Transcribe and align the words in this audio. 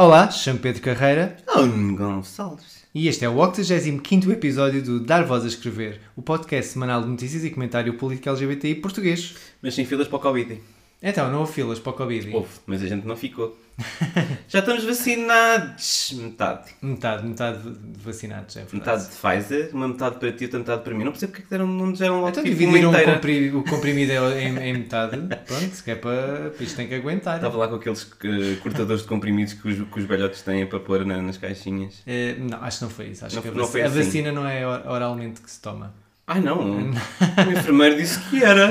Olá, 0.00 0.30
chamo 0.30 0.60
Pedro 0.60 0.80
Carreira 0.80 1.36
Oh, 1.56 1.66
Gonçalves. 1.96 2.84
e 2.94 3.08
este 3.08 3.24
é 3.24 3.28
o 3.28 3.34
85 3.34 4.30
episódio 4.30 4.80
do 4.80 5.00
Dar 5.00 5.24
Voz 5.24 5.42
a 5.42 5.48
Escrever, 5.48 6.00
o 6.14 6.22
podcast 6.22 6.72
semanal 6.72 7.02
de 7.02 7.08
notícias 7.08 7.44
e 7.44 7.50
comentário 7.50 7.92
político 7.94 8.28
LGBTI 8.28 8.76
português. 8.76 9.34
Mas 9.60 9.74
sem 9.74 9.84
filas 9.84 10.06
para 10.06 10.18
o 10.18 10.20
Covid. 10.20 10.60
Então, 11.02 11.28
não 11.32 11.40
houve 11.40 11.52
filas 11.52 11.80
para 11.80 11.90
o 11.90 11.94
Covid? 11.94 12.32
Houve, 12.32 12.48
mas 12.64 12.80
a 12.80 12.86
gente 12.86 13.08
não 13.08 13.16
ficou. 13.16 13.58
Já 14.48 14.58
estamos 14.58 14.84
vacinados. 14.84 16.12
Metade. 16.16 16.70
Metade, 16.82 17.26
metade 17.26 17.58
de 17.70 18.00
vacinados, 18.02 18.56
é 18.56 18.60
verdade. 18.64 18.76
Metade 18.78 19.02
de 19.04 19.16
Pfizer, 19.16 19.70
uma 19.72 19.88
metade 19.88 20.16
para 20.18 20.32
ti, 20.32 20.44
outra 20.44 20.58
metade 20.58 20.82
para 20.82 20.94
mim. 20.94 21.04
Não 21.04 21.12
percebo 21.12 21.32
porque 21.32 21.42
é 21.42 21.44
que 21.44 21.50
deram, 21.50 21.66
não 21.66 21.92
deram 21.92 22.16
logo 22.16 22.28
Então 22.30 22.42
tipo, 22.42 22.56
dividiram 22.56 22.90
o, 22.90 22.92
inteira. 22.92 23.14
compri- 23.14 23.50
o 23.54 23.62
comprimido 23.64 24.12
em, 24.36 24.58
em 24.58 24.72
metade, 24.78 25.16
pronto, 25.46 25.84
que 25.84 25.90
é 25.90 25.94
para... 25.94 26.52
Isto 26.58 26.76
tem 26.76 26.88
que 26.88 26.94
aguentar. 26.94 27.36
Estava 27.36 27.56
lá 27.56 27.68
com 27.68 27.76
aqueles 27.76 28.10
eh, 28.24 28.56
cortadores 28.62 29.02
de 29.02 29.08
comprimidos 29.08 29.52
que 29.54 29.68
os, 29.68 29.88
que 29.88 29.98
os 30.00 30.04
velhotes 30.06 30.42
têm 30.42 30.66
para 30.66 30.80
pôr 30.80 31.04
na- 31.04 31.22
nas 31.22 31.36
caixinhas. 31.36 32.02
Eh, 32.06 32.34
não, 32.38 32.62
acho 32.64 32.78
que 32.78 32.84
não 32.84 32.90
foi 32.90 33.06
isso. 33.06 33.24
Acho 33.26 33.36
Não- 33.36 33.42
que 33.42 33.48
a, 33.48 33.52
vac- 33.52 33.66
foi 33.70 33.82
a 33.82 33.86
assim. 33.86 34.02
vacina 34.02 34.32
não 34.32 34.46
é 34.46 34.66
or- 34.66 34.86
oralmente 34.88 35.40
que 35.40 35.50
se 35.50 35.60
toma. 35.60 35.94
Ai 36.26 36.40
não, 36.40 36.58
o 36.60 36.90
enfermeiro 37.56 37.96
disse 37.96 38.18
que 38.28 38.42
era. 38.42 38.68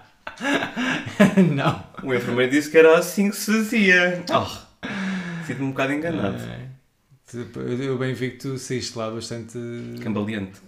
não. 1.54 1.84
O 2.02 2.14
enfermeiro 2.14 2.50
disse 2.52 2.70
que 2.70 2.78
era 2.78 2.98
assim 2.98 3.30
que 3.30 3.36
se 3.36 3.52
fazia. 3.52 4.22
Oh, 4.32 4.86
Sinto-me 5.46 5.66
um 5.66 5.70
bocado 5.70 5.92
enganado. 5.92 6.42
É. 6.42 6.66
Tipo, 7.30 7.60
Eu 7.60 7.82
eu 7.82 7.98
bem 7.98 8.14
vi 8.14 8.32
que 8.32 8.36
tu 8.38 8.58
saíste 8.58 8.96
lá 8.96 9.10
bastante, 9.10 9.58
Cambaleante. 10.02 10.60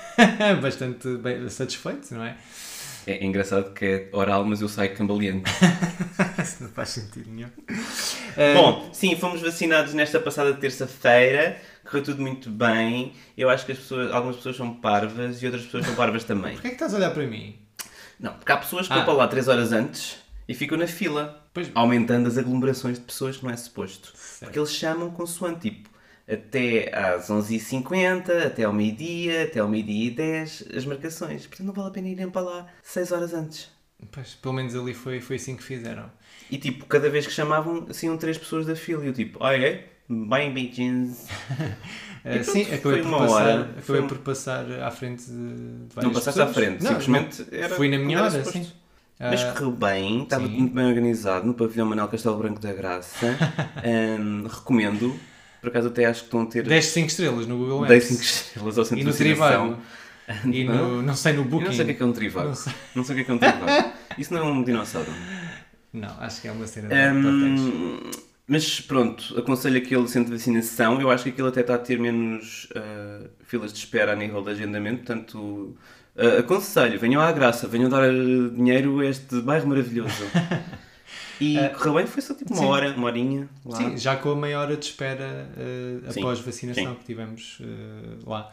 bastante 0.62 1.08
bem- 1.18 1.48
satisfeito, 1.48 2.14
não 2.14 2.24
é? 2.24 2.36
É 3.06 3.24
engraçado 3.24 3.72
que 3.72 3.84
é 3.86 4.08
oral, 4.12 4.44
mas 4.44 4.60
eu 4.60 4.68
saio 4.68 4.94
cambaleante. 4.94 5.50
Isso 6.42 6.62
não 6.64 6.70
faz 6.70 6.90
sentido 6.90 7.30
nenhum. 7.30 7.48
Bom, 8.54 8.90
sim, 8.92 9.16
fomos 9.16 9.40
vacinados 9.40 9.94
nesta 9.94 10.20
passada 10.20 10.52
terça-feira, 10.52 11.56
correu 11.84 12.02
tudo 12.04 12.20
muito 12.20 12.50
bem. 12.50 13.12
Eu 13.36 13.48
acho 13.48 13.64
que 13.64 13.72
as 13.72 13.78
pessoas, 13.78 14.12
algumas 14.12 14.36
pessoas 14.36 14.56
são 14.56 14.74
parvas 14.74 15.42
e 15.42 15.46
outras 15.46 15.64
pessoas 15.64 15.86
são 15.86 15.94
parvas 15.94 16.24
também. 16.24 16.52
Porquê 16.52 16.66
é 16.66 16.70
que 16.70 16.76
estás 16.76 16.92
a 16.92 16.98
olhar 16.98 17.10
para 17.12 17.26
mim? 17.26 17.56
Não, 18.18 18.32
porque 18.34 18.50
há 18.52 18.56
pessoas 18.56 18.86
que 18.86 18.92
Ah. 18.92 18.96
vão 18.96 19.04
para 19.04 19.14
lá 19.14 19.28
3 19.28 19.48
horas 19.48 19.72
antes 19.72 20.18
e 20.48 20.54
ficam 20.54 20.76
na 20.78 20.86
fila, 20.86 21.44
Pois. 21.54 21.70
aumentando 21.74 22.26
as 22.28 22.36
aglomerações 22.38 22.98
de 22.98 23.04
pessoas 23.04 23.36
que 23.36 23.44
não 23.44 23.50
é 23.50 23.56
suposto. 23.56 24.12
Certo. 24.16 24.44
Porque 24.44 24.58
eles 24.58 24.72
chamam 24.72 25.10
consoante, 25.10 25.70
tipo, 25.70 25.88
até 26.30 26.94
às 26.94 27.30
11h50, 27.30 28.46
até 28.46 28.64
ao 28.64 28.72
meio-dia, 28.72 29.44
até 29.44 29.60
ao 29.60 29.68
meio-dia 29.68 30.06
e 30.06 30.10
10, 30.10 30.64
as 30.76 30.84
marcações. 30.84 31.46
Portanto, 31.46 31.66
não 31.66 31.72
vale 31.74 31.88
a 31.88 31.92
pena 31.92 32.08
irem 32.08 32.28
para 32.30 32.42
lá 32.42 32.66
6 32.82 33.12
horas 33.12 33.32
antes. 33.32 33.70
Pois, 34.12 34.34
pelo 34.34 34.54
menos 34.54 34.74
ali 34.76 34.94
foi, 34.94 35.20
foi 35.20 35.36
assim 35.36 35.56
que 35.56 35.62
fizeram. 35.62 36.10
E 36.50 36.56
tipo, 36.58 36.86
cada 36.86 37.10
vez 37.10 37.26
que 37.26 37.32
chamavam, 37.32 37.86
saíam 37.92 38.16
três 38.16 38.38
pessoas 38.38 38.64
da 38.66 38.76
fila. 38.76 39.04
E 39.04 39.08
eu 39.08 39.12
tipo, 39.12 39.44
é? 39.46 39.84
Bem, 40.08 40.52
bitches. 40.54 41.26
Pronto, 42.34 42.50
sim, 42.52 42.62
acabei, 42.62 42.78
foi 42.80 43.02
por 43.02 43.10
passar, 43.18 43.34
hora, 43.34 43.60
acabei 43.62 43.82
foi 43.82 44.00
um- 44.00 44.06
por 44.08 44.18
passar 44.18 44.72
à 44.82 44.90
frente 44.90 45.24
de, 45.24 45.30
de 45.32 45.94
várias 45.94 46.04
Não 46.04 46.12
passaste 46.12 46.40
à 46.40 46.46
pessoas. 46.46 46.64
frente, 46.66 46.82
Não, 46.84 46.88
simplesmente 47.00 47.46
não. 47.50 47.58
era 47.58 47.74
Fui 47.76 47.88
na 47.88 47.98
minha 47.98 48.22
hora, 48.22 48.44
sim. 48.44 48.66
Mas 49.20 49.42
Ah, 49.42 49.52
correu 49.52 49.72
bem, 49.72 50.22
estava 50.22 50.46
sim. 50.46 50.52
muito 50.52 50.74
bem 50.74 50.86
organizado 50.86 51.44
no 51.46 51.52
pavilhão 51.54 51.86
Manuel 51.86 52.06
Castelo 52.08 52.36
Branco 52.38 52.60
da 52.60 52.72
Graça. 52.72 53.36
Ahm, 53.84 54.46
recomendo. 54.46 55.18
Por 55.60 55.70
acaso 55.70 55.88
até 55.88 56.04
acho 56.04 56.20
que 56.20 56.26
estão 56.26 56.42
a 56.42 56.46
ter 56.46 56.62
10 56.62 56.86
5 56.86 57.08
estrelas 57.08 57.46
no 57.48 57.58
Google 57.58 57.78
Maps. 57.80 57.88
dei 57.88 58.00
5 58.00 58.22
estrelas 58.22 58.78
ao 58.78 58.84
centro 58.84 59.00
E 59.00 59.04
no 59.04 59.12
de 59.12 59.18
vacinação. 59.18 59.66
Trivago. 59.66 59.82
E 60.54 60.62
no, 60.64 61.02
não 61.02 61.14
sei, 61.16 61.32
no 61.32 61.40
Eu 61.40 61.44
Booking. 61.46 61.64
não 61.64 61.72
sei 61.72 61.82
o 61.82 61.86
que 61.86 61.90
é 61.90 61.94
que 61.94 62.02
é 62.02 62.06
um 62.06 62.12
trivago. 62.12 62.48
Não 62.48 62.54
sei. 62.54 62.72
Não 62.94 63.02
sei 63.02 63.12
o 63.12 63.16
que 63.16 63.22
é 63.22 63.24
que 63.24 63.30
é 63.30 63.34
um 63.34 63.38
trivago. 63.38 63.92
Isso 64.18 64.34
não 64.34 64.40
é 64.40 64.44
um 64.44 64.62
dinossauro. 64.62 65.10
Não, 65.92 66.20
acho 66.20 66.42
que 66.42 66.48
é 66.48 66.52
uma 66.52 66.66
cena 66.66 66.88
de 66.88 66.94
papéis. 66.94 67.60
Ahm, 67.60 68.10
mas 68.48 68.80
pronto, 68.80 69.38
aconselho 69.38 69.76
aquele 69.76 70.08
centro 70.08 70.32
de 70.32 70.38
vacinação. 70.38 71.00
Eu 71.00 71.10
acho 71.10 71.24
que 71.24 71.30
aquilo 71.30 71.48
até 71.48 71.60
está 71.60 71.74
a 71.74 71.78
ter 71.78 71.98
menos 71.98 72.66
ah, 72.74 73.28
filas 73.44 73.72
de 73.72 73.78
espera 73.78 74.12
a 74.12 74.16
nível 74.16 74.42
de 74.42 74.50
agendamento. 74.50 75.04
Portanto, 75.04 75.76
ah, 76.16 76.38
aconselho, 76.38 76.98
venham 76.98 77.20
à 77.20 77.30
graça, 77.30 77.68
venham 77.68 77.90
dar 77.90 78.04
ah, 78.04 78.10
dinheiro 78.10 79.00
a 79.00 79.06
este 79.06 79.40
bairro 79.42 79.68
maravilhoso. 79.68 80.24
E 81.40 81.56
correu 81.68 81.94
bem, 81.94 82.06
foi 82.06 82.20
só 82.20 82.34
tipo 82.34 82.52
uma 82.52 82.62
sim. 82.62 82.68
hora, 82.68 82.90
uma 82.96 83.06
horinha 83.06 83.48
lá. 83.64 83.76
Sim, 83.76 83.96
já 83.96 84.16
com 84.16 84.32
a 84.32 84.36
meia 84.36 84.58
hora 84.58 84.76
de 84.76 84.86
espera 84.86 85.48
eh, 85.56 86.10
Sim, 86.10 86.20
após 86.20 86.40
vacinação 86.40 86.92
sim. 86.92 86.94
que 86.96 87.04
tivemos 87.04 87.58
eh, 87.60 88.18
lá. 88.26 88.52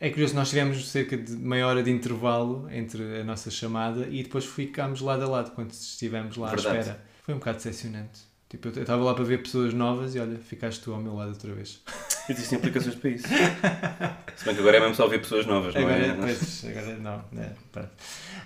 É 0.00 0.10
curioso, 0.10 0.34
nós 0.34 0.50
tivemos 0.50 0.90
cerca 0.90 1.16
de 1.16 1.32
meia 1.32 1.66
hora 1.66 1.82
de 1.82 1.90
intervalo 1.90 2.68
entre 2.70 3.20
a 3.20 3.24
nossa 3.24 3.50
chamada 3.50 4.06
e 4.10 4.22
depois 4.24 4.44
ficámos 4.44 5.00
lado 5.00 5.22
a 5.22 5.28
lado 5.28 5.52
quando 5.52 5.70
estivemos 5.70 6.36
lá 6.36 6.50
Verdade. 6.50 6.76
à 6.76 6.80
espera. 6.80 7.04
Foi 7.22 7.34
um 7.34 7.38
bocado 7.38 7.58
decepcionante. 7.58 8.33
Tipo, 8.48 8.68
eu 8.68 8.82
estava 8.82 9.02
lá 9.02 9.14
para 9.14 9.24
ver 9.24 9.42
pessoas 9.42 9.74
novas 9.74 10.14
e 10.14 10.20
olha, 10.20 10.38
ficaste 10.38 10.80
tu 10.82 10.92
ao 10.94 11.00
meu 11.00 11.14
lado 11.14 11.30
outra 11.30 11.52
vez. 11.52 11.80
Existem 12.28 12.58
implicações 12.58 12.94
para 12.94 13.10
isso. 13.10 13.26
Se 13.28 14.44
bem 14.44 14.54
que 14.54 14.60
agora 14.60 14.76
é 14.76 14.80
mesmo 14.80 14.94
só 14.94 15.06
ver 15.08 15.18
pessoas 15.20 15.44
novas, 15.44 15.74
não 15.74 15.82
Agora, 15.82 16.06
é? 16.06 16.12
pois, 16.14 16.64
agora 16.64 16.96
não. 16.98 17.24
né, 17.32 17.52
pronto. 17.72 17.90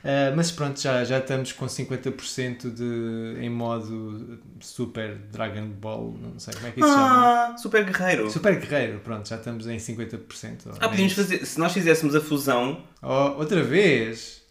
Ah, 0.04 0.32
mas 0.34 0.50
pronto, 0.50 0.80
já, 0.80 1.04
já 1.04 1.18
estamos 1.18 1.52
com 1.52 1.66
50% 1.66 2.72
de, 2.74 3.36
em 3.44 3.50
modo 3.50 4.38
Super 4.60 5.14
Dragon 5.30 5.66
Ball, 5.68 6.16
não 6.20 6.38
sei 6.40 6.54
como 6.54 6.66
é 6.66 6.70
que 6.72 6.80
isso 6.80 6.88
se 6.88 6.94
chama. 6.94 7.52
Ah, 7.52 7.56
super 7.58 7.84
guerreiro. 7.84 8.30
Super 8.30 8.58
Guerreiro, 8.60 9.00
pronto, 9.00 9.28
já 9.28 9.36
estamos 9.36 9.66
em 9.66 9.76
50%. 9.76 10.66
ou 10.66 10.72
Ah, 10.80 10.88
podíamos 10.88 11.12
fazer, 11.12 11.44
se 11.46 11.58
nós 11.60 11.72
fizéssemos 11.72 12.14
a 12.16 12.20
fusão, 12.20 12.82
Oh, 13.02 13.38
outra 13.38 13.62
vez! 13.62 14.42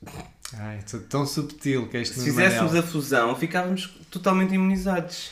Ai, 0.53 0.79
tão 1.09 1.25
subtil 1.25 1.89
que 1.89 1.97
é 1.97 2.01
este 2.01 2.13
se 2.13 2.19
Nuno 2.21 2.31
fizéssemos 2.31 2.71
Manel. 2.71 2.83
a 2.83 2.87
fusão, 2.87 3.35
ficávamos 3.35 3.97
totalmente 4.09 4.53
imunizados. 4.53 5.31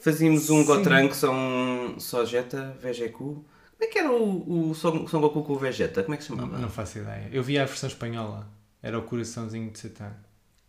Fazíamos 0.00 0.48
um 0.50 0.60
Sim. 0.60 0.64
Gotrunks 0.64 1.16
só 1.18 1.32
um 1.32 2.00
só 2.00 2.24
Jetta, 2.24 2.76
Vegeku. 2.80 3.44
Como 3.72 3.82
é 3.82 3.86
que 3.86 3.98
era 3.98 4.10
o, 4.12 4.70
o 4.70 4.74
Son, 4.74 5.06
Son 5.06 5.20
Goku 5.20 5.42
com 5.42 5.54
o 5.54 5.58
Vegeta? 5.58 6.02
Como 6.02 6.14
é 6.14 6.16
que 6.18 6.24
se 6.24 6.30
Não, 6.30 6.38
chamava? 6.38 6.58
não 6.58 6.68
faço 6.68 6.98
ideia. 6.98 7.28
Eu 7.32 7.42
vi 7.42 7.58
a 7.58 7.64
versão 7.64 7.88
espanhola. 7.88 8.46
Era 8.82 8.98
o 8.98 9.02
coraçãozinho 9.02 9.70
de 9.70 9.78
Satã. 9.78 10.12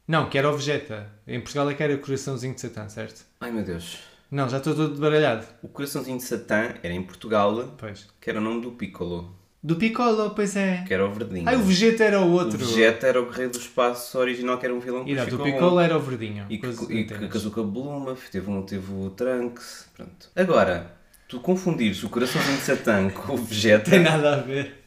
Não, 0.08 0.30
que 0.30 0.38
era 0.38 0.50
o 0.50 0.56
Vegeta. 0.56 1.10
Em 1.28 1.40
Portugal 1.40 1.70
é 1.70 1.74
que 1.74 1.84
era 1.84 1.94
o 1.94 2.00
coraçãozinho 2.00 2.54
de 2.56 2.62
Satã, 2.62 2.88
certo? 2.90 3.26
Ai 3.42 3.52
meu 3.52 3.64
Deus. 3.64 4.00
Não, 4.30 4.48
já 4.48 4.58
estou 4.58 4.74
todo 4.74 5.00
baralhado. 5.00 5.46
O 5.62 5.68
coraçãozinho 5.68 6.18
de 6.18 6.24
Satã 6.24 6.74
era 6.82 6.94
em 6.94 7.04
Portugal, 7.04 7.74
Pois. 7.78 8.08
que 8.20 8.30
era 8.30 8.40
o 8.40 8.42
nome 8.44 8.62
do 8.62 8.72
Piccolo, 8.72 9.36
Do 9.64 9.76
Piccolo, 9.76 10.32
pois 10.32 10.56
é. 10.56 10.84
que 10.88 10.94
era 10.94 11.06
o 11.06 11.12
verdinho. 11.14 11.48
Ai, 11.48 11.56
o 11.56 11.60
Vegeta 11.62 12.04
era 12.04 12.20
o 12.20 12.26
O 12.26 12.32
outro. 12.32 12.58
Vegeta 12.58 13.06
era 13.06 13.22
o 13.22 13.28
guerreiro 13.28 13.52
do 13.52 13.60
espaço 13.60 14.18
original, 14.18 14.58
que 14.58 14.66
era 14.66 14.74
um 14.74 14.80
vilão 14.80 15.06
que 15.06 15.12
Exato, 15.12 15.36
o 15.36 15.44
Piccolo 15.44 15.80
era 15.80 15.96
o 15.96 16.00
verdinho. 16.00 16.46
E 16.50 16.58
que, 16.58 16.68
e 16.68 16.74
que 17.06 17.14
antenas. 17.14 17.32
casou 17.32 17.52
com 17.52 17.62
a 17.62 17.64
Bluma, 17.64 18.18
teve, 18.32 18.50
um, 18.50 18.62
teve 18.64 18.92
o 18.92 19.12
Trunks, 19.12 19.88
pronto. 19.96 20.30
Agora, 20.36 20.92
tu 21.28 21.40
confundires 21.40 22.04
o 22.04 22.10
coraçãozinho 22.10 22.58
de 22.58 22.64
Satã 22.64 23.10
com 23.12 23.34
o 23.34 23.38
Vegeta, 23.38 23.92
Tem 23.92 24.00
nada 24.00 24.34
a 24.34 24.38
ver. 24.38 24.80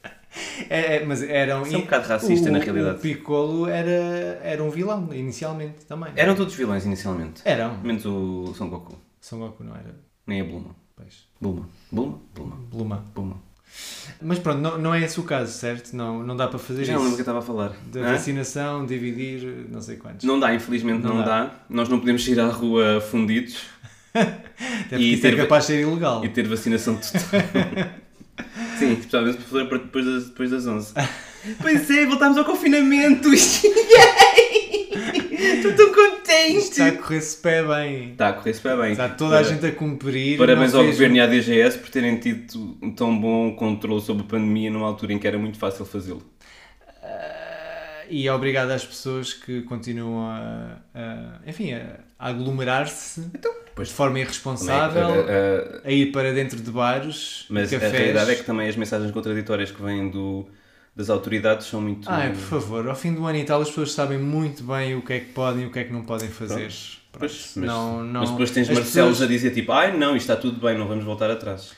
É, 0.69 0.97
é, 0.97 1.05
mas 1.05 1.23
era 1.23 1.57
um, 1.57 1.63
Isso 1.63 1.77
é 1.77 1.79
um 1.79 1.83
bocado 1.83 2.09
racista, 2.09 2.49
o- 2.49 2.53
na 2.53 2.59
realidade. 2.59 2.97
O 2.97 3.01
Piccolo 3.01 3.69
era, 3.69 3.91
era 4.43 4.65
um 4.65 4.71
vilão, 4.71 5.15
inicialmente, 5.15 5.85
também. 5.87 6.11
eram 6.17 6.35
todos 6.35 6.53
vilões 6.57 6.85
inicialmente. 6.85 7.41
Eram. 7.45 7.79
Menos 7.79 8.05
o 8.05 8.53
Son 8.57 8.69
Goku, 8.69 8.99
Son 9.21 9.39
Goku 9.39 9.63
não 9.63 9.77
era. 9.77 9.95
nem 10.27 10.41
a 10.41 10.45
Bluma. 10.45 10.75
Pois. 10.97 11.29
Bluma, 11.41 11.69
Bluma, 11.93 12.21
Bluma, 12.35 12.57
Bluma. 12.69 13.05
Bluma. 13.15 13.54
Mas 14.23 14.39
pronto, 14.39 14.61
não, 14.61 14.79
não 14.79 14.95
é 14.95 15.03
esse 15.03 15.19
o 15.19 15.23
caso, 15.23 15.53
certo? 15.53 15.95
Não, 15.97 16.23
não 16.23 16.37
dá 16.37 16.47
para 16.47 16.59
fazer 16.59 16.87
não 16.93 17.01
que 17.01 17.07
isso. 17.07 17.15
eu 17.17 17.21
estava 17.21 17.39
a 17.41 17.43
falar. 17.43 17.73
Da 17.93 18.01
Hã? 18.01 18.13
vacinação, 18.13 18.87
dividir, 18.87 19.67
não 19.71 19.81
sei 19.81 19.97
quantos. 19.97 20.25
Não 20.25 20.39
dá, 20.39 20.55
infelizmente 20.55 21.03
não, 21.03 21.17
Não 21.17 21.25
dá. 21.25 21.45
dá. 21.45 21.51
Nós 21.69 21.89
não 21.89 21.99
podemos 21.99 22.25
sair 22.25 22.39
à 22.41 22.47
rua 22.49 23.01
fundidos 23.01 23.57
Até 24.15 24.97
e 24.97 25.15
isso 25.15 25.27
é 25.27 25.35
capaz 25.37 25.67
de 25.67 25.73
ser 25.73 25.81
ilegal. 25.83 26.25
e 26.25 26.29
ter 26.29 26.47
vacinação 26.47 26.97
total. 26.97 27.91
Sim, 28.79 28.97
para 29.69 29.79
depois 29.79 30.05
das, 30.05 30.25
depois 30.27 30.51
das 30.51 30.67
11. 30.67 30.93
pois 31.61 31.91
é, 31.91 32.07
voltámos 32.07 32.37
ao 32.39 32.45
confinamento! 32.45 33.29
Yay! 33.33 34.14
Estou 35.45 35.73
tão 35.75 35.93
contente! 35.93 36.59
Está 36.59 36.87
a 36.89 36.93
correr-se 36.93 37.37
pé 37.39 37.63
bem. 37.63 38.11
Está 38.13 38.29
a 38.29 38.33
correr 38.33 38.55
super 38.55 38.77
bem. 38.79 38.93
Está 38.93 39.09
toda 39.09 39.39
a 39.39 39.43
Para- 39.43 39.53
gente 39.53 39.67
a 39.67 39.73
cumprir. 39.73 40.39
Parabéns 40.39 40.73
não 40.73 40.81
ao 40.81 40.85
fez- 40.87 40.97
Governo 40.97 41.17
e 41.17 41.21
à 41.21 41.27
DGS 41.27 41.79
por 41.79 41.91
terem 41.91 42.17
tido 42.19 42.77
um 42.83 42.91
tão 42.95 43.19
bom 43.19 43.55
controle 43.55 44.01
sobre 44.03 44.25
a 44.25 44.27
pandemia 44.27 44.71
numa 44.71 44.87
altura 44.87 45.13
em 45.13 45.19
que 45.19 45.27
era 45.27 45.39
muito 45.39 45.59
fácil 45.59 45.85
fazê-lo. 45.85 46.23
Ah, 47.03 48.05
e 48.09 48.29
obrigado 48.29 48.71
às 48.71 48.85
pessoas 48.85 49.33
que 49.33 49.63
continuam 49.63 50.27
a, 50.29 50.79
a- 50.95 51.39
enfim, 51.47 51.73
a, 51.73 51.99
a 52.19 52.29
aglomerar-se 52.29 53.21
depois 53.21 53.89
de 53.89 53.95
forma 53.95 54.11
também, 54.13 54.23
irresponsável, 54.23 55.27
a 55.85 55.91
ir 55.91 56.13
para 56.13 56.33
dentro 56.33 56.61
de 56.61 56.71
bares, 56.71 57.45
Mas 57.51 57.73
a 57.73 57.77
cafés. 57.81 57.93
realidade 57.93 58.31
é 58.31 58.35
que 58.37 58.45
também 58.45 58.69
as 58.69 58.77
mensagens 58.77 59.11
contraditórias 59.11 59.71
que 59.73 59.83
vêm 59.83 60.09
do, 60.11 60.47
das 60.97 61.11
autoridades 61.11 61.67
são 61.67 61.81
muito. 61.81 62.09
Ai, 62.11 62.31
por 62.31 62.39
favor, 62.41 62.89
ao 62.89 62.95
fim 62.95 63.13
do 63.15 63.27
ano 63.27 63.39
e 63.39 63.45
tal 63.45 63.61
as 63.61 63.69
pessoas 63.69 63.93
sabem 63.93 64.19
muito 64.19 64.63
bem 64.65 64.95
o 64.97 65.03
que 65.03 65.13
é 65.15 65.21
que 65.21 65.33
podem 65.33 65.65
e 65.65 65.67
o 65.67 65.71
que 65.73 65.79
é 65.81 65.85
que 65.85 65.93
não 65.93 66.03
podem 66.03 66.29
fazer. 66.29 66.69
Pronto, 66.69 67.05
Pois, 67.17 67.53
mas, 67.57 67.67
não, 67.67 68.03
não, 68.03 68.21
mas 68.23 68.31
depois 68.31 68.51
tens 68.51 68.69
as 68.69 68.77
Marcelos 68.79 69.11
pessoas- 69.13 69.23
a 69.23 69.27
dizer 69.33 69.51
tipo, 69.53 69.71
ai 69.73 69.97
não, 69.97 70.17
isto 70.17 70.31
está 70.31 70.37
tudo 70.37 70.61
bem, 70.61 70.77
não 70.77 70.89
vamos 70.89 71.05
voltar 71.05 71.31
atrás. 71.31 71.73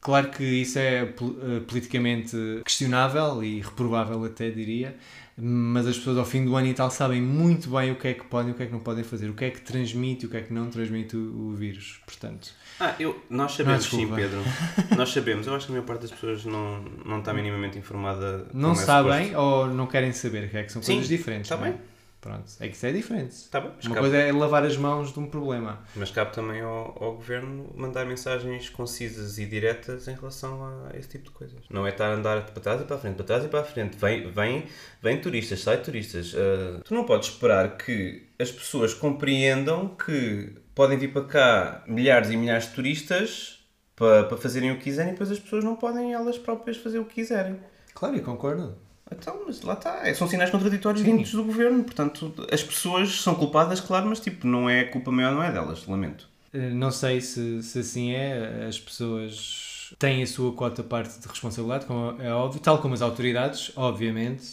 Claro 0.00 0.28
que 0.28 0.44
isso 0.44 0.78
é 0.78 1.00
eh, 1.02 1.60
politicamente 1.66 2.36
questionável 2.64 3.42
e 3.42 3.60
reprovável 3.62 4.22
até 4.24 4.50
diria, 4.50 4.94
mas 5.36 5.86
as 5.86 5.96
pessoas 5.98 6.16
ao 6.18 6.24
fim 6.24 6.44
do 6.44 6.54
ano 6.54 6.68
e 6.68 6.74
tal 6.74 6.90
sabem 6.90 7.20
muito 7.20 7.68
bem 7.70 7.90
o 7.90 7.96
que 7.96 8.08
é 8.08 8.14
que 8.14 8.24
podem 8.24 8.50
e 8.50 8.52
o 8.52 8.54
que 8.56 8.62
é 8.62 8.66
que 8.66 8.72
não 8.72 8.78
podem 8.80 9.02
fazer, 9.02 9.28
o 9.28 9.34
que 9.34 9.44
é 9.44 9.50
que 9.50 9.60
transmite 9.60 10.24
e 10.24 10.26
o 10.28 10.30
que 10.30 10.36
é 10.36 10.40
que 10.42 10.52
não 10.52 10.68
transmite 10.70 11.16
o, 11.16 11.48
o 11.48 11.54
vírus. 11.54 12.00
Portanto, 12.06 12.50
Ah, 12.78 12.94
eu, 13.00 13.20
nós 13.28 13.52
sabemos 13.52 13.86
Ah, 13.86 13.90
sim. 13.90 14.06
Pedro. 14.14 14.40
Nós 14.96 15.10
sabemos. 15.12 15.46
Eu 15.46 15.54
acho 15.56 15.66
que 15.66 15.72
a 15.72 15.74
maior 15.74 15.86
parte 15.86 16.02
das 16.02 16.10
pessoas 16.12 16.44
não, 16.44 16.82
não 17.04 17.18
está 17.18 17.32
minimamente 17.34 17.78
informada. 17.78 18.46
não 18.54 18.72
é 18.72 18.74
sabem 18.76 19.34
ou 19.36 19.66
não 19.66 19.86
querem 19.86 20.12
saber, 20.12 20.48
que 20.50 20.56
é 20.56 20.62
que 20.62 20.72
são 20.72 20.82
Sim, 20.82 20.94
coisas 20.94 21.08
diferentes. 21.08 21.50
está 21.50 21.56
não 21.56 21.66
é? 21.66 21.70
bem. 21.72 21.93
Pronto, 22.24 22.50
é 22.58 22.68
que 22.68 22.74
isso 22.74 22.86
é 22.86 22.90
diferente. 22.92 23.34
Bem, 23.52 23.62
mas 23.76 23.84
Uma 23.84 23.96
cabe, 23.96 24.08
coisa 24.08 24.16
é 24.16 24.32
lavar 24.32 24.64
as 24.64 24.78
mãos 24.78 25.12
de 25.12 25.20
um 25.20 25.26
problema. 25.26 25.84
mas 25.94 26.10
cabe 26.10 26.32
também 26.32 26.62
ao, 26.62 26.96
ao 26.98 27.16
governo 27.16 27.70
mandar 27.76 28.06
mensagens 28.06 28.70
concisas 28.70 29.36
e 29.38 29.44
diretas 29.44 30.08
em 30.08 30.14
relação 30.14 30.64
a 30.90 30.96
esse 30.96 31.06
tipo 31.10 31.24
de 31.24 31.30
coisas. 31.32 31.58
Não 31.68 31.86
é 31.86 31.90
estar 31.90 32.06
a 32.06 32.14
andar 32.14 32.46
para 32.46 32.62
trás 32.62 32.80
e 32.80 32.84
para 32.84 32.96
a 32.96 32.98
frente, 32.98 33.16
para 33.16 33.26
trás 33.26 33.44
e 33.44 33.48
para 33.48 33.60
a 33.60 33.64
frente. 33.64 33.98
Vem, 33.98 34.30
vem, 34.30 34.66
vem 35.02 35.20
turistas, 35.20 35.60
sai 35.60 35.82
turistas. 35.82 36.34
Ah, 36.34 36.80
tu 36.82 36.94
não 36.94 37.04
podes 37.04 37.28
esperar 37.28 37.76
que 37.76 38.26
as 38.40 38.50
pessoas 38.50 38.94
compreendam 38.94 39.88
que 39.88 40.54
podem 40.74 40.96
vir 40.96 41.12
para 41.12 41.24
cá 41.24 41.84
milhares 41.86 42.30
e 42.30 42.38
milhares 42.38 42.68
de 42.68 42.72
turistas 42.72 43.66
para, 43.94 44.24
para 44.24 44.38
fazerem 44.38 44.72
o 44.72 44.78
que 44.78 44.84
quiserem 44.84 45.10
e 45.10 45.12
depois 45.12 45.30
as 45.30 45.38
pessoas 45.38 45.62
não 45.62 45.76
podem 45.76 46.14
elas 46.14 46.38
próprias 46.38 46.78
fazer 46.78 46.98
o 47.00 47.04
que 47.04 47.16
quiserem. 47.16 47.60
Claro, 47.92 48.16
eu 48.16 48.22
concordo. 48.22 48.82
Então, 49.12 49.42
mas 49.46 49.62
lá 49.62 49.74
está. 49.74 50.06
É, 50.08 50.14
São 50.14 50.26
sinais 50.28 50.50
contraditórios 50.50 51.02
vindos 51.02 51.32
do 51.32 51.44
governo. 51.44 51.84
Portanto, 51.84 52.34
as 52.50 52.62
pessoas 52.62 53.20
são 53.20 53.34
culpadas, 53.34 53.80
claro, 53.80 54.06
mas 54.06 54.20
tipo, 54.20 54.46
não 54.46 54.68
é 54.68 54.84
culpa 54.84 55.10
maior, 55.10 55.32
não 55.32 55.42
é 55.42 55.52
delas. 55.52 55.86
Lamento. 55.86 56.28
Eh, 56.52 56.70
Não 56.70 56.90
sei 56.90 57.20
se, 57.20 57.62
se 57.62 57.78
assim 57.80 58.12
é, 58.12 58.66
as 58.68 58.78
pessoas 58.78 59.94
têm 59.98 60.22
a 60.22 60.26
sua 60.26 60.52
cota 60.52 60.82
parte 60.82 61.18
de 61.20 61.28
responsabilidade, 61.28 61.86
como 61.86 62.20
é 62.20 62.32
óbvio, 62.32 62.60
tal 62.60 62.78
como 62.78 62.94
as 62.94 63.02
autoridades, 63.02 63.70
obviamente, 63.76 64.44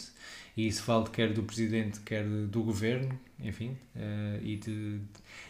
e 0.56 0.66
isso 0.66 0.82
falo 0.82 1.04
quer 1.04 1.32
do 1.32 1.42
presidente, 1.42 2.00
quer 2.00 2.24
do 2.24 2.62
governo, 2.62 3.18
enfim, 3.42 3.76
eh, 3.96 4.38
e 4.42 4.56
de 4.56 5.00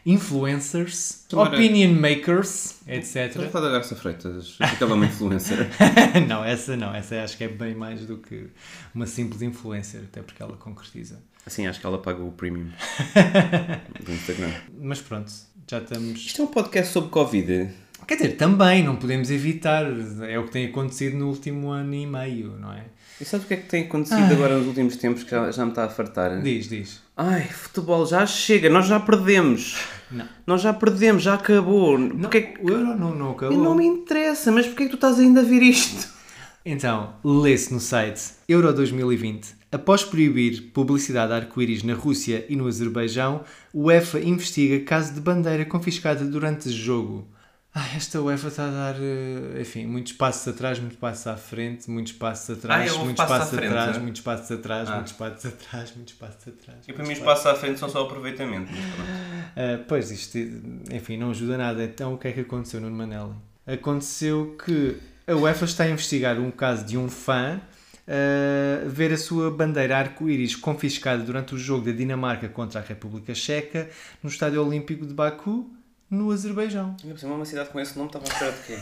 influencers, 0.07 1.27
Agora- 1.33 1.57
opinion 1.57 1.93
makers, 1.95 2.81
etc. 2.87 3.27
Estás 3.27 3.47
a 3.47 3.51
falar 3.51 3.67
da 3.67 3.73
Garça 3.73 3.97
Freitas, 3.97 4.57
aquela 4.61 4.93
é 4.93 4.95
uma 4.95 5.07
influencer. 5.07 5.69
não, 6.29 6.45
essa 6.45 6.77
não, 6.77 6.95
essa 6.95 7.23
acho 7.23 7.37
que 7.37 7.45
é 7.45 7.49
bem 7.49 7.75
mais 7.75 8.07
do 8.07 8.19
que 8.19 8.47
uma 8.95 9.07
simples 9.07 9.43
influencer, 9.43 10.03
até 10.05 10.23
porque 10.23 10.43
ela 10.43 10.57
concretiza. 10.57 11.21
Assim, 11.45 11.67
acho 11.67 11.81
que 11.81 11.87
ela 11.87 11.99
paga 12.01 12.23
o 12.23 12.31
premium 12.31 12.71
do 14.05 14.13
Instagram. 14.13 14.53
Mas 14.81 15.01
pronto, 15.01 15.33
já 15.69 15.79
estamos. 15.79 16.21
Isto 16.21 16.43
é 16.43 16.45
um 16.45 16.49
podcast 16.49 16.93
sobre 16.93 17.11
Covid. 17.11 17.71
Quer 18.07 18.17
dizer, 18.17 18.37
também 18.37 18.83
não 18.83 18.97
podemos 18.97 19.31
evitar, 19.31 19.85
é 20.29 20.39
o 20.39 20.45
que 20.45 20.51
tem 20.51 20.67
acontecido 20.67 21.17
no 21.17 21.29
último 21.29 21.71
ano 21.71 21.95
e 21.95 22.07
meio, 22.07 22.59
não 22.59 22.73
é? 22.73 22.85
E 23.21 23.25
sabes 23.25 23.45
o 23.45 23.49
que 23.49 23.55
é 23.55 23.57
que 23.59 23.69
tem 23.69 23.85
acontecido 23.85 24.33
agora 24.33 24.59
nos 24.59 24.67
últimos 24.67 24.97
tempos 24.97 25.23
que 25.23 25.31
já, 25.31 25.51
já 25.51 25.65
me 25.65 25.71
está 25.71 25.85
a 25.85 25.89
fartar? 25.89 26.41
Diz, 26.41 26.69
diz. 26.69 27.01
Ai, 27.17 27.43
futebol, 27.45 28.05
já 28.07 28.27
chega, 28.27 28.69
nós 28.69 28.87
já 28.87 28.99
perdemos. 28.99 29.79
Não. 30.11 30.29
Nós 30.47 30.61
já 30.63 30.73
perdemos, 30.73 31.23
já 31.23 31.35
acabou. 31.35 31.99
Não, 31.99 32.19
Porquê 32.21 32.39
é 32.39 32.41
que... 32.43 32.65
O 32.65 32.69
Euro 32.69 32.97
não, 32.97 33.15
não 33.15 33.31
acabou. 33.33 33.57
Não 33.57 33.75
me 33.75 33.87
interessa, 33.87 34.51
mas 34.51 34.67
porquê 34.67 34.85
é 34.85 34.87
que 34.87 34.93
tu 34.93 34.97
estás 34.97 35.19
ainda 35.19 35.41
a 35.41 35.45
ver 35.45 35.63
isto? 35.63 36.09
Então, 36.65 37.15
lê-se 37.25 37.73
no 37.73 37.81
site 37.81 38.23
Euro 38.49 38.73
2020. 38.73 39.63
Após 39.71 40.05
proibir 40.05 40.71
publicidade 40.73 41.33
arco-íris 41.33 41.83
na 41.83 41.95
Rússia 41.95 42.45
e 42.49 42.55
no 42.55 42.67
Azerbaijão, 42.67 43.43
o 43.73 43.85
UEFA 43.85 44.21
investiga 44.21 44.85
caso 44.85 45.15
de 45.15 45.21
bandeira 45.21 45.65
confiscada 45.65 46.25
durante 46.25 46.71
jogo. 46.71 47.27
Ah, 47.75 47.89
esta 47.97 48.21
UEFA 48.21 48.49
está 48.49 48.67
a 48.69 48.71
dar, 48.71 48.97
eh, 49.01 49.59
enfim, 49.63 49.87
muitos 49.87 50.13
passos 50.13 50.47
atrás, 50.47 50.79
muitos 50.79 50.99
passos 50.99 51.27
à 51.27 51.37
frente, 51.39 51.91
muitos 51.91 52.13
passos 52.13 52.59
atrás, 52.59 52.93
Ah, 52.93 52.95
é, 52.95 52.99
muitos 52.99 53.15
passos 53.25 53.39
passos 53.39 53.55
frente, 53.59 53.67
atrás, 53.71 53.97
é? 53.97 54.01
muitos 54.01 54.21
passos 54.21 54.51
atrás, 54.51 54.89
Ah. 54.91 54.95
muitos 54.97 55.13
passos 55.15 55.47
atrás, 55.47 55.97
muitos 55.97 56.15
passos 56.15 56.49
atrás. 56.49 56.79
E 56.87 56.93
para 56.93 57.05
mim 57.07 57.13
os 57.15 57.19
passos 57.21 57.47
à 57.47 57.55
frente 57.55 57.79
são 57.81 57.89
só 57.89 58.03
aproveitamento. 58.03 58.71
Uh, 58.73 59.85
pois, 59.89 60.11
isto, 60.11 60.37
enfim, 60.91 61.17
não 61.17 61.31
ajuda 61.31 61.57
nada. 61.57 61.83
Então, 61.83 62.13
o 62.13 62.19
que 62.19 62.29
é 62.29 62.33
que 62.33 62.41
aconteceu 62.41 62.79
no 62.79 62.91
Manelli? 62.91 63.33
Aconteceu 63.67 64.55
que 64.63 64.99
a 65.27 65.35
UEFA 65.35 65.65
está 65.65 65.85
a 65.85 65.91
investigar 65.91 66.39
um 66.39 66.51
caso 66.51 66.85
de 66.85 66.99
um 66.99 67.09
fã 67.09 67.59
uh, 68.07 68.89
ver 68.91 69.13
a 69.15 69.17
sua 69.17 69.51
bandeira 69.51 69.97
arco-íris 69.97 70.55
confiscada 70.57 71.23
durante 71.23 71.55
o 71.55 71.59
jogo 71.59 71.87
da 71.87 71.93
Dinamarca 71.93 72.51
contra 72.51 72.81
a 72.81 72.83
República 72.85 73.35
Checa 73.35 73.89
no 74.23 74.29
Estádio 74.29 74.63
Olímpico 74.63 75.07
de 75.07 75.15
Baku, 75.15 75.71
no 76.13 76.31
Azerbaijão. 76.31 76.95
Ainda 77.03 77.15
por 77.15 77.19
cima, 77.19 77.35
uma 77.35 77.45
cidade 77.47 77.71
com 77.71 77.81
esse 77.81 77.97
nome 77.97 78.11
estava 78.11 78.25
à 78.27 78.29
espera 78.29 78.53
de 78.53 78.59
quê? 78.67 78.79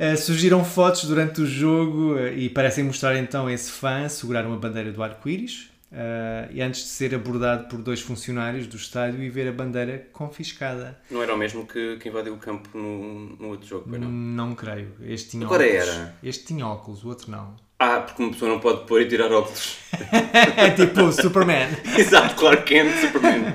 Uh, 0.00 0.16
surgiram 0.16 0.64
fotos 0.64 1.04
durante 1.04 1.40
o 1.42 1.46
jogo 1.46 2.14
uh, 2.14 2.28
e 2.28 2.48
parecem 2.48 2.84
mostrar 2.84 3.16
então 3.16 3.50
esse 3.50 3.70
fã 3.70 4.08
segurar 4.08 4.46
uma 4.46 4.56
bandeira 4.56 4.92
do 4.92 5.02
arco-íris. 5.02 5.70
uh, 5.92 6.48
e 6.52 6.62
antes 6.62 6.82
de 6.82 6.88
ser 6.88 7.14
abordado 7.14 7.68
por 7.68 7.80
dois 7.82 8.00
funcionários 8.00 8.66
do 8.68 8.76
estádio 8.76 9.22
e 9.22 9.28
ver 9.28 9.48
a 9.48 9.52
bandeira 9.52 10.06
confiscada. 10.12 10.96
Não 11.10 11.20
era 11.22 11.34
o 11.34 11.38
mesmo 11.38 11.66
que, 11.66 11.96
que 11.96 12.08
invadiu 12.08 12.34
o 12.34 12.38
campo 12.38 12.68
no, 12.78 13.36
no 13.36 13.48
outro 13.48 13.66
jogo, 13.66 13.90
não? 13.98 14.08
Não 14.08 14.54
creio. 14.54 14.92
Este 15.02 15.30
tinha 15.30 15.46
Agora 15.46 15.64
óculos. 15.64 15.88
era. 15.88 16.14
Este 16.22 16.44
tinha 16.44 16.64
óculos, 16.66 17.04
o 17.04 17.08
outro 17.08 17.30
não. 17.30 17.54
Ah, 17.78 18.00
porque 18.00 18.22
uma 18.22 18.32
pessoa 18.32 18.50
não 18.50 18.58
pode 18.58 18.86
pôr 18.86 19.02
e 19.02 19.06
tirar 19.06 19.30
óculos. 19.30 19.76
É 20.56 20.70
tipo 20.70 21.02
o 21.02 21.12
Superman. 21.12 21.68
Exato, 21.98 22.34
Clark 22.36 22.62
Kent, 22.62 22.90
Superman. 23.02 23.52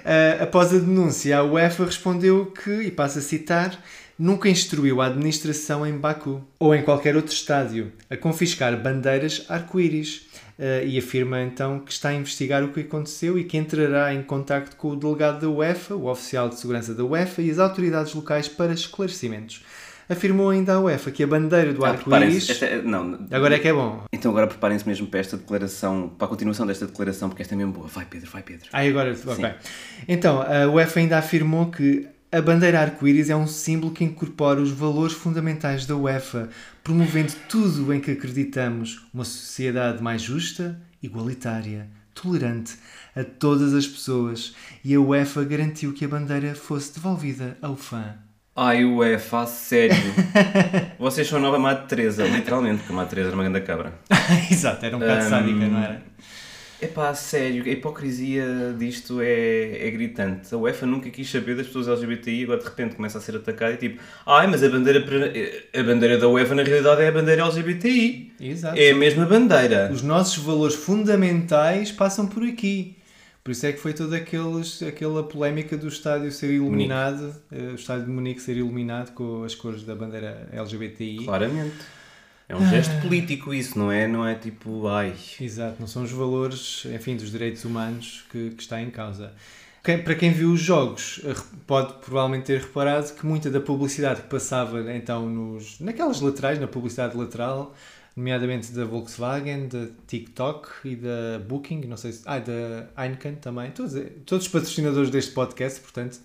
Uh, 0.00 0.42
após 0.42 0.72
a 0.74 0.78
denúncia, 0.78 1.38
a 1.38 1.44
UEFA 1.44 1.84
respondeu 1.84 2.46
que, 2.46 2.82
e 2.82 2.90
passo 2.90 3.18
a 3.18 3.22
citar, 3.22 3.82
nunca 4.18 4.48
instruiu 4.48 5.00
a 5.00 5.06
administração 5.06 5.86
em 5.86 5.96
Baku 5.96 6.42
ou 6.58 6.74
em 6.74 6.82
qualquer 6.82 7.16
outro 7.16 7.32
estádio 7.32 7.92
a 8.08 8.16
confiscar 8.16 8.76
bandeiras 8.80 9.44
arco-íris. 9.48 10.28
Uh, 10.58 10.84
e 10.86 10.98
afirma 10.98 11.40
então 11.40 11.80
que 11.80 11.90
está 11.90 12.10
a 12.10 12.14
investigar 12.14 12.62
o 12.62 12.70
que 12.70 12.80
aconteceu 12.80 13.38
e 13.38 13.44
que 13.44 13.56
entrará 13.56 14.12
em 14.12 14.22
contacto 14.22 14.76
com 14.76 14.88
o 14.90 14.96
delegado 14.96 15.40
da 15.40 15.48
UEFA, 15.48 15.94
o 15.94 16.06
oficial 16.06 16.50
de 16.50 16.60
segurança 16.60 16.94
da 16.94 17.02
UEFA 17.02 17.40
e 17.40 17.50
as 17.50 17.58
autoridades 17.58 18.12
locais 18.12 18.46
para 18.46 18.74
esclarecimentos. 18.74 19.64
Afirmou 20.10 20.50
ainda 20.50 20.74
a 20.74 20.80
UEFA 20.80 21.10
que 21.12 21.22
a 21.22 21.26
bandeira 21.26 21.72
do 21.72 21.84
Ah, 21.84 21.90
arco-íris. 21.90 22.60
é- 22.62 22.82
Não, 22.82 23.26
Agora 23.30 23.54
é 23.54 23.58
que 23.60 23.68
é 23.68 23.72
bom. 23.72 24.02
Então 24.12 24.30
agora 24.32 24.48
preparem-se 24.48 24.86
mesmo 24.86 25.06
para 25.06 25.20
esta 25.20 25.36
declaração, 25.36 26.08
para 26.18 26.26
a 26.26 26.28
continuação 26.28 26.66
desta 26.66 26.84
declaração, 26.84 27.28
porque 27.28 27.42
esta 27.42 27.54
é 27.54 27.56
mesmo 27.56 27.72
boa. 27.72 27.86
Vai 27.86 28.04
Pedro, 28.04 28.28
vai 28.28 28.42
Pedro. 28.42 28.68
Ah, 28.72 28.80
agora, 28.80 29.16
ok. 29.26 29.54
Então, 30.08 30.42
a 30.42 30.68
UEFA 30.68 30.98
ainda 31.00 31.16
afirmou 31.16 31.70
que 31.70 32.08
a 32.32 32.40
bandeira 32.42 32.80
arco-íris 32.80 33.30
é 33.30 33.36
um 33.36 33.46
símbolo 33.46 33.92
que 33.92 34.02
incorpora 34.04 34.60
os 34.60 34.70
valores 34.72 35.12
fundamentais 35.14 35.86
da 35.86 35.96
UEFA, 35.96 36.48
promovendo 36.82 37.32
tudo 37.48 37.94
em 37.94 38.00
que 38.00 38.10
acreditamos: 38.10 39.06
uma 39.14 39.24
sociedade 39.24 40.02
mais 40.02 40.22
justa, 40.22 40.76
igualitária, 41.00 41.88
tolerante 42.14 42.74
a 43.14 43.22
todas 43.24 43.74
as 43.74 43.86
pessoas. 43.86 44.54
E 44.84 44.92
a 44.94 45.00
UEFA 45.00 45.44
garantiu 45.44 45.92
que 45.92 46.04
a 46.04 46.08
bandeira 46.08 46.54
fosse 46.54 46.94
devolvida 46.94 47.56
ao 47.62 47.76
fã. 47.76 48.14
Ai, 48.54 48.84
UEFA, 48.84 49.40
a 49.42 49.46
sério. 49.46 49.96
Vocês 50.98 51.26
são 51.26 51.38
a 51.38 51.40
nova 51.40 51.58
Madre 51.58 51.86
Teresa, 51.86 52.26
literalmente, 52.26 52.78
porque 52.78 52.92
a 52.92 52.96
Madre 52.96 53.10
Teresa 53.10 53.28
era 53.28 53.36
uma 53.36 53.44
grande 53.44 53.60
cabra. 53.66 53.92
Exato, 54.50 54.84
era 54.84 54.96
um 54.96 55.00
bocado 55.00 55.24
Hum, 55.24 55.28
sádica, 55.28 55.68
não 55.68 55.82
era? 55.82 56.02
Epá, 56.82 57.10
a 57.10 57.14
sério, 57.14 57.62
a 57.64 57.68
hipocrisia 57.68 58.74
disto 58.78 59.20
é, 59.20 59.86
é 59.86 59.90
gritante. 59.90 60.54
A 60.54 60.58
UEFA 60.58 60.86
nunca 60.86 61.10
quis 61.10 61.30
saber 61.30 61.54
das 61.54 61.66
pessoas 61.66 61.88
LGBTI, 61.88 62.44
agora 62.44 62.58
de 62.58 62.64
repente 62.64 62.96
começa 62.96 63.18
a 63.18 63.20
ser 63.20 63.36
atacada 63.36 63.74
e 63.74 63.76
tipo, 63.76 64.00
ai, 64.26 64.46
mas 64.46 64.62
a 64.64 64.68
bandeira, 64.68 65.04
a 65.78 65.82
bandeira 65.82 66.16
da 66.18 66.26
UEFA 66.28 66.54
na 66.54 66.62
realidade 66.62 67.02
é 67.02 67.08
a 67.08 67.12
bandeira 67.12 67.42
LGBTI. 67.42 68.32
Exato. 68.40 68.78
É 68.78 68.90
a 68.92 68.94
mesma 68.96 69.26
bandeira. 69.26 69.90
Os 69.92 70.00
nossos 70.02 70.42
valores 70.42 70.74
fundamentais 70.74 71.92
passam 71.92 72.26
por 72.26 72.42
aqui. 72.42 72.96
Por 73.42 73.52
isso 73.52 73.64
é 73.66 73.72
que 73.72 73.78
foi 73.80 73.94
toda 73.94 74.16
aqueles, 74.16 74.82
aquela 74.82 75.22
polémica 75.22 75.76
do 75.76 75.88
estádio 75.88 76.30
ser 76.30 76.52
iluminado, 76.52 77.34
eh, 77.50 77.70
o 77.72 77.74
estádio 77.74 78.04
de 78.04 78.10
Munique 78.10 78.40
ser 78.40 78.56
iluminado 78.56 79.12
com 79.12 79.44
as 79.44 79.54
cores 79.54 79.82
da 79.82 79.94
bandeira 79.94 80.46
LGBTI. 80.52 81.24
Claramente. 81.24 81.74
É 82.48 82.54
um 82.56 82.68
gesto 82.68 83.00
político 83.00 83.54
isso, 83.54 83.78
não 83.78 83.90
é? 83.92 84.06
Não 84.08 84.26
é 84.26 84.34
tipo, 84.34 84.86
ai. 84.88 85.14
Exato, 85.40 85.76
não 85.80 85.86
são 85.86 86.02
os 86.02 86.10
valores, 86.10 86.84
enfim, 86.94 87.16
dos 87.16 87.30
direitos 87.30 87.64
humanos 87.64 88.24
que, 88.30 88.50
que 88.50 88.62
está 88.62 88.80
em 88.82 88.90
causa. 88.90 89.32
Quem- 89.82 90.02
para 90.02 90.14
quem 90.14 90.30
viu 90.32 90.52
os 90.52 90.60
jogos, 90.60 91.20
eh, 91.24 91.34
pode 91.66 91.94
provavelmente 92.04 92.44
ter 92.46 92.60
reparado 92.60 93.14
que 93.14 93.24
muita 93.24 93.48
da 93.50 93.60
publicidade 93.60 94.20
que 94.22 94.28
passava 94.28 94.80
então 94.94 95.26
nos, 95.30 95.80
naquelas 95.80 96.20
laterais, 96.20 96.58
na 96.60 96.66
publicidade 96.66 97.16
lateral, 97.16 97.74
nomeadamente 98.16 98.72
da 98.72 98.84
Volkswagen, 98.84 99.68
da 99.68 99.86
TikTok 100.06 100.68
e 100.84 100.96
da 100.96 101.38
Booking, 101.46 101.82
não 101.86 101.96
sei 101.96 102.12
se. 102.12 102.22
Ah, 102.26 102.38
da 102.38 102.88
Heineken 102.98 103.36
também. 103.36 103.70
Todos, 103.70 103.94
todos 104.26 104.46
os 104.46 104.52
patrocinadores 104.52 105.10
deste 105.10 105.32
podcast, 105.32 105.80
portanto. 105.80 106.18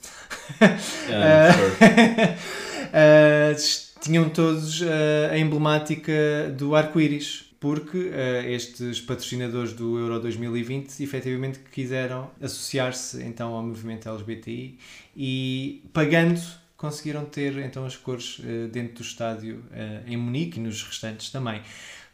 Ah, 0.62 1.52
sure. 1.54 2.76
Uh, 2.96 4.00
tinham 4.00 4.30
todos 4.30 4.80
uh, 4.82 4.86
a 5.32 5.38
emblemática 5.38 6.54
do 6.58 6.76
arco-íris, 6.76 7.52
porque 7.60 7.98
uh, 7.98 8.48
estes 8.48 9.02
patrocinadores 9.02 9.74
do 9.74 9.98
Euro 9.98 10.20
2020 10.20 11.04
efetivamente 11.04 11.60
quiseram 11.72 12.30
associar-se 12.40 13.24
então 13.24 13.54
ao 13.54 13.64
movimento 13.64 14.08
LGBTI 14.08 14.78
e 15.18 15.84
pagando 15.92 16.40
conseguiram 16.78 17.26
ter 17.26 17.58
então 17.60 17.86
as 17.86 17.96
cores 17.96 18.40
uh, 18.40 18.68
dentro 18.72 18.96
do 18.96 19.02
estádio 19.02 19.64
uh, 19.72 20.08
em 20.10 20.18
Munique 20.18 20.60
e 20.60 20.62
nos 20.64 20.84
restantes 20.84 21.30
também. 21.32 21.62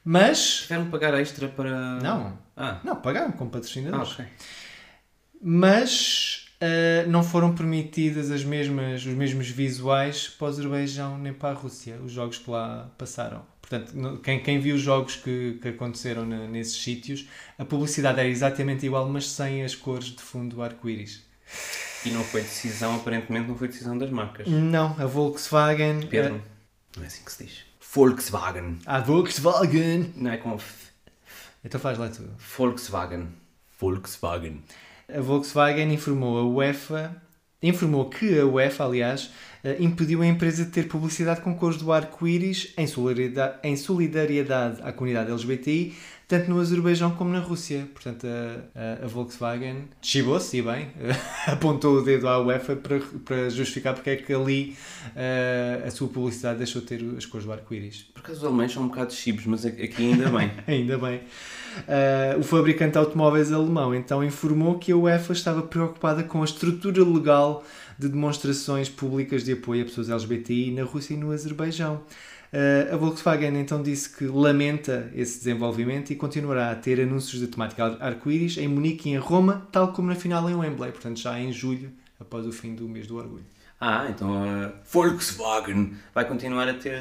Mas 0.03 0.61
Tiveram 0.63 0.89
pagar 0.89 1.13
extra 1.19 1.47
para. 1.47 1.99
não, 2.01 2.37
Ah, 2.57 2.79
não 2.83 2.95
pagaram 2.97 3.31
como 3.31 3.49
ah 3.49 3.53
patrocinadores 3.53 4.13
ok. 4.13 4.25
mas 5.41 6.47
uh, 6.61 7.09
não 7.09 7.23
foram 7.23 7.53
permitidas 7.55 8.31
as 8.31 8.43
mesmas, 8.43 9.05
os 9.05 9.13
mesmos 9.13 9.49
visuais 9.49 10.27
para 10.27 10.45
o 10.45 10.47
Azerbaijão 10.49 11.17
nem 11.17 11.33
para 11.33 11.49
a 11.49 11.53
Rússia, 11.53 11.97
os 12.03 12.11
jogos 12.11 12.37
que 12.37 12.49
lá 12.49 12.91
passaram. 12.97 13.45
Portanto, 13.61 14.19
quem, 14.23 14.41
quem 14.43 14.59
viu 14.59 14.75
os 14.75 14.81
jogos 14.81 15.15
que, 15.15 15.57
que 15.61 15.69
aconteceram 15.69 16.25
na- 16.25 16.47
nesses 16.47 16.75
sítios, 16.81 17.27
a 17.57 17.63
publicidade 17.63 18.19
era 18.19 18.27
exatamente 18.27 18.85
igual, 18.85 19.07
mas 19.07 19.29
sem 19.29 19.63
as 19.63 19.75
cores 19.75 20.07
de 20.07 20.21
fundo 20.21 20.55
do 20.57 20.61
arco-íris. 20.61 21.23
E 22.05 22.09
não 22.09 22.23
foi 22.23 22.41
decisão, 22.41 22.95
aparentemente, 22.95 23.47
não 23.47 23.55
foi 23.57 23.67
decisão 23.67 23.97
das 23.97 24.09
marcas. 24.09 24.47
Não, 24.47 24.95
a 24.99 25.05
Volkswagen. 25.05 26.07
Pedro. 26.07 26.41
Não 26.97 27.03
é 27.03 27.07
assim 27.07 27.23
que 27.23 27.31
se 27.31 27.43
diz. 27.43 27.65
Volkswagen. 27.93 28.79
A, 28.85 28.97
a 28.97 28.99
Volkswagen. 29.01 30.13
Não 30.15 30.31
é 30.31 30.37
como 30.37 30.55
f- 30.57 30.89
Então 31.63 31.79
faz 31.79 31.97
lá 31.97 32.09
tudo. 32.09 32.33
Volkswagen. 32.57 33.27
Volkswagen. 33.79 34.63
A 35.13 35.19
Volkswagen 35.21 35.93
informou 35.93 36.39
a 36.39 36.43
UEFA, 36.43 37.15
informou 37.61 38.09
que 38.09 38.39
a 38.39 38.45
UEFA, 38.45 38.83
aliás, 38.85 39.31
eh, 39.63 39.77
impediu 39.79 40.21
a 40.21 40.27
empresa 40.27 40.65
de 40.65 40.71
ter 40.71 40.87
publicidade 40.87 41.41
com 41.41 41.53
cores 41.55 41.77
do 41.77 41.91
arco-íris 41.91 42.73
em 42.77 42.87
solidariedade, 42.87 43.55
em 43.63 43.75
solidariedade 43.75 44.81
à 44.81 44.91
comunidade 44.91 45.29
LGBTI, 45.31 45.93
tanto 46.27 46.49
no 46.49 46.59
Azerbaijão 46.61 47.11
como 47.11 47.29
na 47.29 47.39
Rússia. 47.39 47.87
Portanto, 47.93 48.25
a, 48.25 48.79
a- 49.03 49.05
a 49.05 49.07
Volkswagen 49.07 49.83
chibou-se, 50.01 50.57
e 50.57 50.61
bem, 50.61 50.87
apontou 51.45 51.97
o 51.97 52.01
dedo 52.03 52.27
à 52.27 52.39
UEFA 52.39 52.75
para, 52.77 52.99
para 53.25 53.49
justificar 53.49 53.93
porque 53.93 54.09
é 54.11 54.15
que 54.15 54.33
ali 54.33 54.75
eh, 55.15 55.83
a 55.85 55.91
sua 55.91 56.07
publicidade 56.07 56.57
deixou 56.59 56.81
de 56.81 56.87
ter 56.87 57.03
as 57.17 57.25
cores 57.25 57.45
do 57.45 57.51
arco-íris. 57.51 58.03
Por 58.13 58.21
acaso 58.21 58.39
os 58.39 58.45
alemães 58.45 58.71
são 58.71 58.83
um 58.83 58.87
bocado 58.87 59.13
chibos, 59.13 59.45
mas 59.45 59.65
aqui 59.65 59.85
ainda 59.97 60.29
bem. 60.29 60.51
Ainda 60.67 60.97
bem. 60.97 61.21
Uh, 61.87 62.39
o 62.39 62.43
fabricante 62.43 62.93
de 62.93 62.97
automóveis 62.97 63.51
alemão 63.51 63.95
então 63.95 64.23
informou 64.23 64.77
que 64.77 64.91
a 64.91 64.97
UEFA 64.97 65.33
estava 65.33 65.61
preocupada 65.61 66.23
com 66.23 66.41
a 66.41 66.45
estrutura 66.45 67.03
legal 67.03 67.63
de 67.97 68.09
demonstrações 68.09 68.89
públicas 68.89 69.43
de 69.43 69.53
apoio 69.53 69.83
a 69.83 69.85
pessoas 69.85 70.09
LGBTI 70.09 70.71
na 70.71 70.83
Rússia 70.83 71.13
e 71.13 71.17
no 71.17 71.31
Azerbaijão. 71.31 72.01
Uh, 72.51 72.93
a 72.93 72.97
Volkswagen 72.97 73.57
então 73.57 73.81
disse 73.81 74.09
que 74.09 74.25
lamenta 74.25 75.09
esse 75.15 75.37
desenvolvimento 75.37 76.11
e 76.11 76.15
continuará 76.15 76.71
a 76.71 76.75
ter 76.75 76.99
anúncios 76.99 77.39
de 77.39 77.47
temática 77.47 77.85
ar- 77.85 77.97
arco-íris 78.01 78.57
em 78.57 78.67
Munique 78.67 79.09
e 79.09 79.13
em 79.13 79.17
Roma, 79.17 79.67
tal 79.71 79.93
como 79.93 80.09
na 80.09 80.15
final 80.15 80.49
em 80.49 80.55
Wembley, 80.55 80.91
portanto 80.91 81.19
já 81.19 81.39
em 81.39 81.53
julho, 81.53 81.89
após 82.19 82.45
o 82.45 82.51
fim 82.51 82.75
do 82.75 82.89
mês 82.89 83.07
do 83.07 83.15
orgulho. 83.15 83.45
Ah, 83.83 84.05
então 84.11 84.31
a 84.31 84.71
Volkswagen 84.91 85.95
vai 86.13 86.23
continuar 86.25 86.69
a 86.69 86.73
ter 86.75 86.99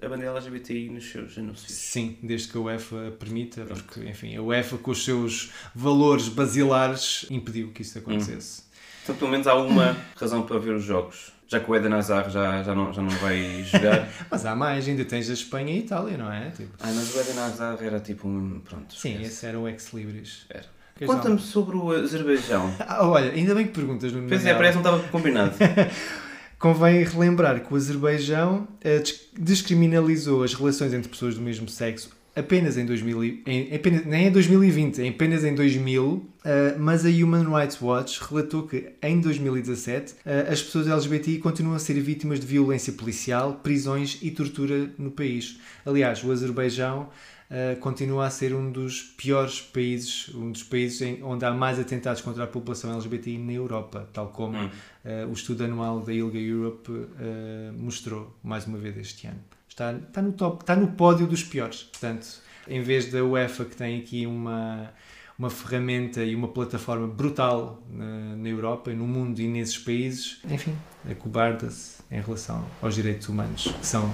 a 0.00 0.08
bandeira 0.08 0.30
LGBTI 0.30 0.88
nos 0.88 1.10
seus 1.10 1.36
anúncios. 1.36 1.72
Sim, 1.72 2.16
desde 2.22 2.46
que 2.46 2.56
a 2.56 2.60
UEFA 2.60 3.12
permita, 3.18 3.64
porque 3.64 4.08
enfim, 4.08 4.36
a 4.36 4.40
UEFA 4.40 4.78
com 4.78 4.92
os 4.92 5.04
seus 5.04 5.50
valores 5.74 6.28
basilares 6.28 7.26
impediu 7.28 7.72
que 7.72 7.82
isso 7.82 7.98
acontecesse. 7.98 8.62
Então 9.02 9.16
pelo 9.16 9.32
menos 9.32 9.48
há 9.48 9.56
uma 9.56 9.96
razão 10.14 10.42
para 10.46 10.60
ver 10.60 10.76
os 10.76 10.84
jogos. 10.84 11.32
Já 11.48 11.58
que 11.58 11.68
o 11.68 11.74
Eden 11.74 11.92
Hazard 11.92 12.32
já, 12.32 12.62
já, 12.62 12.72
não, 12.72 12.92
já 12.92 13.02
não 13.02 13.10
vai 13.10 13.64
jogar. 13.64 14.08
Mas 14.30 14.46
há 14.46 14.54
mais, 14.54 14.86
ainda 14.86 15.04
tens 15.04 15.28
a 15.28 15.32
Espanha 15.32 15.74
e 15.74 15.76
a 15.76 15.80
Itália, 15.80 16.16
não 16.16 16.32
é? 16.32 16.50
Tipo, 16.50 16.72
ah, 16.80 16.86
mas 16.86 17.14
o 17.14 17.20
Eden 17.20 17.38
Hazard 17.38 17.84
era 17.84 18.00
tipo 18.00 18.26
um... 18.26 18.60
Pronto, 18.60 18.94
sim, 18.94 19.14
esquece. 19.14 19.28
esse 19.30 19.46
era 19.46 19.58
o 19.58 19.68
ex-libris. 19.68 20.46
Era. 20.48 20.64
Conta-me 21.06 21.38
sobre 21.38 21.76
o 21.76 21.90
Azerbaijão. 21.92 22.72
Ah, 22.80 23.06
olha, 23.06 23.30
ainda 23.32 23.54
bem 23.54 23.66
que 23.66 23.72
perguntas, 23.72 24.12
Nuno 24.12 24.28
Pois 24.28 24.44
é, 24.44 24.54
parece 24.54 24.76
que 24.78 24.82
não 24.84 24.90
estava 24.96 25.08
combinado. 25.10 25.54
Convém 26.58 27.02
relembrar 27.02 27.60
que 27.60 27.72
o 27.72 27.76
Azerbaijão 27.76 28.68
eh, 28.82 28.98
des- 29.00 29.20
descriminalizou 29.36 30.44
as 30.44 30.54
relações 30.54 30.92
entre 30.92 31.08
pessoas 31.08 31.34
do 31.34 31.40
mesmo 31.40 31.68
sexo 31.68 32.10
apenas 32.34 32.78
em 32.78 32.86
2000, 32.86 33.24
e- 33.24 33.42
em, 33.46 33.74
apenas, 33.74 34.06
nem 34.06 34.28
em 34.28 34.30
2020, 34.30 35.02
em 35.02 35.10
apenas 35.10 35.44
em 35.44 35.54
2000, 35.54 36.24
eh, 36.44 36.74
mas 36.78 37.04
a 37.04 37.08
Human 37.10 37.44
Rights 37.54 37.78
Watch 37.82 38.20
relatou 38.26 38.62
que 38.62 38.86
em 39.02 39.20
2017 39.20 40.14
eh, 40.24 40.46
as 40.50 40.62
pessoas 40.62 40.86
LGBTI 40.86 41.38
continuam 41.38 41.74
a 41.74 41.78
ser 41.80 41.94
vítimas 42.00 42.38
de 42.40 42.46
violência 42.46 42.92
policial, 42.92 43.60
prisões 43.62 44.18
e 44.22 44.30
tortura 44.30 44.88
no 44.96 45.10
país. 45.10 45.58
Aliás, 45.84 46.22
o 46.24 46.30
Azerbaijão 46.32 47.08
eh, 47.54 47.74
continua 47.78 48.26
a 48.26 48.30
ser 48.30 48.54
um 48.54 48.72
dos 48.72 49.02
piores 49.02 49.60
países, 49.60 50.34
um 50.34 50.50
dos 50.50 50.62
países 50.62 51.02
em- 51.02 51.22
onde 51.22 51.44
há 51.44 51.52
mais 51.52 51.78
atentados 51.78 52.22
contra 52.22 52.44
a 52.44 52.46
população 52.46 52.90
LGBTI 52.92 53.36
na 53.36 53.52
Europa, 53.52 54.08
tal 54.12 54.28
como 54.28 54.56
Hum. 54.58 54.70
eh, 55.04 55.26
o 55.28 55.32
estudo 55.34 55.62
anual 55.64 56.00
da 56.00 56.12
ILGA 56.14 56.38
Europe 56.38 56.90
eh, 57.20 57.70
mostrou 57.76 58.34
mais 58.42 58.66
uma 58.66 58.78
vez 58.78 58.96
este 58.96 59.26
ano. 59.26 59.40
Está, 59.68 59.92
está, 59.92 60.22
no 60.22 60.32
top, 60.32 60.62
está 60.62 60.74
no 60.74 60.88
pódio 60.92 61.26
dos 61.26 61.44
piores. 61.44 61.82
Portanto, 61.84 62.26
em 62.66 62.80
vez 62.82 63.10
da 63.12 63.22
UEFA, 63.22 63.64
que 63.66 63.76
tem 63.76 63.98
aqui 64.00 64.26
uma, 64.26 64.90
uma 65.38 65.50
ferramenta 65.50 66.22
e 66.24 66.34
uma 66.34 66.48
plataforma 66.48 67.06
brutal 67.06 67.82
na, 67.90 68.36
na 68.36 68.48
Europa 68.48 68.90
e 68.92 68.94
no 68.94 69.06
mundo 69.06 69.40
e 69.40 69.46
nesses 69.48 69.76
países, 69.78 70.40
enfim, 70.50 70.74
acobarda-se 71.10 72.02
em 72.10 72.20
relação 72.20 72.64
aos 72.80 72.94
direitos 72.94 73.28
humanos, 73.28 73.64
que 73.80 73.86
são 73.86 74.12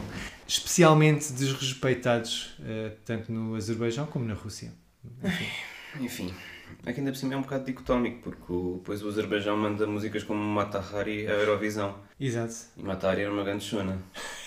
especialmente 0.48 1.30
desrespeitados 1.32 2.54
eh, 2.64 2.92
tanto 3.04 3.30
no 3.30 3.54
Azerbaijão 3.54 4.06
como 4.06 4.24
na 4.24 4.34
Rússia. 4.34 4.72
Enfim. 5.22 5.46
Enfim, 6.00 6.34
aqui 6.86 7.00
ainda 7.00 7.12
por 7.12 7.18
cima 7.18 7.34
é 7.34 7.36
um 7.36 7.42
bocado 7.42 7.64
dicotómico, 7.64 8.22
porque 8.22 8.52
o, 8.52 8.76
depois 8.78 9.02
o 9.02 9.08
Azerbaijão 9.08 9.56
manda 9.56 9.86
músicas 9.86 10.24
como 10.24 10.40
Mata 10.42 10.78
Hari 10.80 11.26
à 11.26 11.32
Eurovisão. 11.32 11.98
Exato. 12.18 12.54
E 12.76 12.82
Mata 12.82 13.08
Hari 13.10 13.22
era 13.22 13.32
uma 13.32 13.44
grande 13.44 13.64
chona. 13.64 13.98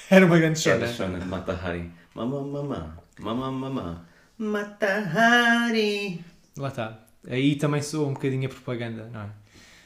Era 0.10 0.25
uma 0.25 0.38
grande 0.38 0.67
Era 0.67 0.79
chora. 0.79 0.93
chona, 0.93 1.25
Mata 1.25 1.53
Hari. 1.53 1.91
Mamá, 2.15 2.41
mamá, 2.41 2.98
mamá, 3.20 3.51
mamá. 3.51 4.05
Mata 4.38 4.88
Hari. 5.15 6.24
Lá 6.58 6.67
está. 6.67 7.05
Aí 7.27 7.55
também 7.55 7.81
soa 7.81 8.08
um 8.08 8.13
bocadinho 8.13 8.48
a 8.48 8.50
propaganda, 8.50 9.08
não 9.13 9.22
é? 9.22 9.29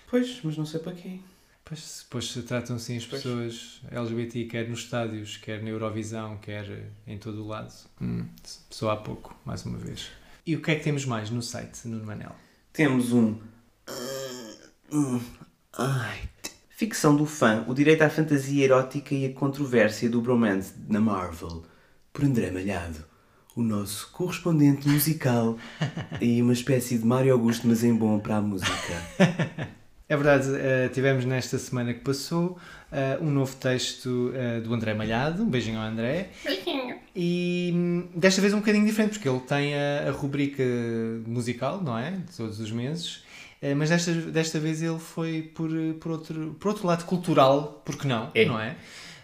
Pois, 0.09 0.39
mas 0.43 0.57
não 0.57 0.65
sei 0.65 0.79
para 0.79 0.93
quê. 0.93 1.19
Pois, 1.65 2.03
depois 2.03 2.31
se 2.31 2.43
tratam 2.43 2.75
assim 2.75 2.97
as 2.97 3.05
Pois. 3.05 3.23
pessoas 3.23 3.81
LGBT, 3.91 4.45
quer 4.45 4.69
nos 4.69 4.81
estádios, 4.81 5.37
quer 5.37 5.63
na 5.63 5.69
Eurovisão, 5.69 6.37
quer 6.37 6.91
em 7.07 7.17
todo 7.17 7.43
o 7.43 7.47
lado. 7.47 7.73
Hum, 7.99 8.25
só 8.69 8.91
há 8.91 8.97
pouco, 8.97 9.35
mais 9.43 9.65
uma 9.65 9.79
vez. 9.79 10.09
E 10.45 10.55
o 10.55 10.61
que 10.61 10.69
é 10.71 10.75
que 10.75 10.83
temos 10.83 11.05
mais 11.05 11.31
no 11.31 11.41
site, 11.41 11.87
Nuno 11.87 12.05
Manel? 12.05 12.35
Temos 12.71 13.11
um. 13.11 13.35
Ai. 15.73 16.29
Ficção 16.69 17.15
do 17.15 17.25
fã, 17.25 17.63
o 17.69 17.73
direito 17.73 18.01
à 18.01 18.09
fantasia 18.09 18.65
erótica 18.65 19.15
e 19.15 19.25
a 19.25 19.33
controvérsia 19.33 20.09
do 20.09 20.21
bromance 20.21 20.73
na 20.89 20.99
Marvel. 20.99 21.63
Por 22.11 22.25
André 22.25 22.51
Malhado, 22.51 23.03
o 23.55 23.61
nosso 23.63 24.11
correspondente 24.11 24.87
musical 24.87 25.57
e 26.21 26.41
uma 26.41 26.51
espécie 26.51 26.97
de 26.97 27.05
Mário 27.05 27.31
Augusto, 27.31 27.65
mas 27.65 27.81
em 27.81 27.95
bom 27.95 28.19
para 28.19 28.37
a 28.37 28.41
música. 28.41 28.73
É 30.07 30.15
verdade, 30.15 30.47
eh, 30.55 30.87
tivemos 30.93 31.25
nesta 31.25 31.57
semana 31.57 31.91
que 31.93 32.01
passou 32.01 32.59
eh, 32.91 33.17
um 33.19 33.31
novo 33.31 33.55
texto 33.55 34.31
eh, 34.35 34.59
do 34.61 34.71
André 34.71 34.93
Malhado, 34.93 35.41
um 35.41 35.49
beijinho 35.49 35.79
ao 35.79 35.85
André. 35.85 36.29
E 37.15 37.71
hum, 37.73 38.07
desta 38.15 38.39
vez 38.39 38.53
um 38.53 38.59
bocadinho 38.59 38.85
diferente, 38.85 39.13
porque 39.13 39.27
ele 39.27 39.39
tem 39.39 39.73
a, 39.73 40.09
a 40.09 40.11
rubrica 40.11 40.63
musical, 41.25 41.81
não 41.83 41.97
é? 41.97 42.11
De 42.11 42.35
todos 42.37 42.59
os 42.59 42.71
meses. 42.71 43.23
Mas 43.77 43.89
desta, 43.89 44.11
desta 44.13 44.59
vez 44.59 44.83
ele 44.83 44.99
foi 44.99 45.41
por, 45.55 45.71
por, 45.99 46.11
outro, 46.11 46.55
por 46.59 46.67
outro 46.67 46.85
lado 46.85 47.03
cultural, 47.05 47.81
porque 47.83 48.07
não, 48.07 48.29
É. 48.35 48.45
não 48.45 48.59
é? 48.59 48.75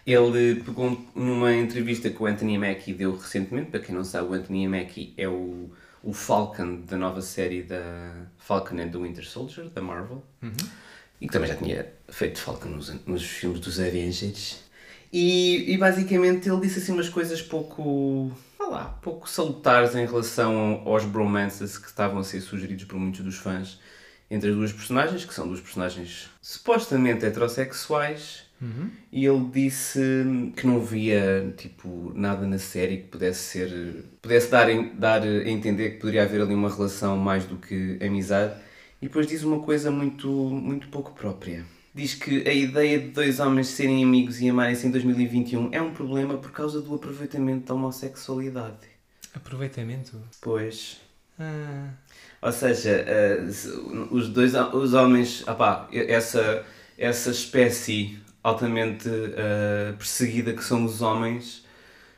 Ele 0.07 0.55
pegou 0.65 0.99
numa 1.15 1.53
entrevista 1.53 2.09
que 2.09 2.23
o 2.23 2.25
Anthony 2.25 2.57
Mackie 2.57 2.91
deu 2.91 3.15
recentemente. 3.15 3.69
Para 3.69 3.81
quem 3.81 3.93
não 3.93 4.03
sabe, 4.03 4.29
o 4.29 4.33
Anthony 4.33 4.67
Mackie 4.67 5.13
é 5.15 5.27
o, 5.27 5.69
o 6.03 6.13
Falcon 6.13 6.81
da 6.81 6.97
nova 6.97 7.21
série 7.21 7.63
da 7.63 8.13
Falcon 8.37 8.79
and 8.79 8.89
the 8.89 8.97
Winter 8.97 9.25
Soldier, 9.25 9.69
da 9.69 9.81
Marvel. 9.81 10.23
E 11.19 11.27
que 11.27 11.33
também 11.33 11.49
já 11.49 11.55
tinha 11.55 11.87
feito 12.09 12.39
Falcon 12.39 12.69
nos, 12.69 13.05
nos 13.05 13.23
filmes 13.23 13.59
dos 13.59 13.79
Avengers. 13.79 14.63
E, 15.13 15.73
e 15.73 15.77
basicamente 15.77 16.49
ele 16.49 16.61
disse 16.61 16.79
assim 16.79 16.93
umas 16.93 17.09
coisas 17.09 17.41
pouco. 17.41 18.31
lá, 18.59 18.97
pouco 19.01 19.29
salutares 19.29 19.93
em 19.95 20.05
relação 20.05 20.81
aos 20.85 21.03
bromances 21.03 21.77
que 21.77 21.87
estavam 21.87 22.19
a 22.19 22.23
ser 22.23 22.41
sugeridos 22.41 22.85
por 22.85 22.97
muitos 22.97 23.21
dos 23.21 23.35
fãs 23.35 23.77
entre 24.29 24.49
as 24.49 24.55
duas 24.55 24.71
personagens, 24.71 25.25
que 25.25 25.33
são 25.33 25.45
duas 25.45 25.59
personagens 25.59 26.29
supostamente 26.41 27.25
heterossexuais, 27.25 28.43
e 29.11 29.25
ele 29.25 29.49
disse 29.51 29.99
que 30.55 30.67
não 30.67 30.79
via 30.79 31.53
tipo 31.57 32.11
nada 32.15 32.45
na 32.45 32.59
série 32.59 32.97
que 32.97 33.07
pudesse 33.07 33.39
ser 33.39 34.05
pudesse 34.21 34.51
dar, 34.51 34.67
dar 34.93 35.23
a 35.23 35.49
entender 35.49 35.91
que 35.91 35.97
poderia 35.97 36.23
haver 36.23 36.41
ali 36.41 36.53
uma 36.53 36.69
relação 36.69 37.17
mais 37.17 37.45
do 37.45 37.57
que 37.57 37.97
amizade. 38.03 38.53
E 39.01 39.07
depois 39.07 39.25
diz 39.25 39.43
uma 39.43 39.59
coisa 39.61 39.89
muito 39.89 40.29
muito 40.29 40.87
pouco 40.89 41.11
própria. 41.13 41.65
Diz 41.93 42.13
que 42.13 42.47
a 42.47 42.53
ideia 42.53 42.99
de 42.99 43.09
dois 43.09 43.39
homens 43.39 43.67
serem 43.67 44.03
amigos 44.03 44.39
e 44.39 44.49
amarem-se 44.49 44.87
em 44.87 44.91
2021 44.91 45.69
é 45.73 45.81
um 45.81 45.91
problema 45.91 46.37
por 46.37 46.51
causa 46.51 46.81
do 46.81 46.93
aproveitamento 46.95 47.65
da 47.65 47.73
homossexualidade. 47.73 48.91
Aproveitamento. 49.33 50.21
pois. 50.39 51.01
Ah, 51.39 51.89
ou 52.41 52.51
seja, 52.51 52.89
eh, 52.89 53.43
os 54.11 54.29
dois 54.29 54.53
os 54.53 54.93
homens, 54.93 55.45
opá, 55.47 55.87
essa, 55.91 56.65
essa 56.97 57.31
espécie 57.31 58.19
altamente 58.43 59.09
eh, 59.09 59.93
perseguida 59.97 60.53
que 60.53 60.63
são 60.63 60.85
os 60.85 61.01
homens, 61.01 61.63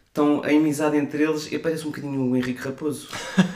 estão 0.08 0.44
a 0.44 0.48
amizade 0.48 0.96
entre 0.96 1.24
eles 1.24 1.52
e 1.52 1.58
parece 1.58 1.84
um 1.84 1.90
bocadinho 1.90 2.22
o 2.22 2.38
Henrique 2.38 2.62
Raposo. 2.62 3.10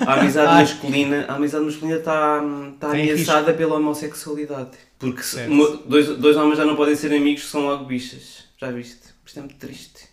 A 0.06 0.14
amizade 0.14 0.54
masculina, 0.74 1.26
a 1.28 1.36
amizade 1.36 1.64
masculina 1.64 2.00
está, 2.00 2.44
está 2.74 2.90
Tem 2.90 3.12
ameaçada 3.12 3.54
pela 3.54 3.76
homossexualidade. 3.76 4.78
Porque 4.98 5.22
se 5.22 5.48
dois, 5.86 6.08
dois 6.18 6.36
homens 6.36 6.58
já 6.58 6.66
não 6.66 6.76
podem 6.76 6.96
ser 6.96 7.14
amigos, 7.14 7.48
são 7.48 7.62
logo 7.62 7.86
bichas. 7.86 8.46
Já 8.58 8.72
viste? 8.72 9.08
Isto 9.24 9.38
é 9.38 9.42
muito 9.44 9.56
triste. 9.56 10.07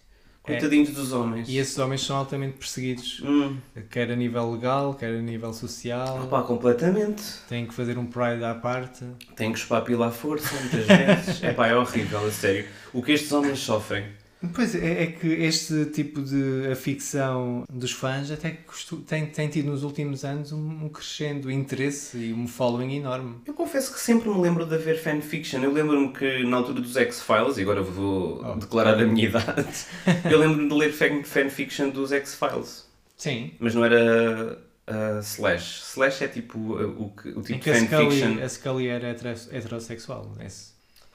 Coitadinhos 0.44 0.90
dos 0.90 1.12
homens. 1.12 1.48
e 1.48 1.56
esses 1.56 1.78
homens 1.78 2.02
são 2.02 2.16
altamente 2.16 2.58
perseguidos, 2.58 3.22
Hum, 3.24 3.56
quer 3.90 4.10
a 4.10 4.14
nível 4.16 4.52
legal, 4.52 4.92
quer 4.94 5.08
a 5.14 5.20
nível 5.22 5.52
social. 5.54 6.22
opá, 6.24 6.42
completamente. 6.42 7.22
Têm 7.48 7.66
que 7.66 7.72
fazer 7.72 7.96
um 7.96 8.04
pride 8.04 8.44
à 8.44 8.54
parte. 8.54 9.04
Tem 9.34 9.50
que 9.52 9.58
chupar 9.58 9.78
a 9.78 9.82
pila 9.82 10.08
à 10.08 10.10
força, 10.10 10.54
muitas 10.60 10.86
vezes. 10.86 11.42
é 11.42 11.52
pá, 11.54 11.66
é 11.68 11.74
horrível, 11.74 12.26
a 12.26 12.30
sério. 12.30 12.66
O 12.92 13.02
que 13.02 13.12
estes 13.12 13.32
homens 13.32 13.58
sofrem. 13.60 14.04
Pois 14.52 14.74
é, 14.74 15.02
é 15.04 15.06
que 15.06 15.26
este 15.28 15.86
tipo 15.86 16.20
de 16.20 16.74
ficção 16.76 17.64
dos 17.72 17.92
fãs 17.92 18.30
até 18.30 18.50
costu- 18.50 18.98
tem, 18.98 19.26
tem 19.26 19.48
tido 19.48 19.70
nos 19.70 19.82
últimos 19.82 20.24
anos 20.24 20.52
um, 20.52 20.84
um 20.84 20.88
crescendo 20.88 21.50
interesse 21.50 22.18
e 22.18 22.32
um 22.32 22.46
following 22.46 22.96
enorme. 22.96 23.36
Eu 23.46 23.54
confesso 23.54 23.92
que 23.92 24.00
sempre 24.00 24.28
me 24.28 24.38
lembro 24.40 24.66
de 24.66 24.74
haver 24.74 24.98
fanfiction. 25.00 25.60
Eu 25.62 25.72
lembro-me 25.72 26.12
que 26.12 26.42
na 26.44 26.56
altura 26.58 26.80
dos 26.80 26.96
X-Files, 26.96 27.56
e 27.58 27.62
agora 27.62 27.82
vou 27.82 28.44
Oh. 28.44 28.56
declarar 28.56 29.00
a 29.00 29.06
minha 29.06 29.26
idade, 29.28 29.66
eu 30.30 30.38
lembro-me 30.38 30.68
de 30.68 30.74
ler 30.74 30.92
fan- 30.92 31.22
fanfiction 31.24 31.88
dos 31.90 32.12
X-Files. 32.12 32.86
Sim. 33.16 33.52
Mas 33.60 33.74
não 33.74 33.84
era 33.84 34.58
uh, 34.88 35.20
Slash. 35.20 35.82
Slash 35.92 36.24
é 36.24 36.28
tipo 36.28 36.58
uh, 36.58 37.02
o, 37.02 37.10
que- 37.10 37.28
o 37.30 37.42
tipo 37.42 37.60
de 37.64 37.70
a 37.70 37.74
Scully, 37.74 37.88
fanfiction. 38.20 38.42
a 38.44 38.48
Scully 38.48 38.88
era 38.88 39.10
hetero- 39.10 39.48
heterossexual. 39.52 40.32
Esse. 40.44 40.72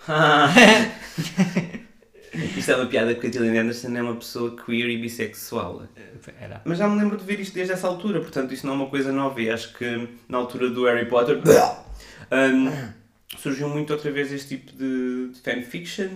Isto 2.33 2.71
é 2.71 2.75
uma 2.75 2.85
piada 2.85 3.13
porque 3.13 3.27
a 3.27 3.31
Gillian 3.31 3.61
Anderson 3.61 3.95
é 3.95 4.01
uma 4.01 4.15
pessoa 4.15 4.55
queer 4.55 4.89
e 4.89 4.97
bissexual. 4.97 5.87
Era. 6.39 6.61
Mas 6.65 6.77
já 6.77 6.87
me 6.87 6.99
lembro 6.99 7.17
de 7.17 7.23
ver 7.23 7.39
isto 7.39 7.53
desde 7.53 7.73
essa 7.73 7.87
altura, 7.87 8.19
portanto 8.19 8.53
isto 8.53 8.67
não 8.67 8.73
é 8.73 8.75
uma 8.77 8.89
coisa 8.89 9.11
nova 9.11 9.41
e 9.41 9.49
acho 9.49 9.73
que 9.73 10.07
na 10.27 10.37
altura 10.37 10.69
do 10.69 10.85
Harry 10.85 11.05
Potter 11.05 11.37
hum, 11.37 12.71
surgiu 13.37 13.69
muito 13.69 13.91
outra 13.93 14.11
vez 14.11 14.31
este 14.31 14.57
tipo 14.57 14.71
de, 14.73 15.29
de 15.29 15.39
fanfiction 15.41 16.09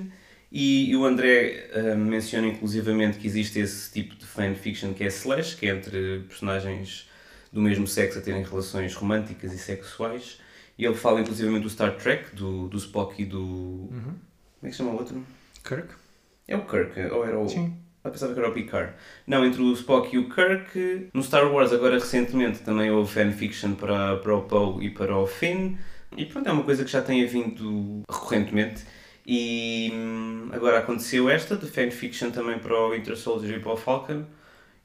e, 0.52 0.92
e 0.92 0.96
o 0.96 1.06
André 1.06 1.70
hum, 1.76 2.06
menciona 2.06 2.48
inclusivamente 2.48 3.18
que 3.18 3.28
existe 3.28 3.60
esse 3.60 3.92
tipo 3.92 4.16
de 4.16 4.26
fanfiction 4.26 4.94
que 4.94 5.04
é 5.04 5.08
slash, 5.08 5.56
que 5.56 5.68
é 5.68 5.70
entre 5.70 6.26
personagens 6.28 7.10
do 7.52 7.62
mesmo 7.62 7.88
sexo 7.88 8.20
a 8.20 8.22
terem 8.22 8.44
relações 8.44 8.94
românticas 8.94 9.54
e 9.54 9.58
sexuais 9.58 10.40
e 10.78 10.86
ele 10.86 10.96
fala 10.96 11.22
inclusivamente 11.22 11.64
do 11.64 11.70
Star 11.70 11.96
Trek, 11.98 12.36
do, 12.36 12.68
do 12.68 12.78
Spock 12.78 13.22
e 13.22 13.26
do... 13.26 13.90
Como 13.90 14.20
é 14.64 14.68
que 14.68 14.72
se 14.72 14.78
chama 14.78 14.92
o 14.92 14.96
outro? 14.98 15.24
Kirk? 15.64 16.03
É 16.48 16.56
o 16.56 16.66
Kirk, 16.66 17.00
ou 17.12 17.26
era 17.26 17.40
o... 17.40 17.48
Sim. 17.48 17.78
Eu 18.04 18.12
pensava 18.12 18.34
que 18.34 18.40
era 18.40 18.50
o 18.50 18.54
Picard. 18.54 18.94
Não, 19.26 19.46
entre 19.46 19.62
o 19.62 19.72
Spock 19.72 20.14
e 20.14 20.20
o 20.20 20.30
Kirk. 20.30 21.10
No 21.14 21.24
Star 21.24 21.50
Wars, 21.50 21.72
agora 21.72 21.94
recentemente, 21.96 22.60
também 22.60 22.92
houve 22.92 23.10
fanfiction 23.14 23.76
para, 23.76 24.18
para 24.18 24.36
o 24.36 24.42
Poe 24.42 24.86
e 24.86 24.90
para 24.90 25.18
o 25.18 25.26
Finn. 25.26 25.78
E 26.18 26.26
pronto, 26.26 26.50
é 26.50 26.52
uma 26.52 26.64
coisa 26.64 26.84
que 26.84 26.92
já 26.92 27.02
tem 27.02 27.24
havido 27.24 28.04
recorrentemente. 28.10 28.84
E 29.26 29.90
hum, 29.94 30.50
agora 30.52 30.80
aconteceu 30.80 31.30
esta, 31.30 31.56
de 31.56 31.66
fanfiction 31.66 32.30
também 32.30 32.60
para 32.60 32.78
o 32.78 32.92
Winter 32.92 33.16
Soldier 33.16 33.58
e 33.58 33.60
para 33.62 33.72
o 33.72 33.78
Falcon. 33.78 34.26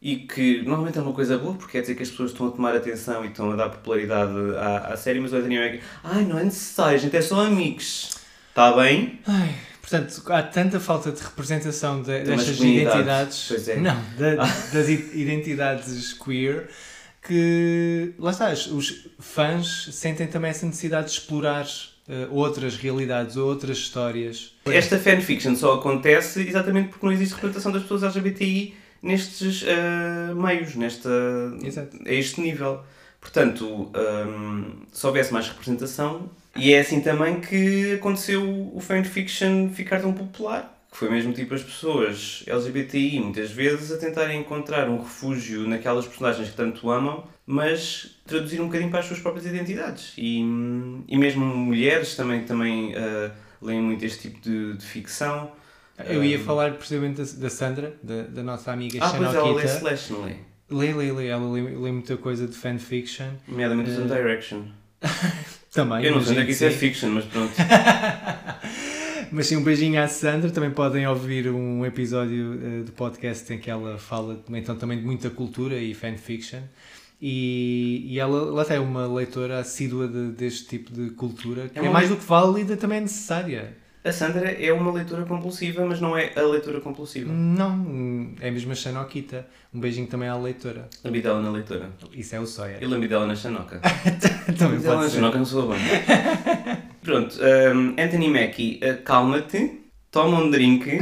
E 0.01 0.19
que 0.19 0.63
normalmente 0.63 0.97
é 0.97 1.03
uma 1.03 1.13
coisa 1.13 1.37
boa, 1.37 1.55
porque 1.55 1.73
quer 1.73 1.81
dizer 1.81 1.97
que 1.97 2.05
as 2.05 2.11
pessoas 2.11 2.31
estão 2.31 2.47
a 2.47 2.51
tomar 2.53 2.77
atenção 2.77 3.25
e 3.25 3.29
estão 3.29 3.51
a 3.51 3.57
dar 3.57 3.69
popularidade 3.69 4.33
à, 4.57 4.93
à 4.93 4.97
série, 4.97 5.19
mas 5.19 5.33
o 5.33 5.43
Daniel 5.43 5.65
é 5.65 5.71
que, 5.71 5.83
ai, 6.05 6.25
não 6.25 6.39
é 6.39 6.45
necessário, 6.45 6.95
a 6.95 7.01
gente 7.01 7.17
é 7.17 7.21
só 7.21 7.45
amigos. 7.45 8.17
Está 8.51 8.77
bem? 8.77 9.19
Ai, 9.27 9.57
portanto, 9.89 10.23
há 10.33 10.43
tanta 10.43 10.79
falta 10.81 11.11
de 11.13 11.23
representação 11.23 12.03
de- 12.03 12.23
destas 12.25 12.61
identidades. 12.61 13.45
Pois 13.49 13.69
é. 13.69 13.77
Não, 13.77 13.97
da- 14.19 14.35
das 14.73 14.89
i- 14.89 15.11
identidades 15.15 16.13
queer 16.15 16.69
que 17.27 18.15
lá 18.19 18.31
está, 18.31 18.53
os- 18.53 19.07
fãs 19.19 19.89
sentem 19.93 20.27
também 20.27 20.51
essa 20.51 20.65
necessidade 20.67 21.07
de 21.09 21.13
explorar 21.15 21.67
eh, 22.09 22.27
outras 22.31 22.77
realidades, 22.77 23.37
outras 23.37 23.77
histórias. 23.79 24.55
Esta 24.67 24.99
fanfiction 24.99 25.55
só 25.57 25.75
acontece 25.75 26.41
exatamente 26.47 26.89
porque 26.91 27.05
não 27.05 27.13
existe 27.13 27.35
representação 27.35 27.73
das 27.73 27.83
pessoas 27.83 28.03
LGBTI 28.03 28.75
nestes 29.03 29.65
ah, 29.69 30.35
meios, 30.35 30.75
nesta, 30.75 31.11
Exato. 31.63 31.97
a 32.07 32.13
este 32.13 32.41
nível. 32.41 32.81
Portanto, 33.21 33.91
ahm, 33.95 34.85
se 34.93 35.05
houvesse 35.07 35.33
mais 35.33 35.49
representação, 35.49 36.31
e 36.59 36.73
é 36.73 36.81
assim 36.81 37.01
também 37.01 37.41
que 37.41 37.95
aconteceu 37.95 38.43
o 38.75 38.81
fanfiction 38.81 39.71
ficar 39.71 40.01
tão 40.01 40.13
popular. 40.13 40.75
Que 40.91 40.97
foi 40.97 41.11
mesmo 41.11 41.33
tipo 41.33 41.55
as 41.55 41.63
pessoas 41.63 42.43
LGBTI 42.47 43.21
muitas 43.21 43.51
vezes 43.51 43.93
a 43.93 43.99
tentarem 43.99 44.41
encontrar 44.41 44.89
um 44.89 44.99
refúgio 44.99 45.69
naquelas 45.69 46.07
personagens 46.07 46.49
que 46.49 46.57
tanto 46.57 46.91
amam, 46.91 47.25
mas 47.47 48.19
traduzir 48.27 48.61
um 48.61 48.67
bocadinho 48.67 48.91
para 48.91 49.01
as 49.01 49.07
suas 49.07 49.21
próprias 49.21 49.45
identidades. 49.47 50.15
E, 50.17 50.39
e 51.07 51.17
mesmo 51.19 51.45
mulheres 51.45 52.17
também, 52.17 52.43
também 52.45 52.95
ah, 52.97 53.31
leem 53.61 53.83
muito 53.83 54.05
este 54.05 54.31
tipo 54.31 54.41
de, 54.41 54.75
de 54.79 54.85
ficção. 54.85 55.53
Eu 56.07 56.25
ia 56.25 56.39
Ah, 56.39 56.41
falar 56.45 56.73
precisamente 56.75 57.21
da, 57.21 57.43
da 57.43 57.51
Sandra, 57.51 57.95
da, 58.03 58.23
da 58.23 58.43
nossa 58.43 58.73
amiga 58.73 58.99
Ah, 59.03 59.11
pois 59.15 59.35
ela 59.35 59.53
lê. 59.55 59.65
Slash, 59.65 60.13
não 60.13 60.27
é? 60.27 60.37
Lê, 60.71 60.93
lê, 60.95 61.13
lê, 61.13 61.27
ela 61.27 61.51
lê, 61.53 61.61
lê 61.63 61.93
muita 61.93 62.17
coisa 62.17 62.47
de 62.47 62.55
fanfiction. 62.57 63.29
Nomeadamente 63.47 63.91
One 63.91 64.09
Direction. 64.09 64.63
Também. 65.73 66.05
Eu 66.05 66.13
não 66.15 66.21
sei 66.23 66.33
onde 66.33 66.41
é 66.41 66.45
que 66.47 66.53
isso 66.53 66.65
é 66.65 66.71
fiction, 66.71 67.11
mas 67.11 67.25
pronto. 67.27 67.53
Mas 69.31 69.47
sim, 69.47 69.57
um 69.57 69.63
beijinho 69.63 70.03
à 70.03 70.09
Sandra. 70.09 70.51
Também 70.51 70.71
podem 70.71 71.07
ouvir 71.07 71.49
um 71.51 71.85
episódio 71.85 72.55
eh, 72.55 72.83
do 72.85 72.93
podcast 72.93 73.53
em 73.53 73.59
que 73.59 73.71
ela 73.71 73.99
fala 73.99 74.43
então, 74.49 74.75
também 74.75 74.99
de 74.99 75.05
muita 75.05 75.29
cultura 75.29 75.77
e 75.77 75.93
fanfiction. 75.93 76.61
E, 77.21 78.07
e 78.09 78.19
ela, 78.19 78.49
ela 78.49 78.65
é 78.75 78.81
uma 78.81 79.07
leitora 79.07 79.59
assídua 79.59 80.09
de- 80.09 80.31
deste 80.33 80.67
tipo 80.69 80.91
de 80.93 81.11
cultura, 81.11 81.69
que 81.69 81.79
é, 81.79 81.83
uma 81.83 81.91
mais 81.91 82.09
do 82.09 82.17
que 82.17 82.25
válida, 82.25 82.77
também 82.77 82.99
é 82.99 83.01
necessária. 83.03 83.77
A 84.05 84.13
Sandra 84.13 84.51
é 84.51 84.73
uma 84.73 84.93
leitora 84.93 85.25
compulsiva, 85.25 85.85
mas 85.85 86.01
não 86.01 86.17
é 86.17 86.33
a 86.37 86.43
leitora 86.43 86.81
compulsiva. 86.81 87.31
Não, 87.33 88.31
é 88.41 88.51
mesmo 88.51 88.73
a 88.73 88.75
Xanokita. 88.75 89.47
Um 89.75 89.81
beijinho 89.81 90.07
também 90.07 90.29
à 90.29 90.37
leitora. 90.37 90.89
Lambi 91.05 91.21
dela 91.21 91.43
na 91.43 91.51
leitora. 91.51 91.91
Isso 92.13 92.35
é 92.35 92.41
o 92.41 92.47
Sawyer. 92.47 92.79
E 92.83 92.87
lambi 92.87 93.07
dela 93.09 93.27
na 93.27 93.35
Xanoca. 93.37 93.81
também 94.59 94.79
Lambi 94.79 94.83
dela 94.83 94.95
na 94.95 95.01
pode 95.01 95.11
ser. 95.11 95.17
Xanoca 95.17 95.39
não 95.39 95.45
sou 95.45 95.69
bem. 95.71 95.79
Pronto, 97.03 97.37
um, 97.43 97.91
Anthony 98.03 98.29
Mackie, 98.29 98.81
uh, 98.83 99.03
calma-te, 99.03 99.81
toma 100.11 100.39
um 100.43 100.51
drink, 100.51 101.01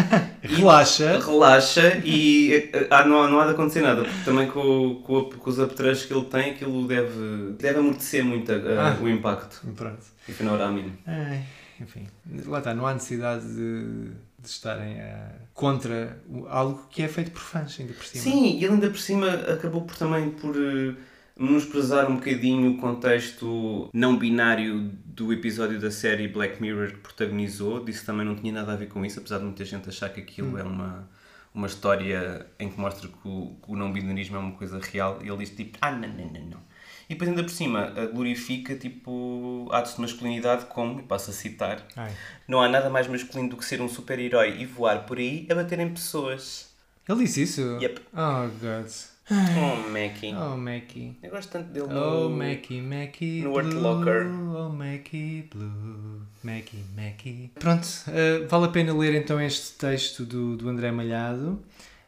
Relaxa. 0.42 1.18
relaxa 1.18 2.00
e 2.04 2.70
uh, 2.74 2.86
ah, 2.90 3.04
não, 3.04 3.22
há- 3.22 3.28
não 3.28 3.40
há 3.40 3.46
de 3.46 3.52
acontecer 3.52 3.80
nada, 3.80 4.02
porque 4.02 4.24
também 4.24 4.48
com, 4.48 4.96
com, 5.04 5.24
com 5.24 5.50
os 5.50 5.58
apetrechos 5.58 6.04
que 6.04 6.12
ele 6.14 6.24
tem, 6.26 6.50
aquilo 6.52 6.86
deve, 6.86 7.52
deve 7.58 7.78
amortecer 7.78 8.24
muito 8.24 8.52
uh, 8.52 8.78
Ah. 8.78 8.96
o 9.02 9.08
impacto. 9.08 9.62
Pronto. 9.74 9.98
E 10.28 10.32
afinal, 10.32 10.60
a 10.60 10.70
mim. 10.70 10.92
Ai, 11.06 11.40
enfim, 11.80 12.06
lá 12.46 12.58
está, 12.58 12.74
não 12.74 12.86
há 12.86 12.94
necessidade 12.94 13.46
de, 13.46 14.10
de 14.38 14.48
estarem 14.48 15.00
ah, 15.00 15.32
contra 15.54 16.20
o- 16.28 16.46
algo 16.48 16.86
que 16.90 17.02
é 17.02 17.08
feito 17.08 17.30
por 17.32 17.40
fãs, 17.42 17.78
ainda 17.80 17.92
por 17.92 18.04
cima. 18.04 18.22
Sim, 18.24 18.56
e 18.58 18.64
ele 18.64 18.74
ainda 18.74 18.88
por 18.90 18.98
cima 18.98 19.28
acabou 19.52 19.82
por 19.82 19.96
também 19.96 20.30
por 20.30 20.54
eh, 20.56 20.94
menosprezar 21.38 22.10
um 22.10 22.16
bocadinho 22.16 22.72
o 22.72 22.78
contexto 22.78 23.90
não 23.92 24.16
binário 24.18 24.90
do 25.04 25.32
episódio 25.32 25.78
da 25.80 25.90
série 25.90 26.28
Black 26.28 26.60
Mirror 26.62 26.88
que 26.92 26.98
protagonizou. 26.98 27.84
Disse 27.84 28.00
que 28.00 28.06
também 28.06 28.24
não 28.26 28.34
tinha 28.36 28.52
nada 28.52 28.72
a 28.72 28.76
ver 28.76 28.86
com 28.88 29.04
isso, 29.04 29.18
apesar 29.20 29.38
de 29.38 29.44
muita 29.44 29.64
gente 29.64 29.88
achar 29.88 30.08
que 30.10 30.20
aquilo 30.20 30.56
é 30.58 30.62
uma, 30.62 31.08
uma 31.54 31.66
história 31.66 32.46
em 32.58 32.68
que 32.70 32.78
mostra 32.80 33.08
que 33.08 33.28
o, 33.28 33.56
que 33.62 33.70
o 33.72 33.76
não 33.76 33.92
binarismo 33.92 34.36
é 34.36 34.38
uma 34.38 34.52
coisa 34.52 34.78
real. 34.80 35.18
E 35.22 35.28
ele 35.28 35.38
disse 35.38 35.54
tipo, 35.56 35.78
ah, 35.80 35.90
não, 35.90 36.08
não, 36.08 36.26
não, 36.26 36.40
não. 36.46 36.65
E 37.08 37.14
depois 37.14 37.30
ainda 37.30 37.42
por 37.44 37.50
cima 37.52 37.92
eh, 37.96 38.06
glorifica 38.06 38.74
tipo 38.74 39.68
atos 39.72 39.94
de 39.94 40.00
masculinidade 40.00 40.66
como, 40.66 40.98
e 41.00 41.02
passo 41.04 41.30
a 41.30 41.32
citar, 41.32 41.86
Ai. 41.96 42.12
não 42.48 42.60
há 42.60 42.68
nada 42.68 42.90
mais 42.90 43.06
masculino 43.06 43.50
do 43.50 43.56
que 43.56 43.64
ser 43.64 43.80
um 43.80 43.88
super-herói 43.88 44.56
e 44.60 44.66
voar 44.66 45.06
por 45.06 45.18
aí 45.18 45.46
a 45.50 45.54
bater 45.54 45.78
em 45.78 45.88
pessoas. 45.88 46.68
Ele 47.08 47.18
disse 47.24 47.42
isso? 47.42 47.60
Yep. 47.80 48.00
Oh, 48.12 48.48
God. 48.60 48.90
Oh, 49.28 49.90
Mackie. 49.90 50.34
Oh, 50.34 50.56
Mackie. 50.56 51.16
Eu 51.22 51.30
gosto 51.30 51.50
tanto 51.50 51.68
dele 51.72 51.86
Oh, 51.90 52.28
no... 52.28 52.30
Mackie, 52.30 52.80
Mackie 52.80 53.42
no. 53.42 53.52
Hurt 53.56 53.72
Locker. 53.72 54.26
Oh, 54.26 54.68
Mackie 54.68 55.48
Blue. 55.52 56.22
Mackie, 56.44 56.84
Mackie. 56.96 57.50
Pronto, 57.58 57.86
eh, 58.08 58.46
vale 58.48 58.64
a 58.66 58.68
pena 58.68 58.92
ler 58.94 59.14
então 59.16 59.40
este 59.40 59.72
texto 59.78 60.24
do, 60.24 60.56
do 60.56 60.68
André 60.68 60.90
Malhado. 60.92 61.60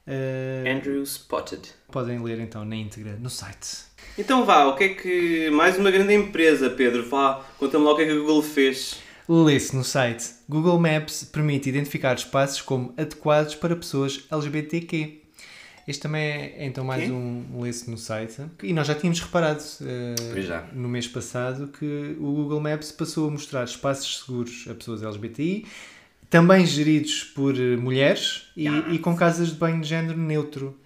Eh, 0.07 0.65
Andrew 0.73 1.03
Spotted. 1.05 1.69
podem 1.91 2.21
ler 2.23 2.39
então 2.41 2.65
na 2.65 2.77
íntegra 2.77 3.17
no 3.21 3.29
site. 3.31 3.88
Então 4.17 4.45
vá, 4.45 4.65
o 4.67 4.75
que 4.77 4.85
é 4.85 4.89
que... 4.91 5.51
Mais 5.51 5.77
uma 5.79 5.91
grande 5.91 6.15
empresa, 6.15 6.71
Pedro. 6.71 7.09
Vá, 7.09 7.45
conta-me 7.59 7.85
lá 7.85 7.93
o 7.93 7.97
que 7.97 8.03
é 8.03 8.07
que 8.07 8.13
a 8.13 8.17
Google 8.17 8.43
fez. 8.43 8.97
Lê-se 9.29 9.77
no 9.77 9.85
site. 9.85 10.25
Google 10.49 10.79
Maps 10.81 11.25
permite 11.25 11.69
identificar 11.69 12.15
espaços 12.15 12.61
como 12.63 12.93
adequados 12.97 13.55
para 13.55 13.77
pessoas 13.77 14.25
LGBTQ. 14.31 15.19
Este 15.87 16.03
também 16.03 16.23
é 16.23 16.67
então 16.67 16.85
mais 16.85 17.05
Quê? 17.05 17.11
um 17.11 17.61
lê-se 17.61 17.91
no 17.91 17.97
site. 17.97 18.43
E 18.63 18.73
nós 18.73 18.87
já 18.87 18.95
tínhamos 18.95 19.21
reparado 19.21 19.63
Pois 20.33 20.45
já. 20.47 20.67
no 20.73 20.89
mês 20.89 21.07
passado 21.07 21.69
que 21.69 22.17
o 22.19 22.33
Google 22.33 22.61
Maps 22.61 22.91
passou 22.93 23.29
a 23.29 23.31
mostrar 23.31 23.65
espaços 23.65 24.21
seguros 24.21 24.67
a 24.71 24.75
pessoas 24.75 25.03
LGBTI, 25.03 25.65
também 26.29 26.67
geridos 26.67 27.25
por 27.25 27.55
mulheres 27.55 28.49
e, 28.55 28.67
e 28.67 28.99
com 28.99 29.17
casas 29.17 29.49
de 29.49 29.55
banho 29.55 29.81
de 29.81 29.89
género 29.89 30.19
neutro. 30.19 30.77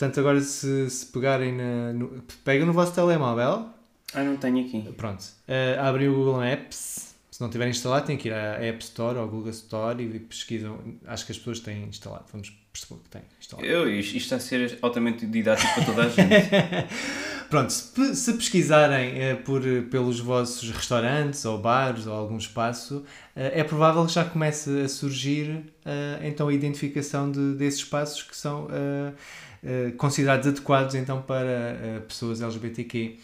Portanto, 0.00 0.18
agora 0.18 0.40
se, 0.40 0.88
se 0.88 1.04
pegarem 1.04 1.52
na, 1.52 1.92
no, 1.92 2.22
pega 2.42 2.64
no 2.64 2.72
vosso 2.72 2.94
telemóvel, 2.94 3.68
Ah, 4.14 4.24
não 4.24 4.38
tenho 4.38 4.64
aqui. 4.64 4.80
Pronto. 4.96 5.22
Uh, 5.46 5.78
abrem 5.78 6.08
o 6.08 6.14
Google 6.14 6.38
Maps. 6.38 7.14
Se 7.30 7.38
não 7.38 7.50
tiverem 7.50 7.70
instalado, 7.70 8.06
têm 8.06 8.16
que 8.16 8.28
ir 8.28 8.32
à 8.32 8.64
App 8.64 8.82
Store 8.82 9.18
ou 9.18 9.28
Google 9.28 9.50
Store 9.50 10.02
e 10.02 10.18
pesquisam. 10.20 10.78
Acho 11.06 11.26
que 11.26 11.32
as 11.32 11.38
pessoas 11.38 11.60
têm 11.60 11.84
instalado. 11.84 12.24
Vamos 12.32 12.50
perceber 12.72 13.00
que 13.02 13.08
têm 13.10 13.22
instalado. 13.38 13.68
Eu, 13.68 13.90
isto, 13.90 14.16
está 14.16 14.36
a 14.36 14.40
ser 14.40 14.78
altamente 14.80 15.26
didático 15.26 15.70
para 15.74 15.84
toda 15.84 16.04
a 16.04 16.08
gente. 16.08 16.48
Pronto, 17.50 17.70
se 17.70 18.32
pesquisarem 18.34 19.20
eh, 19.20 19.34
por, 19.34 19.60
pelos 19.90 20.20
vossos 20.20 20.70
restaurantes 20.70 21.44
ou 21.44 21.58
bares 21.58 22.06
ou 22.06 22.14
algum 22.14 22.36
espaço, 22.36 23.04
eh, 23.34 23.60
é 23.60 23.64
provável 23.64 24.06
que 24.06 24.12
já 24.12 24.24
comece 24.24 24.82
a 24.82 24.88
surgir 24.88 25.64
eh, 25.84 26.20
então 26.22 26.46
a 26.46 26.54
identificação 26.54 27.30
de, 27.30 27.54
desses 27.54 27.80
espaços 27.80 28.22
que 28.22 28.36
são 28.36 28.68
eh, 29.64 29.92
considerados 29.96 30.46
adequados 30.46 30.94
então 30.94 31.22
para 31.22 31.42
eh, 31.48 32.02
pessoas 32.06 32.40
LGBTQ, 32.40 33.18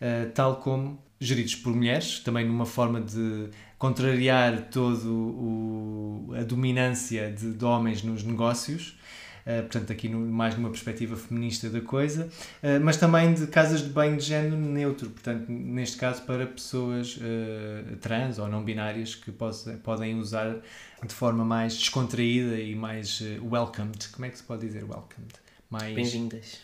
eh, 0.00 0.26
tal 0.34 0.56
como 0.56 1.02
geridos 1.20 1.54
por 1.56 1.74
mulheres, 1.74 2.20
também 2.20 2.46
numa 2.46 2.64
forma 2.66 3.00
de 3.00 3.48
contrariar 3.78 4.68
todo 4.70 5.10
o, 5.10 6.34
a 6.38 6.42
dominância 6.42 7.30
de, 7.30 7.52
de 7.52 7.64
homens 7.64 8.02
nos 8.02 8.22
negócios. 8.22 8.98
Uh, 9.40 9.62
portanto, 9.62 9.90
aqui 9.90 10.06
no- 10.06 10.20
mais 10.20 10.54
numa 10.54 10.68
perspectiva 10.68 11.16
feminista 11.16 11.70
da 11.70 11.80
coisa, 11.80 12.26
uh, 12.62 12.78
mas 12.84 12.98
também 12.98 13.32
de 13.32 13.46
casas 13.46 13.80
de 13.82 13.88
banho 13.88 14.18
de 14.18 14.22
género 14.22 14.54
neutro, 14.54 15.08
portanto, 15.08 15.46
neste 15.50 15.96
caso 15.96 16.22
para 16.22 16.46
pessoas 16.46 17.16
uh, 17.16 17.96
trans 18.02 18.38
ou 18.38 18.46
não 18.48 18.62
binárias 18.62 19.14
que 19.14 19.32
possa, 19.32 19.80
podem 19.82 20.18
usar 20.18 20.56
de 21.04 21.14
forma 21.14 21.42
mais 21.42 21.74
descontraída 21.74 22.60
e 22.60 22.74
mais 22.76 23.22
uh, 23.22 23.48
welcomed. 23.50 24.08
Como 24.10 24.26
é 24.26 24.28
que 24.28 24.36
se 24.36 24.44
pode 24.44 24.66
dizer 24.66 24.84
welcomed? 24.84 25.32
Mais, 25.70 25.94
Bem-vindas. 25.94 26.58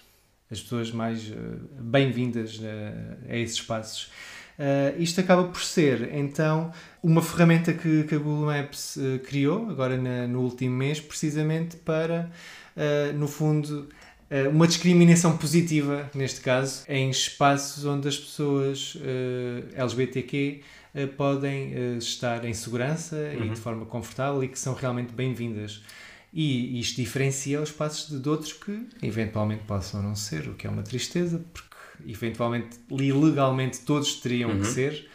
as 0.51 0.61
pessoas 0.61 0.91
mais 0.91 1.29
uh, 1.29 1.35
bem-vindas 1.81 2.59
uh, 2.59 2.63
a 3.29 3.37
esses 3.37 3.57
espaços. 3.57 4.11
Uh, 4.59 5.01
isto 5.01 5.21
acaba 5.21 5.45
por 5.45 5.61
ser, 5.63 6.15
então, 6.15 6.73
uma 7.03 7.21
ferramenta 7.23 7.73
que, 7.73 8.05
que 8.05 8.15
a 8.15 8.19
Google 8.19 8.47
Maps 8.47 8.97
uh, 8.97 9.19
criou, 9.21 9.71
agora 9.71 9.97
na- 9.97 10.27
no 10.27 10.41
último 10.41 10.75
mês, 10.77 10.99
precisamente 10.99 11.77
para, 11.77 12.31
uh, 12.77 13.17
no 13.17 13.29
fundo, 13.29 13.89
uma 14.53 14.67
discriminação 14.67 15.37
positiva, 15.37 16.11
neste 16.13 16.41
caso, 16.41 16.83
em 16.89 17.09
espaços 17.11 17.85
onde 17.85 18.09
as 18.09 18.19
pessoas 18.19 18.97
LGBTQ 19.77 20.63
podem 21.17 21.97
estar 21.99 22.45
em 22.45 22.53
segurança 22.53 23.17
e 23.41 23.49
de 23.51 23.55
forma 23.55 23.87
confortável 23.87 24.43
e 24.43 24.49
que 24.49 24.59
são 24.59 24.75
realmente 24.75 25.13
bem-vindas. 25.13 25.81
E 26.39 26.79
isto 26.79 26.97
diferencia 26.97 27.63
os 27.63 27.71
espaços 27.71 28.11
de, 28.11 28.21
de 28.21 28.29
outros 28.29 28.53
que 28.53 28.87
eventualmente 29.03 29.65
possam 29.65 30.03
não 30.03 30.15
ser, 30.15 30.47
o 30.51 30.55
que 30.55 30.67
é 30.67 30.71
uma 30.71 30.83
tristeza, 30.83 31.43
porque 31.55 31.75
eventualmente, 32.07 32.79
legalmente, 32.91 33.81
todos 33.81 34.17
teriam 34.17 34.51
que 34.59 34.67
ser, 34.67 35.09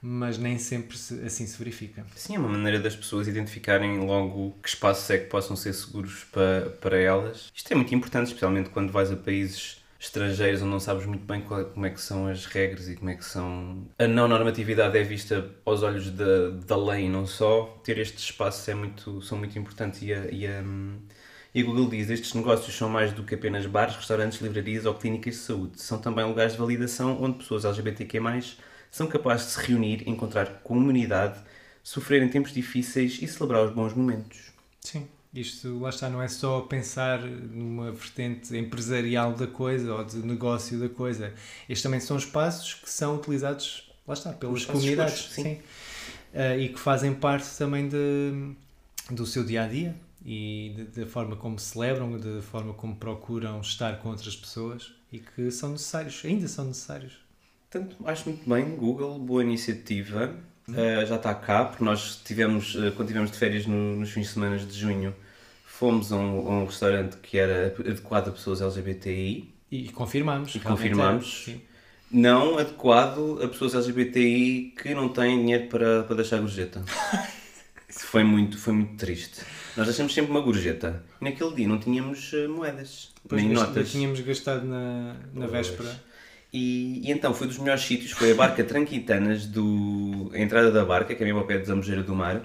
mas 0.00 0.38
nem 0.38 0.58
sempre 0.58 0.96
se- 0.96 1.20
assim 1.24 1.46
se 1.46 1.58
verifica. 1.58 2.06
Sim, 2.16 2.36
é 2.36 2.38
uma 2.38 2.48
maneira 2.48 2.80
das 2.80 2.96
pessoas 2.96 3.28
identificarem 3.28 3.98
logo 3.98 4.56
que 4.62 4.68
espaços 4.70 5.10
é 5.10 5.18
que 5.18 5.26
possam 5.26 5.54
ser 5.56 5.74
seguros 5.74 6.24
para, 6.32 6.70
para 6.80 6.96
elas. 6.98 7.50
Isto 7.54 7.70
é 7.72 7.76
muito 7.76 7.94
importante, 7.94 8.28
especialmente 8.28 8.70
quando 8.70 8.90
vais 8.90 9.12
a 9.12 9.16
países 9.16 9.81
estrangeiros 10.02 10.60
onde 10.62 10.70
não 10.70 10.80
sabes 10.80 11.06
muito 11.06 11.24
bem 11.24 11.40
qual- 11.42 11.64
como 11.66 11.86
é 11.86 11.90
que 11.90 12.00
são 12.00 12.26
as 12.26 12.44
regras 12.46 12.88
e 12.88 12.96
como 12.96 13.10
é 13.10 13.14
que 13.14 13.24
são... 13.24 13.86
A 13.98 14.06
não 14.08 14.26
normatividade 14.26 14.98
é 14.98 15.02
vista 15.04 15.48
aos 15.64 15.82
olhos 15.82 16.10
da, 16.10 16.50
da 16.66 16.76
lei 16.76 17.06
e 17.06 17.08
não 17.08 17.24
só. 17.26 17.80
Ter 17.84 17.98
estes 17.98 18.24
espaços 18.24 18.66
é 18.68 18.74
muito, 18.74 19.22
são 19.22 19.38
muito 19.38 19.56
importantes 19.58 20.02
e 20.02 20.12
a, 20.12 20.26
e 20.30 20.46
a, 20.46 20.62
e 21.54 21.62
Google 21.62 21.88
diz 21.88 22.10
estes 22.10 22.34
negócios 22.34 22.74
são 22.76 22.88
mais 22.88 23.12
do 23.12 23.22
que 23.22 23.34
apenas 23.36 23.64
bares, 23.66 23.94
restaurantes, 23.94 24.40
livrarias 24.40 24.86
ou 24.86 24.94
clínicas 24.94 25.34
de 25.34 25.40
saúde. 25.40 25.80
São 25.80 25.98
também 26.00 26.24
lugares 26.24 26.52
de 26.54 26.58
validação 26.58 27.22
onde 27.22 27.38
pessoas 27.38 27.64
LGBTQ+, 27.64 28.20
são 28.90 29.06
capazes 29.06 29.46
de 29.46 29.52
se 29.52 29.66
reunir, 29.68 30.08
encontrar 30.08 30.46
comunidade, 30.62 31.38
sofrer 31.82 32.22
em 32.22 32.28
tempos 32.28 32.52
difíceis 32.52 33.18
e 33.22 33.28
celebrar 33.28 33.64
os 33.64 33.72
bons 33.72 33.94
momentos. 33.94 34.52
Sim. 34.80 35.08
Isto, 35.34 35.78
lá 35.78 35.88
está, 35.88 36.10
não 36.10 36.20
é 36.20 36.28
só 36.28 36.60
pensar 36.60 37.22
numa 37.22 37.90
vertente 37.90 38.54
empresarial 38.56 39.32
da 39.32 39.46
coisa 39.46 39.94
ou 39.94 40.04
de 40.04 40.18
negócio 40.18 40.78
da 40.78 40.90
coisa. 40.90 41.32
Estes 41.68 41.82
também 41.82 42.00
são 42.00 42.18
espaços 42.18 42.74
que 42.74 42.90
são 42.90 43.16
utilizados, 43.16 43.90
lá 44.06 44.12
está, 44.12 44.32
pelas 44.32 44.66
comunidades. 44.66 45.30
sim. 45.32 45.42
sim. 45.42 45.60
Ah, 46.34 46.56
e 46.56 46.68
que 46.68 46.78
fazem 46.78 47.14
parte 47.14 47.46
também 47.58 47.88
de, 47.88 48.54
do 49.10 49.26
seu 49.26 49.44
dia 49.44 49.64
a 49.64 49.68
dia 49.68 49.94
e 50.24 50.86
da 50.94 51.06
forma 51.06 51.36
como 51.36 51.58
celebram, 51.58 52.18
da 52.18 52.40
forma 52.40 52.72
como 52.72 52.96
procuram 52.96 53.60
estar 53.60 53.98
com 53.98 54.08
outras 54.10 54.36
pessoas 54.36 54.92
e 55.12 55.18
que 55.18 55.50
são 55.50 55.72
necessários, 55.72 56.22
ainda 56.24 56.48
são 56.48 56.66
necessários. 56.66 57.18
Portanto, 57.70 57.96
acho 58.06 58.28
muito 58.28 58.48
bem, 58.48 58.76
Google, 58.76 59.18
boa 59.18 59.42
iniciativa. 59.42 60.34
Uh, 60.68 61.04
já 61.06 61.16
está 61.16 61.34
cá, 61.34 61.64
porque 61.64 61.82
nós 61.84 62.20
tivemos, 62.24 62.74
uh, 62.76 62.92
quando 62.92 63.08
estivemos 63.08 63.30
de 63.32 63.36
férias 63.38 63.66
no- 63.66 63.96
nos 63.96 64.10
fins 64.10 64.28
de 64.28 64.32
semana 64.34 64.56
de 64.58 64.78
junho, 64.78 65.14
fomos 65.66 66.12
a 66.12 66.16
um, 66.16 66.46
a 66.48 66.50
um 66.60 66.64
restaurante 66.66 67.16
que 67.16 67.36
era 67.36 67.66
adequado 67.78 68.28
a 68.28 68.32
pessoas 68.32 68.60
LGBTI, 68.60 69.52
E 69.70 69.88
confirmamos. 69.90 70.54
E 70.54 70.58
realmente 70.58 70.80
confirmamos. 70.90 71.46
é, 71.48 71.54
não 72.10 72.58
adequado 72.58 73.40
a 73.42 73.48
pessoas 73.48 73.74
LGBTI 73.74 74.74
que 74.80 74.94
não 74.94 75.08
têm 75.08 75.38
dinheiro 75.40 75.68
para, 75.68 76.04
para 76.04 76.16
deixar 76.16 76.38
gorjeta. 76.38 76.82
Isso 77.88 78.06
foi 78.06 78.22
muito, 78.24 78.56
foi 78.56 78.72
muito 78.72 78.96
triste. 78.96 79.42
Nós 79.76 79.86
deixamos 79.86 80.14
sempre 80.14 80.30
uma 80.30 80.40
gorjeta. 80.40 81.04
E 81.20 81.24
naquele 81.24 81.54
dia 81.54 81.68
não 81.68 81.78
tínhamos 81.78 82.32
uh, 82.32 82.48
moedas, 82.48 83.12
Depois 83.22 83.42
nem 83.42 83.52
notas. 83.52 83.90
tínhamos 83.90 84.20
gastado 84.20 84.64
na, 84.64 85.14
na 85.34 85.46
Pois. 85.48 85.50
véspera. 85.50 86.02
E, 86.52 87.00
e 87.08 87.10
então 87.10 87.32
foi 87.32 87.46
dos 87.46 87.58
melhores 87.58 87.82
sítios, 87.82 88.10
foi 88.12 88.32
a 88.32 88.34
barca 88.34 88.62
Tranquitanas, 88.62 89.46
do, 89.46 90.30
a 90.34 90.38
entrada 90.38 90.70
da 90.70 90.84
barca, 90.84 91.14
que 91.14 91.22
é 91.22 91.26
mesmo 91.26 91.40
ao 91.40 91.46
pé 91.46 91.58
de 91.58 91.66
Zambujeira 91.66 92.02
do 92.02 92.14
Mar. 92.14 92.42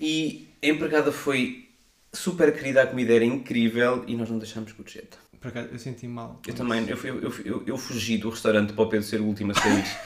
E 0.00 0.48
a 0.62 0.66
empregada 0.66 1.12
foi 1.12 1.68
super 2.12 2.52
querida, 2.54 2.82
a 2.82 2.86
comida 2.86 3.12
era 3.14 3.24
incrível 3.24 4.04
e 4.06 4.16
nós 4.16 4.30
não 4.30 4.38
deixámos 4.38 4.72
gorjeta. 4.72 5.18
Por 5.40 5.48
acaso, 5.48 5.68
eu 5.72 5.78
senti 5.78 6.08
mal. 6.08 6.40
Eu 6.46 6.54
também, 6.54 6.88
eu, 6.88 6.96
fui- 6.96 7.10
eu, 7.10 7.34
eu, 7.44 7.62
eu 7.66 7.76
fugi 7.76 8.16
do 8.16 8.30
restaurante 8.30 8.72
para 8.72 8.82
o 8.84 8.88
Pedro 8.88 9.06
ser 9.06 9.20
o 9.20 9.24
último 9.26 9.52
a 9.52 9.54
sair. 9.54 9.84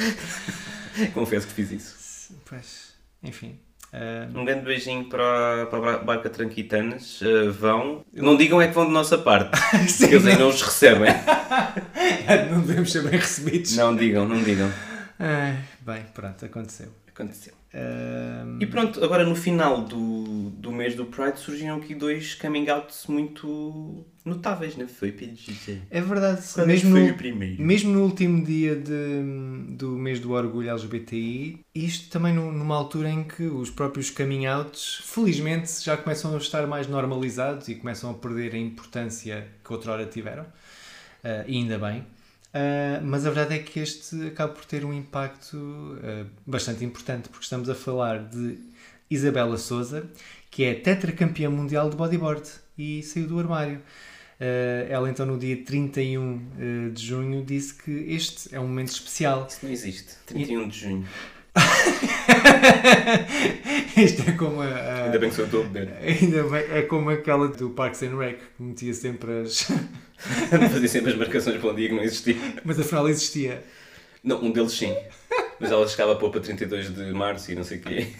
Confesso 1.14 1.46
que 1.48 1.52
fiz 1.52 1.72
isso. 1.72 2.34
Pois, 2.44 2.94
enfim. 3.22 3.58
Ah, 3.92 4.28
Um 4.34 4.44
grande 4.44 4.64
beijinho 4.64 5.04
para, 5.08 5.62
a- 5.62 5.66
para 5.66 5.94
a 5.94 5.98
barca 5.98 6.30
Tranquitanas. 6.30 7.20
Uh, 7.20 7.52
vão. 7.52 8.04
Não 8.12 8.36
digam 8.36 8.60
é 8.60 8.68
que 8.68 8.74
vão 8.74 8.86
de 8.86 8.92
nossa 8.92 9.18
parte. 9.18 9.50
Sim, 9.90 10.06
Eles 10.06 10.26
aí 10.26 10.38
não 10.38 10.48
os 10.48 10.62
recebem. 10.62 11.10
não 12.50 12.60
devemos 12.62 12.90
ser 12.92 13.02
bem 13.02 13.18
recebidos. 13.18 13.76
Não 13.76 13.94
digam, 13.94 14.26
não 14.28 14.42
digam. 14.42 14.70
Ai, 15.18 15.58
bem, 15.80 16.02
pronto, 16.14 16.44
aconteceu. 16.44 16.88
Aconteceu. 17.14 17.52
Ah, 17.72 18.44
E 18.60 18.66
pronto, 18.66 19.02
agora 19.04 19.24
no 19.24 19.34
final 19.36 19.82
do, 19.84 20.50
do 20.50 20.72
mês 20.72 20.94
do 20.94 21.06
Pride 21.06 21.38
surgiram 21.38 21.76
aqui 21.76 21.94
dois 21.94 22.34
coming 22.34 22.68
outs 22.68 23.06
muito 23.06 24.04
notáveis, 24.24 24.76
não 24.76 24.86
foi, 24.88 25.12
Pedro? 25.12 25.36
é 25.90 26.00
verdade, 26.00 26.42
Quando 26.52 26.66
mesmo 26.66 26.90
foi 26.90 27.06
no, 27.08 27.10
o 27.12 27.16
primeiro? 27.16 27.62
mesmo 27.62 27.92
no 27.92 28.02
último 28.04 28.44
dia 28.44 28.76
de, 28.76 29.76
do 29.76 29.90
mês 29.92 30.20
do 30.20 30.32
orgulho 30.32 30.68
LGBTI, 30.68 31.60
isto 31.74 32.10
também 32.10 32.34
nu- 32.34 32.52
numa 32.52 32.76
altura 32.76 33.08
em 33.08 33.24
que 33.24 33.44
os 33.44 33.70
próprios 33.70 34.10
coming 34.10 34.46
outs, 34.46 35.00
felizmente, 35.04 35.70
já 35.82 35.96
começam 35.96 36.34
a 36.34 36.38
estar 36.38 36.66
mais 36.66 36.86
normalizados 36.86 37.68
e 37.68 37.76
começam 37.76 38.10
a 38.10 38.14
perder 38.14 38.54
a 38.54 38.58
importância 38.58 39.46
que 39.64 39.72
outrora 39.72 40.04
tiveram, 40.06 40.44
Ah, 41.22 41.44
e 41.46 41.56
ainda 41.56 41.78
bem. 41.78 42.04
Ah, 42.52 43.00
mas 43.02 43.26
a 43.26 43.30
verdade 43.30 43.54
é 43.54 43.58
que 43.58 43.80
este 43.80 44.26
acaba 44.26 44.52
por 44.52 44.64
ter 44.64 44.84
um 44.84 44.92
impacto 44.92 45.98
ah, 46.02 46.26
bastante 46.46 46.84
importante, 46.84 47.28
porque 47.28 47.44
estamos 47.44 47.68
a 47.68 47.74
falar 47.74 48.28
de 48.28 48.58
Isabela 49.10 49.56
Souza, 49.56 50.08
que 50.50 50.64
é 50.64 50.74
tetracampeã 50.74 51.50
mundial 51.50 51.90
de 51.90 51.96
bodyboard 51.96 52.48
e 52.78 53.02
saiu 53.02 53.26
do 53.26 53.38
armário. 53.38 53.80
Eh, 54.40 54.86
ela 54.88 55.10
então 55.10 55.26
no 55.26 55.38
dia 55.38 55.62
31 55.64 56.40
eh, 56.58 56.88
de 56.90 57.06
junho 57.06 57.44
disse 57.44 57.74
que 57.74 57.90
este 57.90 58.54
é 58.54 58.58
um 58.58 58.66
momento 58.66 58.88
especial. 58.88 59.46
Isso 59.46 59.58
não 59.62 59.70
existe. 59.70 60.16
31 60.26 60.68
de 60.68 60.78
junho. 60.78 61.08
Isto 63.96 64.28
é 64.28 64.32
como 64.32 64.60
a, 64.60 64.66
a- 64.66 65.04
Ainda 65.04 65.18
bem 65.18 65.28
que 65.30 65.36
sou 65.36 65.44
a 65.44 65.48
beber. 65.64 65.92
ainda 66.02 66.42
bem- 66.44 66.66
é 66.70 66.82
como 66.82 67.10
aquela 67.10 67.48
do 67.48 67.70
Parks 67.70 68.02
and 68.02 68.16
Rec 68.16 68.38
que 68.56 68.62
metia 68.62 68.94
sempre 68.94 69.40
as. 69.42 69.66
Fazia 70.72 70.88
sempre 70.88 71.12
as 71.12 71.16
marcações 71.18 71.58
para 71.60 71.70
um 71.70 71.74
dia 71.74 71.88
que 71.88 71.94
não 71.94 72.02
existia. 72.02 72.36
Mas 72.64 72.78
afinal 72.78 73.08
existia. 73.08 73.62
Não, 74.22 74.42
um 74.42 74.50
deles 74.50 74.72
sim. 74.72 74.94
Mas 75.58 75.70
ela 75.70 75.86
chegava 75.88 76.12
a 76.12 76.16
pôr 76.16 76.30
para 76.30 76.40
32 76.40 76.94
de 76.94 77.12
março 77.12 77.50
e 77.50 77.54
não 77.54 77.64
sei 77.64 77.78
o 77.78 77.80
quê. 77.82 78.06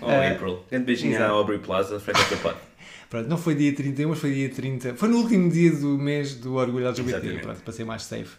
Oh, 0.00 0.10
Eh, 0.10 0.30
April. 0.30 0.64
Grande 0.70 0.86
beijinho 0.86 1.22
à. 1.22 1.28
Aubrey 1.28 1.58
Plaza, 1.58 2.00
teu 2.00 2.38
pai. 2.38 2.54
Pronto, 3.10 3.28
não 3.28 3.36
foi 3.36 3.56
dia 3.56 3.74
31, 3.74 4.08
mas 4.10 4.18
foi 4.20 4.32
dia 4.32 4.48
30. 4.48 4.94
Foi 4.94 5.08
no 5.08 5.16
último 5.18 5.50
dia 5.50 5.72
do 5.72 5.98
mês 5.98 6.34
do 6.36 6.54
Orgulho 6.54 6.86
LGBT, 6.86 7.16
Exatamente. 7.18 7.42
pronto, 7.42 7.60
para 7.62 7.72
ser 7.72 7.84
mais 7.84 8.04
safe. 8.04 8.36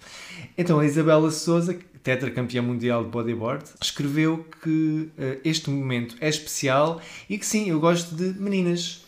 Então, 0.57 0.79
a 0.79 0.85
Isabela 0.85 1.29
Souza, 1.29 1.77
tetracampeã 2.01 2.61
mundial 2.61 3.03
de 3.03 3.09
bodyboard, 3.09 3.65
escreveu 3.81 4.45
que 4.63 5.09
eh, 5.17 5.39
este 5.43 5.69
momento 5.69 6.15
é 6.21 6.29
especial 6.29 7.01
e 7.29 7.37
que 7.37 7.45
sim, 7.45 7.69
eu 7.69 7.81
gosto 7.81 8.15
de 8.15 8.39
meninas. 8.39 9.03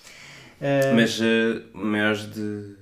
Eh, 0.60 0.94
Mas 0.94 1.18
uh, 1.22 1.62
maiores 1.74 2.30
de 2.30 2.76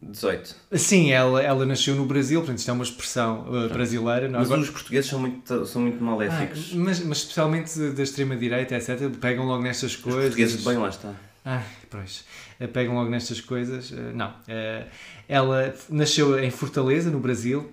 18. 0.00 0.54
Sim, 0.76 1.10
ela, 1.10 1.42
ela 1.42 1.66
nasceu 1.66 1.96
no 1.96 2.06
Brasil, 2.06 2.40
portanto 2.40 2.58
isto 2.58 2.70
é 2.70 2.72
uma 2.74 2.84
expressão 2.84 3.44
eh, 3.64 3.68
brasileira. 3.72 4.28
não? 4.28 4.38
Mas 4.38 4.46
Agora- 4.48 4.60
os 4.62 4.70
portugueses 4.70 5.10
são 5.10 5.18
muito, 5.18 5.66
são 5.66 5.82
muito 5.82 5.98
Ah, 6.00 6.04
maléficos. 6.04 6.72
mas, 6.74 7.00
mas 7.04 7.18
especialmente 7.18 7.76
da 7.90 8.02
extrema-direita, 8.04 8.76
etc., 8.76 9.10
pegam 9.20 9.46
logo 9.46 9.62
nestas 9.64 9.90
os 9.90 9.96
coisas. 9.96 10.22
portugueses, 10.26 10.64
bem 10.64 10.78
lá 10.78 10.88
está. 10.88 11.12
Ai, 11.44 11.64
pois. 11.88 12.24
Eh, 12.58 12.66
Pegam 12.66 12.94
logo 12.94 13.08
nestas 13.10 13.40
coisas. 13.40 13.92
Eh, 13.92 14.12
Não. 14.14 14.34
Eh, 14.46 14.86
Ela 15.28 15.74
nasceu 15.88 16.38
em 16.38 16.50
Fortaleza, 16.50 17.08
no 17.10 17.20
Brasil. 17.20 17.70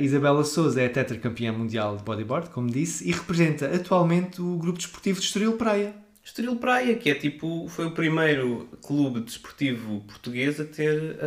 Isabela 0.00 0.42
Souza 0.42 0.80
é 0.80 0.88
tetracampeã 0.88 1.52
mundial 1.52 1.96
de 1.98 2.02
bodyboard, 2.02 2.48
como 2.50 2.70
disse, 2.70 3.06
e 3.08 3.12
representa 3.12 3.66
atualmente 3.66 4.40
o 4.40 4.56
grupo 4.56 4.78
desportivo 4.78 5.20
de 5.20 5.26
Estoril 5.26 5.52
Praia. 5.58 5.94
Estoril 6.24 6.56
Praia, 6.56 6.94
que 6.96 7.10
é 7.10 7.14
tipo, 7.14 7.68
foi 7.68 7.84
o 7.84 7.90
primeiro 7.90 8.66
clube 8.82 9.20
desportivo 9.20 10.00
português 10.08 10.58
a 10.58 10.64
ter 10.64 11.18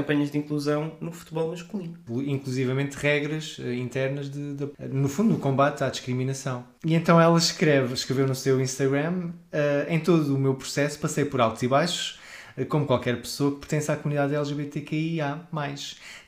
campanhas 0.00 0.30
de 0.30 0.38
inclusão 0.38 0.92
no 1.00 1.10
futebol 1.12 1.48
masculino. 1.50 1.94
inclusivamente 2.26 2.96
regras 2.96 3.56
eh, 3.60 3.74
internas 3.74 4.30
de, 4.30 4.54
de- 4.54 4.68
no 4.90 5.08
fundo 5.08 5.30
no 5.34 5.38
combate 5.38 5.82
à 5.84 5.88
discriminação 5.90 6.64
e 6.84 6.94
então 6.94 7.20
ela 7.20 7.38
escreve 7.38 7.94
escreveu 7.94 8.26
no 8.26 8.34
seu 8.34 8.60
Instagram 8.60 9.30
eh, 9.52 9.86
em 9.88 10.00
todo 10.00 10.34
o 10.34 10.38
meu 10.38 10.54
processo 10.54 10.98
passei 10.98 11.24
por 11.24 11.40
altos 11.40 11.62
e 11.62 11.68
baixos 11.68 12.18
eh, 12.56 12.64
como 12.64 12.86
qualquer 12.86 13.20
pessoa 13.20 13.52
que 13.52 13.58
pertence 13.60 13.90
à 13.92 13.96
comunidade 13.96 14.34
LGBTQIA+. 14.34 15.40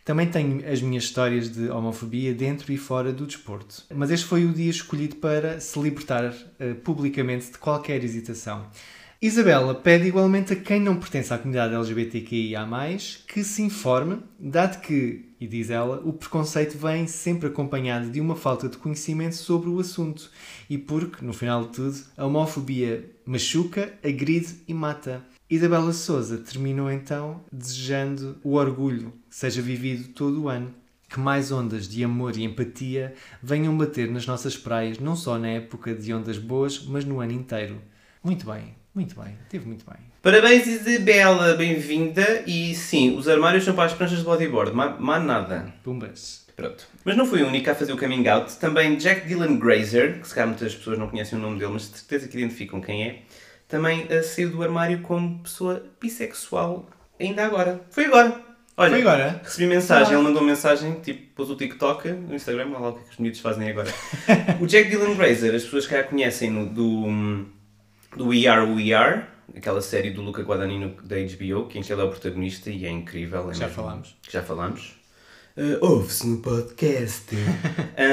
Também 0.04 0.26
tenho 0.28 0.68
as 0.68 0.80
minhas 0.80 1.04
histórias 1.04 1.48
de 1.50 1.68
homofobia 1.68 2.35
dentro 2.35 2.72
e 2.72 2.76
fora 2.78 3.12
do 3.12 3.26
desporto. 3.26 3.85
Mas 3.94 4.11
este 4.11 4.26
foi 4.26 4.44
o 4.44 4.52
dia 4.52 4.70
escolhido 4.70 5.16
para 5.16 5.61
se 5.61 5.78
libertar 5.78 6.33
eh, 6.59 6.74
publicamente 6.74 7.52
de 7.52 7.59
qualquer 7.59 8.02
hesitação. 8.02 8.66
Isabela 9.22 9.74
pede 9.74 10.09
igualmente 10.09 10.54
a 10.54 10.56
quem 10.56 10.80
não 10.80 10.96
pertence 10.96 11.30
à 11.35 11.37
comunidade 11.37 11.74
LGBTQIA+, 11.74 12.66
que 13.28 13.44
se 13.44 13.61
informe, 13.61 14.22
dado 14.38 14.80
que, 14.80 15.35
e 15.38 15.46
diz 15.46 15.68
ela, 15.68 16.00
o 16.06 16.14
preconceito 16.14 16.78
vem 16.78 17.06
sempre 17.06 17.48
acompanhado 17.48 18.09
de 18.09 18.18
uma 18.18 18.35
falta 18.35 18.66
de 18.66 18.78
conhecimento 18.78 19.37
sobre 19.37 19.68
o 19.68 19.78
assunto 19.78 20.30
e 20.70 20.78
porque, 20.78 21.22
no 21.22 21.35
final 21.35 21.66
de 21.66 21.68
tudo, 21.68 21.98
a 22.16 22.24
homofobia 22.24 23.11
machuca, 23.26 23.92
agride 24.02 24.62
e 24.66 24.72
mata. 24.72 25.22
Isabela 25.50 25.92
Souza 25.92 26.38
terminou 26.38 26.90
então 26.90 27.44
desejando 27.52 28.38
o 28.42 28.54
orgulho 28.54 29.12
seja 29.28 29.61
vivido 29.61 30.14
todo 30.14 30.44
o 30.44 30.48
ano. 30.48 30.74
Que 31.11 31.20
mais 31.20 31.52
ondas 31.52 31.87
de 31.87 32.02
amor 32.02 32.38
e 32.38 32.44
empatia 32.44 33.12
venham 33.42 33.76
bater 33.76 34.11
nas 34.11 34.26
nossas 34.26 34.56
praias, 34.56 34.98
não 34.98 35.14
só 35.14 35.38
na 35.38 35.48
época 35.48 35.94
de 35.94 36.14
ondas 36.14 36.38
boas, 36.38 36.83
mas 36.87 37.04
no 37.04 37.20
ano 37.20 37.33
inteiro. 37.33 37.83
Muito 38.22 38.46
bem, 38.46 38.80
muito 38.94 39.18
bem, 39.20 39.37
teve 39.48 39.66
muito 39.66 39.85
bem. 39.85 39.98
Parabéns 40.22 40.66
Isabela, 40.66 41.55
bem-vinda. 41.55 42.42
E 42.46 42.74
sim, 42.74 43.16
os 43.16 43.29
armários 43.29 43.64
são 43.64 43.74
para 43.74 43.85
as 43.85 43.92
pranchas 43.94 44.18
de 44.18 44.24
bodyboard, 44.24 44.72
mais, 44.74 45.24
nada. 45.24 45.72
Pumbas. 45.83 46.46
Pronto. 46.57 46.87
Mas 47.05 47.16
não 47.16 47.24
foi 47.24 47.42
o 47.42 47.46
único 47.46 47.70
a 47.70 47.74
fazer 47.74 47.92
o 47.92 47.96
coming 47.98 48.26
out. 48.29 48.55
Também 48.59 48.96
Jack 48.96 49.26
Dylan 49.26 49.57
Grazer, 49.59 50.20
que 50.20 50.29
se 50.29 50.35
calhar 50.35 50.48
muitas 50.48 50.74
pessoas 50.74 50.98
não 50.98 51.09
conhecem 51.09 51.38
o 51.38 51.40
nome 51.40 51.59
dele, 51.59 51.72
mas 51.72 51.90
de 51.90 51.98
certeza 51.98 52.29
que 52.29 52.37
identificam 52.37 52.81
quem 52.83 53.05
é, 53.09 53.22
também 53.66 54.07
eh, 54.11 54.22
saiu 54.22 54.50
do 54.50 54.62
armário 54.62 55.00
como 55.00 55.38
pessoa 55.38 55.83
bissexual 56.00 56.87
ainda 57.18 57.46
agora. 57.46 57.81
Foi 57.90 58.05
agora. 58.05 58.38
Olha, 58.76 58.90
Foi 58.90 59.00
agora? 59.00 59.40
recebi 59.44 59.66
mensagem, 59.66 60.14
Ah. 60.14 60.18
ele 60.18 60.22
mandou 60.22 60.42
mensagem, 60.42 60.94
tipo, 61.00 61.35
pôs 61.35 61.50
o 61.50 61.57
TikTok 61.57 62.09
no 62.11 62.35
Instagram, 62.35 62.68
olha 62.70 62.79
lá 62.79 62.88
o 62.88 62.92
que, 62.94 63.00
é 63.00 63.03
que 63.05 63.11
os 63.11 63.18
miúdos 63.18 63.40
fazem 63.40 63.68
agora. 63.70 63.92
o 64.61 64.66
Jack 64.66 64.88
Dylan 64.88 65.14
Grazer, 65.16 65.55
as 65.55 65.64
pessoas 65.64 65.87
que 65.87 65.94
já 65.94 66.03
conhecem 66.03 66.64
do, 66.66 67.46
do 68.16 68.29
We 68.29 68.46
Are 68.46 68.62
We 68.70 68.92
Are, 68.92 69.23
aquela 69.57 69.81
série 69.81 70.11
do 70.11 70.23
Luca 70.23 70.42
Guadagnino 70.42 70.94
da 71.03 71.16
HBO, 71.16 71.66
que 71.68 71.79
em 71.79 71.83
que 71.83 71.92
ele 71.92 72.01
é 72.01 72.05
o 72.05 72.09
protagonista 72.11 72.70
e 72.70 72.85
é 72.87 72.90
incrível. 72.90 73.51
é 73.51 73.55
Já 73.55 73.68
falámos. 73.68 74.16
já 74.31 74.42
falámos. 74.42 74.99
Uh, 75.57 75.77
Ouve-se 75.85 76.27
no 76.27 76.38
podcast. 76.38 77.27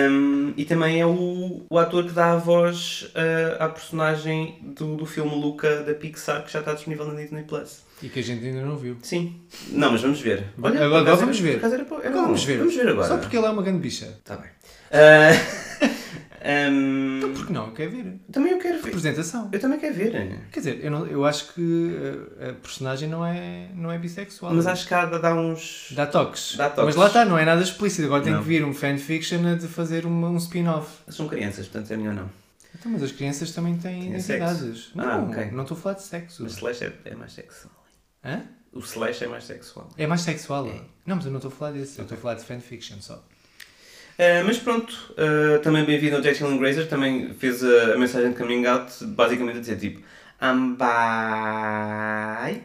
Um, 0.10 0.54
e 0.58 0.66
também 0.66 1.00
é 1.00 1.06
o, 1.06 1.66
o 1.70 1.80
ator 1.80 2.04
que 2.06 2.12
dá 2.12 2.34
a 2.34 2.36
voz 2.38 3.04
uh, 3.16 3.64
à 3.64 3.70
personagem 3.70 4.58
do, 4.76 4.98
do 4.98 5.06
filme 5.06 5.34
Luca 5.34 5.82
da 5.84 5.94
Pixar, 5.94 6.44
que 6.44 6.52
já 6.52 6.60
está 6.60 6.74
disponível 6.74 7.06
na 7.08 7.14
Disney 7.22 7.44
Plus. 7.44 7.84
E 8.04 8.10
que 8.10 8.20
a 8.20 8.24
gente 8.24 8.46
ainda 8.46 8.62
não 8.66 8.76
viu. 8.76 8.98
Sim. 9.02 9.40
Não, 9.70 9.92
mas 9.92 10.02
vamos 10.02 10.20
ver. 10.20 10.46
Agora- 10.58 10.74
por 10.76 10.84
agora 10.84 11.02
acaso 11.04 11.22
vamos 11.22 11.38
era- 11.40 11.46
ver. 11.48 11.64
era 11.66 11.74
era 11.76 11.84
Agora 11.84 12.12
vamos 12.26 12.44
ver. 12.44 12.58
Vamos 12.58 12.76
ver 12.76 12.88
agora. 12.90 13.08
Só 13.08 13.18
porque 13.18 13.38
ele 13.38 13.46
é 13.46 13.50
uma 13.50 13.62
grande 13.64 13.80
bicha. 13.80 14.06
Está 14.06 14.36
bem. 14.36 14.50
Uh, 14.92 15.67
um, 16.48 17.18
Então 17.18 17.34
porque 17.34 17.52
não? 17.54 17.66
Eu 17.68 17.74
quero 17.74 17.92
ver. 17.92 18.20
também 18.32 18.52
eu 18.54 18.60
quero 18.60 18.78
ver. 18.78 18.86
Representação. 18.86 19.50
Eu 19.52 19.60
também 19.60 19.80
quero 19.80 19.94
ver. 19.96 20.40
Quer 20.52 20.60
dizer, 20.60 20.84
eu, 20.84 20.90
não, 20.92 21.06
eu 21.06 21.26
acho 21.26 21.54
que 21.54 21.62
uh, 21.62 22.50
a 22.50 22.54
personagem 22.54 23.10
não 23.10 23.26
é, 23.26 23.70
não 23.76 23.92
é 23.92 23.98
bissexual. 23.98 24.54
Mas 24.54 24.66
acho 24.68 24.88
que 24.88 24.94
há 24.94 25.06
dar 25.06 25.36
uns. 25.36 25.90
Dá 25.92 26.06
toques. 26.08 26.56
Dá 26.56 26.70
toques. 26.70 26.86
Mas 26.86 26.96
lá 26.96 27.08
está, 27.08 27.26
não 27.26 27.38
é 27.38 27.44
nada 27.46 27.62
explícito. 27.62 28.06
Agora 28.06 28.24
tem 28.24 28.38
que 28.38 28.44
vir 28.44 28.64
um 28.64 28.74
fanfiction 28.74 29.46
a 29.48 29.56
de 29.56 29.68
fazer 29.68 30.06
uma, 30.06 30.30
um 30.30 30.38
spin-off. 30.38 30.90
São 31.10 31.28
crianças, 31.28 31.68
portanto 31.68 31.92
é 31.92 31.98
melhor 31.98 32.14
não. 32.14 32.30
Então, 32.80 32.92
mas 32.92 33.02
as 33.04 33.12
crianças 33.12 33.52
também 33.52 33.76
têm 33.78 34.10
identidades. 34.10 34.92
Não, 34.94 35.04
Ah, 35.10 35.18
ok. 35.24 35.52
não 35.52 35.64
estou 35.64 35.78
a 35.78 35.82
falar 35.82 35.96
de 35.96 36.04
sexo. 36.04 36.44
Mas 36.44 36.54
Slash 36.54 36.84
é, 36.84 36.94
é 37.06 37.16
mais 37.16 37.34
sexual. 37.34 37.74
Hã? 38.24 38.44
O 38.72 38.80
Slash 38.80 39.24
é 39.24 39.28
mais 39.28 39.46
sexual. 39.46 39.90
É 39.98 40.06
mais 40.06 40.22
sexual. 40.22 40.68
É. 40.68 40.82
Não, 41.06 41.16
mas 41.16 41.26
eu 41.26 41.32
não 41.32 41.38
estou 41.40 41.50
a 41.50 41.56
falar 41.56 41.72
desse. 41.72 41.98
Eu 41.98 42.04
estou 42.04 42.18
a 42.18 42.22
falar 42.22 42.36
de 42.36 42.44
fanfiction 42.44 42.98
só. 43.02 43.24
Uh, 44.18 44.44
mas 44.46 44.58
pronto, 44.58 44.92
uh, 45.12 45.60
também 45.62 45.86
bem-vindo 45.86 46.16
ao 46.16 46.22
Jack 46.24 46.40
Dylan 46.40 46.58
Grazer, 46.58 46.88
também 46.88 47.36
fez 47.36 47.64
a, 47.64 47.94
a 47.94 47.98
mensagem 47.98 48.32
de 48.32 48.38
coming 48.38 48.66
out 48.66 48.92
basicamente 49.06 49.58
a 49.58 49.60
dizer 49.60 49.78
tipo 49.78 50.02
I'm 50.42 50.76
bi. 50.76 52.64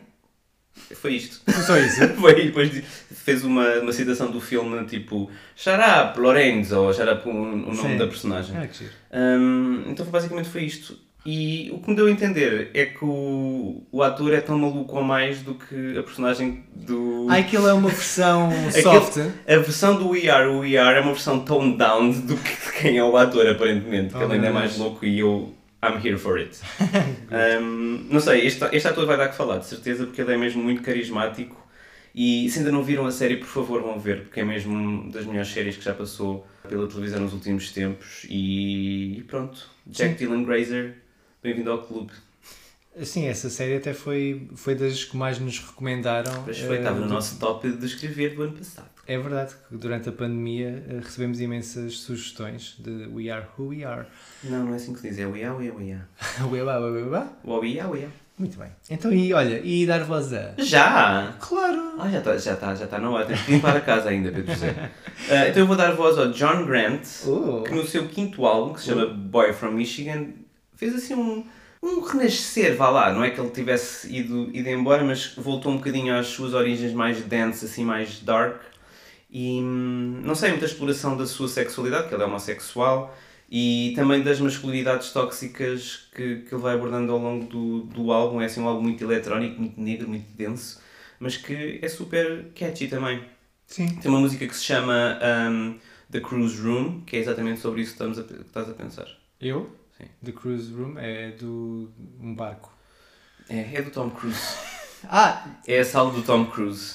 Foi 0.94 1.14
isto. 1.14 1.42
Foi 1.44 1.62
só 1.62 1.76
isso. 1.78 2.08
Foi, 2.20 2.40
e 2.40 2.46
depois 2.46 2.70
fez 3.14 3.44
uma, 3.44 3.68
uma 3.80 3.92
citação 3.92 4.30
do 4.30 4.40
filme 4.40 4.84
tipo 4.86 5.30
Shut 5.54 5.76
up, 5.76 6.18
Lorenzo, 6.18 6.78
ou 6.80 6.92
Shut 6.92 7.08
up 7.08 7.28
o, 7.28 7.30
o 7.30 7.56
nome 7.56 7.76
Sim. 7.76 7.98
da 7.98 8.06
personagem. 8.06 8.56
Ah, 8.56 8.66
que 8.66 8.78
giro. 8.78 8.92
Um, 9.12 9.84
então 9.88 10.06
basicamente 10.06 10.48
foi 10.48 10.64
isto. 10.64 10.98
E 11.24 11.70
o 11.72 11.78
que 11.78 11.90
me 11.90 11.94
deu 11.96 12.06
a 12.06 12.10
entender 12.10 12.70
é 12.74 12.84
que 12.86 13.04
o, 13.04 13.82
o 13.92 14.02
ator 14.02 14.34
é 14.34 14.40
tão 14.40 14.58
maluco 14.58 14.96
ou 14.96 15.04
mais 15.04 15.40
do 15.40 15.54
que 15.54 15.96
a 15.96 16.02
personagem 16.02 16.64
do. 16.74 17.26
Ah, 17.30 17.36
aquilo 17.36 17.68
é 17.68 17.72
uma 17.72 17.88
versão 17.90 18.50
Aquele- 18.68 18.82
soft. 18.82 19.18
A 19.46 19.56
versão 19.56 19.96
do 19.96 20.08
We 20.10 20.28
Are 20.28 20.48
We 20.48 20.76
Are 20.76 20.98
é 20.98 21.00
uma 21.00 21.12
versão 21.12 21.40
toned 21.44 21.76
down 21.78 22.10
do 22.10 22.36
que 22.36 22.80
quem 22.80 22.98
é 22.98 23.04
o 23.04 23.16
ator, 23.16 23.46
aparentemente. 23.46 24.12
Que 24.14 24.18
Oh, 24.20 24.24
ele 24.24 24.32
ainda 24.34 24.48
é 24.48 24.52
mais 24.52 24.76
louco 24.76 25.04
e 25.04 25.20
eu. 25.20 25.54
I'm 25.84 25.98
here 26.04 26.16
for 26.18 26.38
it. 26.38 26.58
Um, 27.60 28.06
não 28.10 28.20
sei, 28.20 28.46
este, 28.46 28.62
este 28.72 28.86
ator 28.88 29.06
vai 29.06 29.16
dar 29.16 29.28
que 29.28 29.34
falar, 29.36 29.58
de 29.58 29.66
certeza, 29.66 30.04
porque 30.04 30.20
ele 30.20 30.32
é 30.34 30.36
mesmo 30.36 30.62
muito 30.62 30.82
carismático. 30.82 31.56
E 32.14 32.48
se 32.50 32.58
ainda 32.58 32.70
não 32.70 32.82
viram 32.82 33.06
a 33.06 33.10
série, 33.10 33.36
por 33.38 33.46
favor, 33.48 33.80
vão 33.80 33.98
ver, 33.98 34.24
porque 34.24 34.40
é 34.40 34.44
mesmo 34.44 35.10
das 35.10 35.24
melhores 35.24 35.48
séries 35.50 35.76
que 35.78 35.84
já 35.84 35.94
passou 35.94 36.46
pela 36.68 36.86
televisão 36.86 37.20
nos 37.20 37.32
últimos 37.32 37.70
tempos. 37.72 38.26
E, 38.28 39.18
e 39.18 39.22
pronto, 39.22 39.66
Jack 39.86 40.14
Dylan 40.16 40.44
Grazer, 40.44 40.98
bem-vindo 41.42 41.70
ao 41.70 41.78
clube. 41.78 42.12
Sim, 43.04 43.26
essa 43.26 43.48
série 43.48 43.76
até 43.76 43.94
foi, 43.94 44.48
foi 44.54 44.74
das 44.74 45.02
que 45.04 45.16
mais 45.16 45.38
nos 45.38 45.58
recomendaram. 45.58 46.42
Pois 46.44 46.58
foi, 46.58 46.76
eh, 46.76 46.78
estava 46.80 47.00
no 47.00 47.06
do- 47.06 47.12
nosso 47.14 47.38
top 47.38 47.70
de 47.72 47.86
escrever 47.86 48.34
do 48.34 48.42
ano 48.42 48.52
passado. 48.52 48.86
É 49.06 49.18
verdade 49.18 49.54
que 49.68 49.76
durante 49.76 50.08
a 50.10 50.12
pandemia 50.12 50.84
eh, 50.88 51.00
recebemos 51.02 51.40
imensas 51.40 51.98
sugestões 52.00 52.76
de 52.78 53.06
We 53.06 53.30
Are 53.30 53.46
Who 53.58 53.68
We 53.68 53.82
Are. 53.84 54.06
Não, 54.44 54.66
não 54.66 54.72
é 54.74 54.76
assim 54.76 54.92
que 54.92 55.00
se 55.00 55.08
diz, 55.08 55.18
é 55.18 55.26
We 55.26 55.42
Are, 55.42 55.56
We 55.56 55.68
Are, 55.70 55.76
We 55.84 55.92
Are. 55.92 56.04
We 56.52 56.60
Are, 56.60 56.66
We 56.84 57.00
Are, 57.00 57.08
We 57.08 57.16
Are. 57.16 57.28
O 57.44 57.58
We 57.60 57.80
Are, 57.80 57.90
We 57.90 57.98
Are. 58.04 58.12
Muito 58.38 58.58
bem. 58.58 58.68
Então, 58.90 59.12
e 59.12 59.32
olha, 59.32 59.60
e 59.64 59.86
dar 59.86 60.04
voz 60.04 60.32
a. 60.32 60.54
Já! 60.58 61.34
Claro! 61.40 61.94
Ah, 61.98 62.08
já 62.10 62.18
está 62.18 62.36
já 62.36 62.56
tá, 62.56 62.74
já 62.74 62.86
tá 62.86 62.98
na 62.98 63.10
hora. 63.10 63.26
Tens 63.26 63.40
que 63.42 63.52
limpar 63.52 63.76
a 63.76 63.80
casa 63.80 64.08
ainda, 64.10 64.30
Pedro 64.32 64.52
José. 64.52 64.90
Ah, 65.30 65.48
então 65.48 65.62
eu 65.62 65.66
vou 65.66 65.76
dar 65.76 65.92
voz 65.94 66.18
ao 66.18 66.30
John 66.32 66.64
Grant, 66.66 67.06
Oh. 67.26 67.62
que 67.62 67.74
no 67.74 67.86
seu 67.86 68.06
quinto 68.08 68.44
álbum, 68.46 68.74
que 68.74 68.80
se 68.80 68.86
chama 68.86 69.06
Boy 69.06 69.52
from 69.52 69.72
Michigan, 69.72 70.28
fez 70.82 70.96
assim 70.96 71.14
um, 71.14 71.44
um 71.80 72.00
renascer, 72.00 72.76
vá 72.76 72.90
lá. 72.90 73.12
Não 73.12 73.22
é 73.22 73.30
que 73.30 73.40
ele 73.40 73.50
tivesse 73.50 74.12
ido, 74.12 74.50
ido 74.52 74.68
embora, 74.68 75.04
mas 75.04 75.34
voltou 75.36 75.70
um 75.70 75.76
bocadinho 75.76 76.18
às 76.18 76.26
suas 76.26 76.54
origens 76.54 76.92
mais 76.92 77.22
dance, 77.22 77.64
assim, 77.64 77.84
mais 77.84 78.20
dark. 78.20 78.60
E 79.30 79.60
hum, 79.62 80.20
não 80.24 80.34
sei, 80.34 80.50
muita 80.50 80.66
exploração 80.66 81.16
da 81.16 81.24
sua 81.24 81.48
sexualidade, 81.48 82.08
que 82.08 82.14
ele 82.14 82.22
é 82.22 82.26
homossexual, 82.26 83.16
e 83.50 83.92
também 83.94 84.22
das 84.22 84.40
masculinidades 84.40 85.12
tóxicas 85.12 86.08
que, 86.14 86.36
que 86.42 86.54
ele 86.54 86.62
vai 86.62 86.74
abordando 86.74 87.12
ao 87.12 87.18
longo 87.18 87.46
do, 87.46 87.82
do 87.82 88.12
álbum. 88.12 88.40
É 88.40 88.46
assim 88.46 88.60
um 88.60 88.66
álbum 88.66 88.82
muito 88.82 89.02
eletrónico, 89.04 89.60
muito 89.60 89.80
negro, 89.80 90.08
muito 90.08 90.26
denso, 90.36 90.80
mas 91.20 91.36
que 91.36 91.78
é 91.80 91.88
super 91.88 92.46
catchy 92.54 92.88
também. 92.88 93.22
Sim. 93.66 93.86
Tem 93.86 94.10
uma 94.10 94.20
música 94.20 94.46
que 94.46 94.56
se 94.56 94.64
chama 94.64 95.18
hum, 95.48 95.78
The 96.10 96.20
Cruise 96.20 96.60
Room, 96.60 97.02
que 97.06 97.16
é 97.16 97.20
exatamente 97.20 97.60
sobre 97.60 97.82
isso 97.82 97.92
que, 97.92 98.02
estamos 98.02 98.18
a, 98.18 98.24
que 98.24 98.34
estás 98.34 98.68
a 98.68 98.74
pensar. 98.74 99.06
Eu? 99.40 99.81
Sim. 100.02 100.08
The 100.24 100.32
Cruise 100.32 100.72
Room 100.74 100.98
é 100.98 101.30
do 101.30 101.90
um 102.20 102.34
barco. 102.34 102.72
É, 103.48 103.76
é 103.76 103.82
do 103.82 103.90
Tom 103.90 104.10
Cruise. 104.10 104.40
Ah, 105.10 105.44
É 105.66 105.80
a 105.80 105.84
sala 105.84 106.12
do 106.12 106.22
Tom 106.22 106.44
Cruise. 106.46 106.94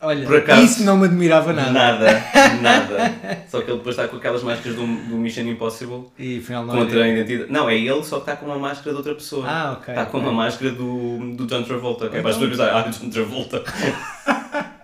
olha, 0.00 0.24
Por 0.24 0.36
acaso- 0.36 0.62
isso 0.62 0.84
não 0.84 0.96
me 0.96 1.06
admirava 1.06 1.52
nada. 1.52 1.72
Nada, 1.72 2.22
nada. 2.62 3.44
Só 3.48 3.60
que 3.62 3.68
ele 3.68 3.78
depois 3.78 3.96
está 3.96 4.06
com 4.06 4.16
aquelas 4.16 4.44
máscaras 4.44 4.76
do, 4.76 4.86
do 4.86 5.16
Mission 5.16 5.42
Impossible 5.42 6.04
E 6.16 6.38
afinal 6.38 6.64
não 6.64 6.76
contra 6.76 7.02
a 7.02 7.08
era. 7.08 7.18
identidade. 7.18 7.50
Não, 7.50 7.68
é 7.68 7.76
ele, 7.76 8.04
só 8.04 8.20
que 8.20 8.30
está 8.30 8.36
com 8.36 8.46
uma 8.46 8.60
máscara 8.60 8.90
de 8.92 8.96
outra 8.96 9.12
pessoa. 9.12 9.44
Ah, 9.44 9.72
ok. 9.72 9.92
Está 9.92 10.06
com 10.06 10.18
uma 10.18 10.30
máscara 10.30 10.70
do, 10.70 11.34
do 11.34 11.46
John 11.48 11.64
Travolta, 11.64 12.08
que 12.08 12.16
é 12.16 12.20
para 12.20 12.30
as 12.30 12.36
Então- 12.36 12.48
pessoas 12.48 12.68
pensarem, 12.70 12.88
ah, 12.88 12.90
John 12.96 13.10
Travolta. 13.10 13.64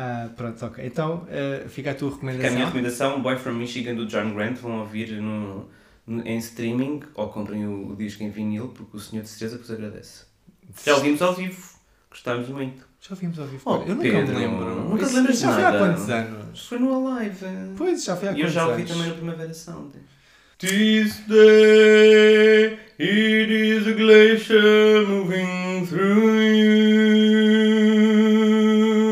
Ah, 0.00 0.28
pronto, 0.36 0.64
ok. 0.64 0.84
Então 0.86 1.26
eh, 1.28 1.64
fica 1.68 1.90
a 1.90 1.94
tua 1.94 2.10
Que 2.16 2.26
é 2.26 2.30
a 2.30 2.32
minha 2.32 2.42
recomendação. 2.66 2.66
recomendação, 2.66 3.20
Boy 3.22 3.36
from 3.36 3.54
Michigan 3.54 3.94
do 3.94 4.06
John 4.06 4.32
Grant, 4.32 4.56
vão 4.58 4.78
ouvir 4.80 5.10
no- 5.20 5.68
em 6.24 6.38
streaming 6.38 7.02
ou 7.14 7.28
comprem 7.28 7.66
o, 7.66 7.90
o 7.92 7.96
disco 7.96 8.22
em 8.22 8.30
vinil, 8.30 8.68
porque 8.68 8.96
o 8.96 9.00
senhor 9.00 9.22
de 9.22 9.28
certeza 9.28 9.56
que 9.58 9.62
vos 9.62 9.70
agradece. 9.70 10.24
Já 10.84 10.94
ouvimos 10.96 11.20
ao 11.22 11.34
vivo, 11.34 11.62
gostámos 12.10 12.48
muito. 12.48 12.86
Já 13.00 13.10
ouvimos 13.10 13.38
ao 13.38 13.46
vivo. 13.46 13.62
Oh, 13.64 13.76
eu 13.76 13.94
nunca 13.94 14.02
Pedro, 14.02 14.34
me 14.34 14.40
lembro. 14.40 14.74
nunca 14.88 15.06
te 15.06 15.14
lembras 15.14 15.36
de 15.36 15.42
já 15.42 15.52
foi 15.54 15.64
há 15.64 15.78
quantos 15.78 16.10
anos? 16.10 16.66
Foi 16.66 16.78
no 16.78 17.08
Alive. 17.18 17.46
Pois, 17.76 18.04
já 18.04 18.16
foi 18.16 18.28
há 18.28 18.32
E 18.32 18.34
eu 18.34 18.40
quantos 18.40 18.52
já 18.54 18.66
ouvi 18.66 18.82
anos? 18.82 18.90
também 18.92 19.08
no 19.08 19.14
Primavera 19.14 19.54
Sound. 19.54 19.92
This 20.58 21.18
day 21.28 22.78
it 22.98 23.52
is 23.52 23.86
a 23.86 23.92
glacier 23.92 25.06
moving 25.06 25.86
through 25.86 26.42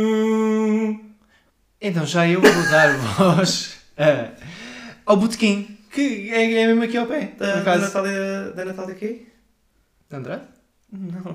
you. 0.07 1.01
Então 1.81 2.05
já 2.05 2.27
eu 2.29 2.41
vou 2.41 2.51
dar 2.71 2.97
voz 3.17 3.77
a- 3.97 4.31
ao 5.05 5.17
Botequim, 5.17 5.76
que 5.97 6.31
é, 6.31 6.63
é 6.63 6.67
mesmo 6.67 6.83
aqui 6.85 6.97
ao 6.99 7.07
pé. 7.07 7.33
Da, 7.39 7.57
da. 7.57 7.77
Natália. 7.79 8.53
Da 8.55 8.65
Natália 8.67 8.95
quê? 8.95 9.23
Andrade? 10.13 10.43
Não. 10.93 11.35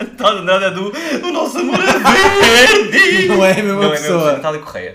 Natália 0.00 0.40
Andrade 0.40 0.64
é 0.66 0.70
do, 0.70 0.90
do 1.20 1.32
nosso 1.32 1.58
amor 1.58 1.80
é 1.80 2.86
verde. 2.86 3.26
Não 3.28 3.44
é 3.44 3.50
a 3.50 3.54
mesma 3.56 3.82
Não, 3.82 3.90
pessoa. 3.90 4.30
É 4.30 4.32
Natália 4.36 4.60
Correia. 4.60 4.94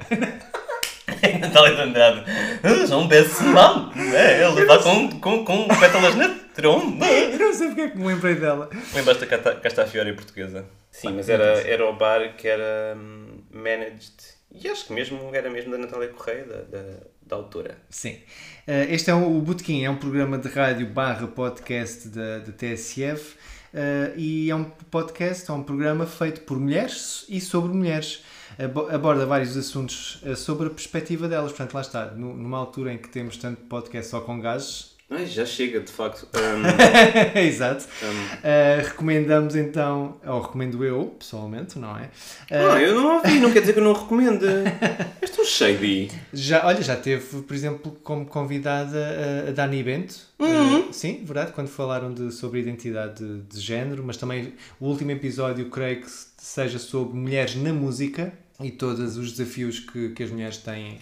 É 1.22 1.38
Natália 1.40 1.84
Andrade. 1.84 2.24
Ah, 2.64 2.86
Já 2.86 2.96
um 2.96 3.10
péssimo 3.10 3.52
mal. 3.52 3.92
É, 4.16 4.42
ela 4.42 4.62
está 4.62 4.80
com, 4.80 5.20
com, 5.20 5.44
com 5.44 5.68
pétalas 5.68 6.16
na 6.16 6.30
tromba. 6.56 7.06
Eu 7.12 7.40
não 7.40 7.54
sei 7.54 7.68
porque 7.68 7.82
é 7.82 7.90
que 7.90 7.98
me 7.98 8.08
lembrei 8.08 8.36
dela. 8.36 8.70
Lembraste 8.94 9.26
da 9.26 9.56
Castafiore 9.56 10.14
portuguesa? 10.14 10.66
Sim, 10.90 11.14
mas 11.14 11.28
era, 11.28 11.60
era 11.68 11.86
o 11.86 11.94
bar 11.94 12.36
que 12.38 12.48
era 12.48 12.98
hum, 12.98 13.42
managed. 13.52 14.16
E 14.50 14.68
acho 14.70 14.88
que 14.88 14.94
mesmo 14.94 15.30
era 15.34 15.50
mesmo 15.50 15.72
da 15.72 15.78
Natália 15.78 16.08
Correia, 16.08 16.46
da, 16.46 16.62
da, 16.62 16.84
da 17.28 17.36
autora. 17.36 17.78
Sim. 17.90 18.18
Eh, 18.66 18.88
este 18.94 19.10
é 19.10 19.14
o, 19.14 19.40
Botequim, 19.42 19.84
é 19.84 19.90
um 19.90 19.98
programa 19.98 20.38
de 20.38 20.48
rádio 20.50 20.88
barra 20.88 21.28
podcast 21.28 22.08
da, 22.10 22.40
da 22.40 22.52
TSF 22.52 23.36
eh, 23.74 24.14
e 24.18 24.50
é 24.50 24.56
um 24.56 24.64
podcast, 24.64 25.50
é 25.50 25.54
um 25.54 25.64
programa 25.64 26.06
feito 26.06 26.42
por 26.42 26.60
mulheres 26.60 27.26
e 27.30 27.40
sobre 27.40 27.74
mulheres. 27.74 28.24
Abo- 28.60 28.88
Aborda 28.90 29.26
vários 29.26 29.56
assuntos 29.56 30.20
eh, 30.26 30.36
sobre 30.36 30.68
a 30.68 30.70
perspectiva 30.70 31.28
delas. 31.28 31.52
Portanto, 31.52 31.74
lá 31.76 31.82
está, 31.82 32.06
nu- 32.12 32.36
numa 32.36 32.58
altura 32.58 32.94
em 32.94 32.98
que 32.98 33.10
temos 33.10 33.38
tanto 33.38 33.62
podcast 33.64 34.10
só 34.12 34.22
com 34.22 34.40
gajos. 34.40 34.97
Ai, 35.10 35.26
já 35.26 35.46
chega, 35.46 35.80
de 35.80 35.90
facto. 35.92 36.28
Hum, 36.36 36.64
Exato. 37.40 37.86
hum. 38.04 38.28
Eh, 38.44 38.82
recomendamos 38.84 39.56
então, 39.56 40.18
ou 40.26 40.42
recomendo 40.42 40.84
eu, 40.84 41.16
pessoalmente, 41.18 41.80
não 41.80 41.98
é? 41.98 42.10
Eh, 42.50 42.62
Não, 42.62 42.78
eu 42.78 42.94
não 42.96 43.16
ouvi, 43.16 43.40
não 43.40 43.54
quer 43.54 43.62
dizer 43.62 43.72
que 43.72 43.80
eu 43.80 43.84
não 43.86 43.94
recomendo. 43.94 44.44
És 45.22 45.30
tão 45.30 45.46
shady. 45.46 46.12
Já, 46.34 46.66
olha, 46.66 46.82
já 46.82 46.98
teve, 46.98 47.42
por 47.42 47.54
exemplo, 47.56 47.98
como 48.04 48.26
convidada 48.26 49.46
a, 49.48 49.52
Dani 49.52 49.82
Bento. 49.82 50.16
Uhum. 50.40 50.90
Eh, 50.90 50.92
sim, 50.94 51.24
verdade, 51.24 51.54
quando 51.54 51.70
falaram 51.70 52.14
de, 52.14 52.30
sobre 52.34 52.60
identidade 52.60 53.24
de, 53.24 53.42
de 53.44 53.62
género, 53.62 54.04
mas 54.06 54.18
também 54.18 54.54
o 54.78 54.88
último 54.88 55.12
episódio 55.12 55.70
creio 55.70 56.02
que 56.02 56.08
seja 56.38 56.80
sobre 56.80 57.18
mulheres 57.18 57.56
na 57.56 57.72
música 57.72 58.34
e 58.60 58.72
todos 58.72 59.16
os 59.16 59.32
desafios 59.32 59.80
que, 59.80 60.10
que 60.10 60.22
as 60.24 60.30
mulheres 60.32 60.58
têm 60.58 61.00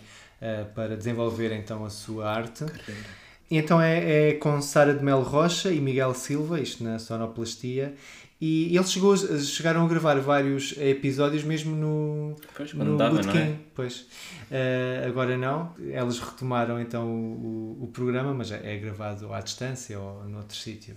para 0.76 0.96
desenvolver 0.96 1.52
então 1.54 1.84
a 1.84 1.90
sua 1.90 2.30
arte. 2.30 2.66
E 2.88 3.25
então 3.50 3.82
é, 3.82 4.30
é 4.30 4.34
com 4.34 4.62
Sara 4.62 4.94
de 4.94 5.04
Melo 5.04 5.24
Rocha 5.24 5.72
e 5.72 5.80
Miguel 5.80 6.14
Silva, 6.14 6.60
isto 6.60 6.84
na 6.84 7.00
sonoplastia, 7.00 7.96
e 8.40 8.76
eles 8.76 8.92
chegou, 8.92 9.16
chegaram 9.16 9.86
a 9.86 9.88
gravar 9.88 10.20
vários 10.20 10.76
episódios 10.78 11.44
mesmo 11.44 11.74
no, 11.76 12.36
Pois, 12.56 12.74
no 12.74 12.98
dava, 12.98 13.22
é? 13.38 13.56
pois. 13.74 14.08
Eh, 14.52 15.06
agora 15.08 15.38
não. 15.38 15.74
Elas 15.90 16.20
retomaram 16.20 16.80
então 16.80 17.08
o, 17.08 17.78
o, 17.80 17.84
o 17.86 17.88
programa, 17.88 18.34
mas 18.34 18.52
é, 18.52 18.76
é 18.76 18.78
gravado 18.78 19.34
à 19.34 19.40
distância 19.40 19.98
ou 19.98 20.26
noutro 20.26 20.56
sítio. 20.56 20.96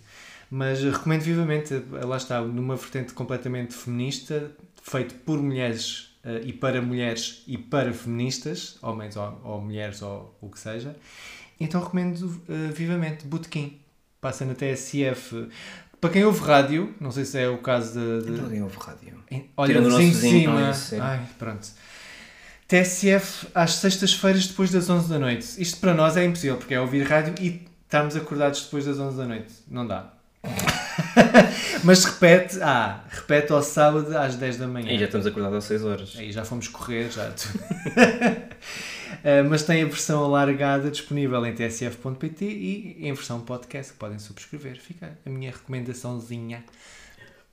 Mas 0.51 0.83
recomendo 0.83 1.23
vivamente, 1.23 1.75
eh, 1.75 2.05
lá 2.05 2.17
está, 2.17 2.41
numa 2.41 2.75
vertente 2.75 3.13
completamente 3.13 3.73
feminista, 3.73 4.51
feito 4.83 5.15
por 5.15 5.41
mulheres 5.41 6.19
eh, 6.25 6.43
e 6.45 6.53
para 6.53 6.83
mulheres 6.83 7.45
e 7.47 7.57
para 7.57 7.93
feministas, 7.93 8.77
homens 8.83 9.17
ou, 9.17 9.41
ou 9.45 9.61
mulheres 9.61 10.03
ou 10.03 10.37
o 10.41 10.49
que 10.51 10.59
seja. 10.59 10.97
Então 11.61 11.83
recomendo 11.83 12.41
eh, 12.49 12.71
vivamente 12.73 13.27
Botequim. 13.27 13.79
Passa 14.21 14.45
na 14.45 14.55
TSF. 14.55 15.49
Para 16.01 16.11
quem 16.11 16.25
ouve 16.25 16.41
rádio, 16.45 16.95
não 17.01 17.11
sei 17.11 17.25
se 17.25 17.39
é 17.39 17.49
o 17.49 17.59
caso 17.59 17.99
de, 17.99 18.23
de- 18.27 18.33
Então 18.33 18.45
alguém 18.45 18.63
ouve 18.63 18.77
rádio. 18.79 19.15
em- 19.31 19.49
Olha, 19.57 19.69
Tirando 19.69 19.85
o 19.85 19.89
o 19.89 19.91
nosso 19.91 20.03
vizinho 20.05 20.71
de 20.71 20.77
cima. 20.77 21.05
Ai, 21.05 21.21
pronto. 21.39 21.67
TSF 22.69 23.49
às 23.55 23.75
sextas-feiras 23.77 24.47
depois 24.47 24.71
das 24.71 24.89
11 24.91 25.09
da 25.09 25.19
noite. 25.19 25.61
Isto 25.61 25.79
para 25.81 25.95
nós 25.95 26.17
é 26.17 26.25
impossível, 26.25 26.57
porque 26.57 26.75
é 26.75 26.81
ouvir 26.81 27.03
rádio 27.03 27.35
e 27.41 27.67
estarmos 27.85 28.15
acordados 28.15 28.63
depois 28.65 28.85
das 28.85 28.99
11 28.99 29.17
da 29.17 29.25
noite. 29.27 29.53
Não 29.69 29.87
dá. 29.87 30.13
Mas 31.83 32.05
repete, 32.05 32.61
ah, 32.63 33.03
repete 33.09 33.53
ao 33.53 33.63
sábado 33.63 34.17
às 34.17 34.37
10 34.37 34.59
da 34.59 34.67
manhã. 34.69 34.93
E 34.93 34.99
já 34.99 35.07
estamos 35.07 35.27
acordados 35.27 35.59
às 35.59 35.65
6 35.65 35.85
horas. 35.85 36.15
Aí 36.19 36.31
já 36.31 36.45
fomos 36.45 36.69
correr, 36.69 37.11
já. 37.11 37.33
Uh, 39.19 39.49
mas 39.49 39.63
tem 39.63 39.83
a 39.83 39.87
versão 39.87 40.25
alargada 40.25 40.91
disponível 40.91 41.45
em 41.45 41.55
tsf.pt 41.55 42.45
e 42.45 43.09
em 43.09 43.13
versão 43.13 43.41
podcast 43.41 43.93
que 43.93 43.99
podem 43.99 44.19
subscrever. 44.19 44.81
Fica 44.81 45.19
a 45.25 45.31
minha 45.31 45.51
recomendaçãozinha. 45.51 46.65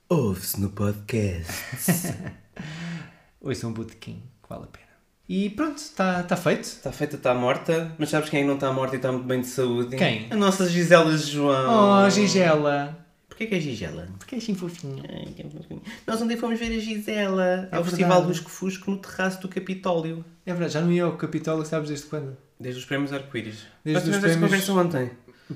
Ouve-se 0.08 0.60
no 0.60 0.70
podcast. 0.70 2.14
Ouçam 3.40 3.70
um 3.70 3.72
botequim, 3.72 4.22
que 4.42 4.48
vale 4.48 4.64
a 4.64 4.66
pena. 4.66 4.86
E 5.28 5.50
pronto, 5.50 5.78
está 5.78 6.22
tá 6.22 6.36
feito. 6.36 6.62
Está 6.62 6.92
feita, 6.92 7.16
está 7.16 7.34
morta, 7.34 7.92
mas 7.98 8.10
sabes 8.10 8.30
quem 8.30 8.42
é 8.42 8.46
não 8.46 8.54
está 8.54 8.72
morta 8.72 8.94
e 8.94 8.98
está 8.98 9.10
muito 9.10 9.26
bem 9.26 9.40
de 9.40 9.48
saúde? 9.48 9.96
Quem? 9.96 10.28
A 10.30 10.36
nossa 10.36 10.68
Gisela 10.68 11.16
João. 11.16 12.04
Oh, 12.04 12.10
Gigela. 12.10 13.05
Porquê 13.36 13.48
que 13.48 13.54
é 13.56 13.60
Gisela? 13.60 14.08
Porque 14.18 14.34
é 14.34 14.38
assim 14.38 14.54
fofinho. 14.54 15.02
Ai, 15.06 15.26
que 15.36 15.42
fofinho. 15.42 15.82
Nós 16.06 16.22
ontem 16.22 16.38
fomos 16.38 16.58
ver 16.58 16.74
a 16.74 16.78
Gisela 16.80 17.44
É 17.44 17.56
ao 17.56 17.60
verdade. 17.60 17.84
Festival 17.90 18.22
Lusco 18.22 18.48
Fusco 18.50 18.90
no 18.90 18.96
terraço 18.96 19.42
do 19.42 19.48
Capitólio. 19.48 20.24
É 20.46 20.52
verdade, 20.52 20.72
já 20.72 20.80
não 20.80 20.90
ia 20.90 21.04
ao 21.04 21.18
Capitólio, 21.18 21.62
sabes 21.66 21.90
desde 21.90 22.06
quando? 22.06 22.34
Desde 22.58 22.80
os 22.80 22.86
prémios 22.86 23.12
Arco-Íris. 23.12 23.58
Desde 23.84 24.06
Nós 24.08 24.14
os 24.16 24.20
prémios- 24.22 24.40
conversa 24.40 24.72
ontem. 24.72 25.10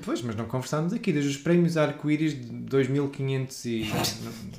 Pois, 0.05 0.21
mas 0.21 0.35
não 0.35 0.45
conversámos 0.45 0.93
aqui, 0.93 1.11
desde 1.11 1.31
os 1.31 1.37
prémios 1.37 1.75
Arco-Íris 1.75 2.33
de 2.39 2.45
2500 2.51 3.65
e... 3.65 3.91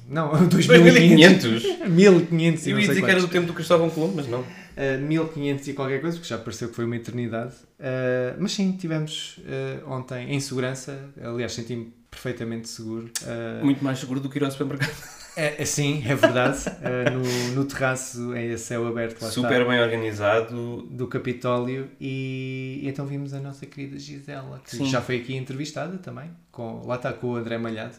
Não, 0.09 0.33
2500. 0.49 1.63
1500 1.89 2.67
e 2.67 2.71
Eu 2.71 2.75
não 2.75 2.81
ia 2.81 2.87
sei 2.87 2.95
dizer 2.97 3.05
que 3.05 3.11
era 3.11 3.21
do 3.21 3.29
tempo 3.29 3.47
do 3.47 3.55
Cristóvão 3.55 3.89
Colombo, 3.89 4.17
mas 4.17 4.27
não. 4.27 4.41
Uh, 4.41 5.01
1500 5.07 5.69
e 5.69 5.73
qualquer 5.75 6.01
coisa, 6.01 6.17
porque 6.17 6.29
já 6.29 6.39
pareceu 6.39 6.69
que 6.71 6.75
foi 6.75 6.85
uma 6.85 6.97
eternidade. 6.97 7.55
Uh, 7.79 8.37
mas 8.41 8.53
sim, 8.53 8.73
tivemos 8.73 9.39
uh, 9.39 9.89
ontem 9.91 10.35
em 10.35 10.41
segurança, 10.41 10.99
aliás, 11.23 11.53
senti-me 11.53 11.93
perfeitamente 12.13 12.69
seguro. 12.69 13.11
Uh, 13.23 13.65
Muito 13.65 13.83
mais 13.83 13.99
seguro 13.99 14.21
do 14.21 14.29
que 14.29 14.39
ir 14.39 14.45
ao 14.45 14.51
supermercado. 14.51 14.95
é, 15.35 15.63
é, 15.63 15.65
sim, 15.65 16.05
é 16.07 16.15
verdade. 16.15 16.59
Uh, 16.69 17.11
no, 17.11 17.55
no 17.57 17.65
terraço, 17.65 18.37
em 18.37 18.57
céu 18.57 18.87
aberto, 18.87 19.21
lá 19.21 19.31
Super 19.31 19.61
está, 19.63 19.71
bem 19.73 19.81
organizado. 19.81 20.83
do 20.83 21.09
Capitólio. 21.09 21.91
E, 21.99 22.81
e 22.83 22.89
então 22.89 23.07
vimos 23.07 23.33
a 23.35 23.41
nossa 23.41 23.67
querida 23.67 23.99
Gisela, 23.99 24.61
que 24.65 24.77
Sim. 24.77 24.85
já 24.87 25.01
foi 25.01 25.17
aqui 25.17 25.35
entrevistada 25.35 25.97
também. 25.99 26.31
Com, 26.53 26.87
lá 26.87 26.97
está 26.97 27.13
com 27.13 27.29
o 27.29 27.37
André 27.37 27.59
Malhado. 27.59 27.97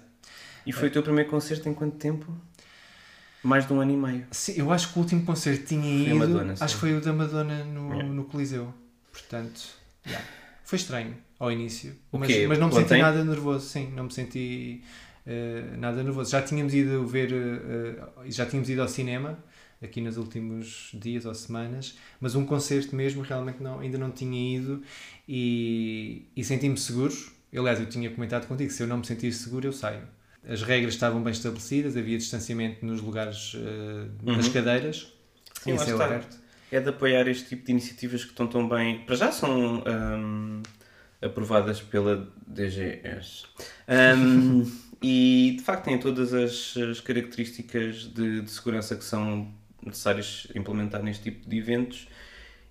E 0.65 0.71
foi 0.71 0.87
o 0.87 0.91
teu 0.91 1.03
primeiro 1.03 1.29
concerto 1.29 1.67
em 1.67 1.73
quanto 1.73 1.97
tempo? 1.97 2.33
Mais 3.43 3.67
de 3.67 3.73
um 3.73 3.81
ano 3.81 3.91
e 3.91 3.97
meio. 3.97 4.25
Sim, 4.31 4.53
eu 4.55 4.71
acho 4.71 4.93
que 4.93 4.97
o 4.97 5.01
último 5.01 5.25
concerto 5.25 5.65
tinha 5.65 5.81
Foi 5.81 6.15
ido. 6.15 6.15
Madonna, 6.15 6.55
acho 6.57 6.75
que 6.75 6.79
foi 6.79 6.93
o 6.95 7.01
da 7.01 7.11
Madonna 7.11 7.65
no, 7.65 7.89
Yeah. 7.93 8.09
no 8.13 8.23
Coliseu. 8.23 8.73
Portanto, 9.11 9.61
yeah. 10.07 10.25
Foi 10.63 10.77
estranho 10.77 11.13
ao 11.43 11.51
início, 11.51 11.95
mas, 12.11 12.29
mas 12.47 12.59
não 12.59 12.67
me 12.67 12.73
senti 12.73 12.85
Ontem? 12.85 13.01
nada 13.01 13.23
nervoso, 13.23 13.67
sim, 13.67 13.91
não 13.91 14.05
me 14.05 14.13
senti 14.13 14.83
eh, 15.25 15.75
nada 15.77 16.01
nervoso. 16.03 16.31
Já 16.31 16.41
tínhamos 16.41 16.73
ido 16.73 17.05
ver, 17.05 17.31
eh, 17.33 18.03
já 18.29 18.45
tínhamos 18.45 18.69
ido 18.69 18.81
ao 18.81 18.87
cinema 18.87 19.37
aqui 19.81 19.99
nos 19.99 20.17
últimos 20.17 20.91
dias 20.93 21.25
ou 21.25 21.33
semanas, 21.33 21.97
mas 22.21 22.35
um 22.35 22.45
concerto 22.45 22.95
mesmo 22.95 23.21
realmente 23.21 23.61
não, 23.61 23.79
ainda 23.79 23.97
não 23.97 24.11
tinha 24.11 24.57
ido 24.57 24.81
e, 25.27 26.27
e 26.35 26.43
senti-me 26.43 26.77
seguro. 26.77 27.13
Aliás, 27.55 27.79
eu 27.79 27.85
tinha 27.87 28.09
comentado 28.09 28.47
contigo, 28.47 28.71
se 28.71 28.81
eu 28.81 28.87
não 28.87 28.97
me 28.97 29.05
sentir 29.05 29.31
seguro, 29.33 29.67
eu 29.67 29.73
saio. 29.73 30.07
As 30.47 30.61
regras 30.63 30.93
estavam 30.95 31.21
bem 31.21 31.31
estabelecidas, 31.31 31.95
havia 31.95 32.17
distanciamento 32.17 32.85
nos 32.85 33.01
lugares 33.01 33.55
das 34.23 34.47
Uhum. 34.47 34.53
cadeiras, 34.53 35.13
Sim, 35.61 35.73
está. 35.75 36.05
aberto. 36.05 36.37
É 36.71 36.79
de 36.79 36.89
apoiar 36.89 37.27
este 37.27 37.49
tipo 37.49 37.65
de 37.65 37.71
iniciativas 37.71 38.23
que 38.23 38.31
estão 38.31 38.47
tão 38.47 38.67
bem. 38.67 39.05
Para 39.05 39.15
já 39.15 39.31
são 39.31 39.83
hum, 39.85 40.63
aprovadas 41.23 41.81
pela 41.81 42.27
DGS. 42.47 43.45
Hum, 44.17 44.65
e 45.01 45.55
de 45.57 45.63
facto 45.63 45.85
têm 45.85 45.99
todas 45.99 46.33
as, 46.33 46.75
as 46.77 46.99
características 46.99 48.03
de, 48.13 48.41
de 48.41 48.51
segurança 48.51 48.95
que 48.95 49.03
são 49.03 49.51
necessárias 49.85 50.47
implementar 50.55 51.01
neste 51.03 51.23
tipo 51.23 51.49
de 51.49 51.57
eventos. 51.57 52.07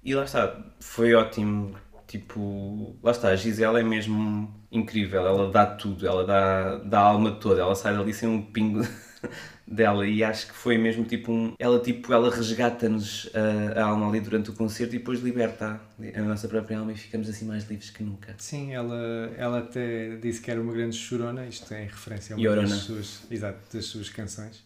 E 0.04 0.14
lá 0.14 0.24
está, 0.24 0.60
foi 0.80 1.14
ótimo. 1.14 1.76
Tipo, 2.06 2.96
lá 3.02 3.12
está, 3.12 3.28
a 3.28 3.36
Gisela 3.36 3.80
é 3.80 3.82
mesmo 3.82 4.52
incrível, 4.70 5.26
ela 5.26 5.50
dá 5.50 5.64
tudo, 5.64 6.06
ela 6.06 6.26
dá, 6.26 6.76
dá 6.78 7.00
a 7.00 7.04
alma 7.04 7.32
toda, 7.32 7.62
ela 7.62 7.74
sai 7.74 7.96
dali 7.96 8.12
sem 8.12 8.28
um 8.28 8.42
pingo 8.42 8.86
dela 9.72 10.06
e 10.06 10.22
acho 10.22 10.48
que 10.48 10.54
foi 10.54 10.76
mesmo 10.78 11.04
tipo 11.04 11.32
um. 11.32 11.54
Ela 11.58 11.80
tipo, 11.80 12.12
ela 12.12 12.30
resgata-nos 12.34 13.30
a, 13.34 13.80
a 13.80 13.84
alma 13.84 14.08
ali 14.08 14.20
durante 14.20 14.50
o 14.50 14.52
concerto 14.52 14.94
e 14.94 14.98
depois 14.98 15.20
liberta 15.20 15.80
a 16.14 16.20
nossa 16.22 16.46
própria 16.48 16.78
alma 16.78 16.92
e 16.92 16.96
ficamos 16.96 17.28
assim 17.28 17.44
mais 17.46 17.68
livres 17.68 17.90
que 17.90 18.02
nunca. 18.02 18.34
Sim, 18.38 18.72
ela, 18.72 19.32
ela 19.36 19.58
até 19.60 20.16
disse 20.16 20.40
que 20.40 20.50
era 20.50 20.60
uma 20.60 20.72
grande 20.72 20.96
chorona, 20.96 21.46
isto 21.46 21.72
é 21.72 21.84
em 21.84 21.86
referência 21.86 22.34
a 22.34 22.38
uma 22.38 22.46
Llorona. 22.46 22.68
das 22.68 22.78
suas, 22.78 23.22
exato, 23.30 23.58
das 23.74 23.84
suas 23.86 24.08
canções. 24.08 24.62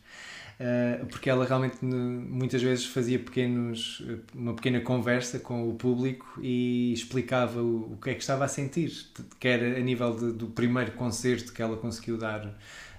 Uh, 0.59 1.05
porque 1.09 1.29
ela 1.29 1.45
realmente 1.45 1.85
muitas 1.85 2.63
vezes 2.63 2.87
fazia 2.87 3.19
pequenos, 3.19 4.03
uma 4.35 4.55
pequena 4.55 4.81
conversa 4.81 5.39
com 5.39 5.69
o 5.69 5.75
público 5.75 6.41
e 6.43 6.95
explicava 6.95 7.61
o, 7.61 7.93
o 7.93 7.99
que 8.03 8.09
é 8.09 8.15
que 8.15 8.21
estava 8.23 8.47
a 8.47 8.49
sentir, 8.49 8.91
quer 9.39 9.63
a 9.77 9.81
nível 9.81 10.17
de- 10.17 10.33
do 10.33 10.47
primeiro 10.47 10.93
concerto 10.93 11.53
que 11.53 11.61
ela 11.61 11.77
conseguiu 11.77 12.17
dar 12.17 12.51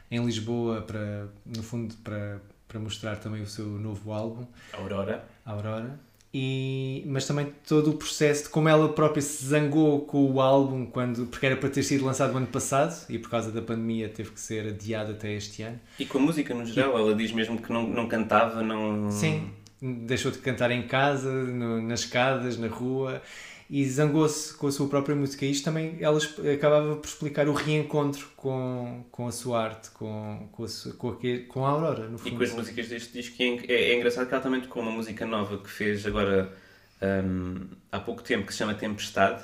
em 0.10 0.24
Lisboa 0.26 0.82
para, 0.82 1.28
no 1.46 1.62
fundo, 1.64 1.94
para, 2.04 2.42
para 2.68 2.80
mostrar 2.80 3.18
também 3.18 3.42
o 3.42 3.48
seu 3.48 3.66
novo 3.66 4.12
álbum, 4.12 4.46
Aurora. 4.74 5.24
Aurora. 5.46 6.00
E, 6.34 7.04
mas 7.08 7.26
também 7.26 7.52
todo 7.68 7.92
o 7.92 7.94
processo 7.94 8.44
de 8.44 8.50
como 8.50 8.68
ela 8.70 8.90
própria 8.90 9.22
se 9.22 9.46
zangou 9.46 10.02
com 10.02 10.30
o 10.34 10.42
álbum 10.42 10.86
quando, 10.86 11.26
porque 11.28 11.46
era 11.46 11.56
para 11.56 11.70
ter 11.70 11.82
sido 11.84 12.06
lançado 12.06 12.32
no 12.32 12.38
ano 12.38 12.48
passado 12.48 12.94
e 13.10 13.18
por 13.18 13.30
causa 13.30 13.50
da 13.52 13.62
pandemia 13.62 14.10
teve 14.10 14.32
que 14.32 14.40
ser 14.40 14.68
adiado 14.68 15.14
até 15.14 15.32
este 15.34 15.64
ano. 15.64 15.80
E 15.98 16.06
com 16.06 16.18
a 16.18 16.22
música 16.22 16.54
no 16.54 16.66
geral, 16.66 16.98
ela 16.98 17.16
diz 17.16 17.32
mesmo 17.32 17.60
que 17.62 17.72
não, 17.72 17.88
não 17.88 18.08
cantava, 18.08 18.62
não. 18.62 19.10
Sim, 19.10 19.50
deixou 19.82 20.30
de 20.30 20.38
cantar 20.40 20.70
em 20.70 20.86
casa, 20.86 21.32
no- 21.32 21.82
nas 21.82 22.02
escadas, 22.02 22.58
na 22.58 22.68
rua 22.68 23.22
e 23.70 23.86
zangou-se 23.90 24.54
com 24.56 24.68
a 24.68 24.72
sua 24.72 24.88
própria 24.88 25.16
música. 25.16 25.46
E 25.46 25.52
isto 25.52 25.66
também 25.66 25.98
ela 26.02 26.20
acabava 26.54 26.96
por 26.96 27.06
explicar 27.08 27.48
o 27.50 27.54
reencontro 27.54 28.30
com, 28.36 29.06
com 29.12 29.28
a 29.28 29.32
sua 29.32 29.62
arte, 29.64 29.90
com, 29.92 30.48
com, 30.52 30.64
a, 30.64 30.68
sua- 30.68 30.94
com, 30.94 31.10
a, 31.10 31.16
com 31.48 31.66
a 31.66 31.70
Aurora, 31.70 32.08
no 32.08 32.18
E 32.24 32.32
fundo. 32.32 32.38
com 32.38 32.44
as 32.44 32.54
músicas 32.54 32.88
deste 32.90 33.14
disco, 33.14 33.36
e 33.42 33.46
é, 33.46 33.74
é, 33.74 33.92
é 33.92 33.96
engraçado 33.98 34.28
que 34.28 34.34
ela 34.34 34.44
também 34.44 34.62
tocou 34.62 34.82
uma 34.82 34.92
música 34.92 35.26
nova 35.26 35.58
que 35.58 35.70
fez 35.70 36.06
agora 36.06 36.54
hum, 37.02 37.68
há 37.92 38.00
pouco 38.00 38.24
tempo, 38.24 38.46
que 38.48 38.54
se 38.54 38.60
chama 38.60 38.74
Tempestade, 38.74 39.44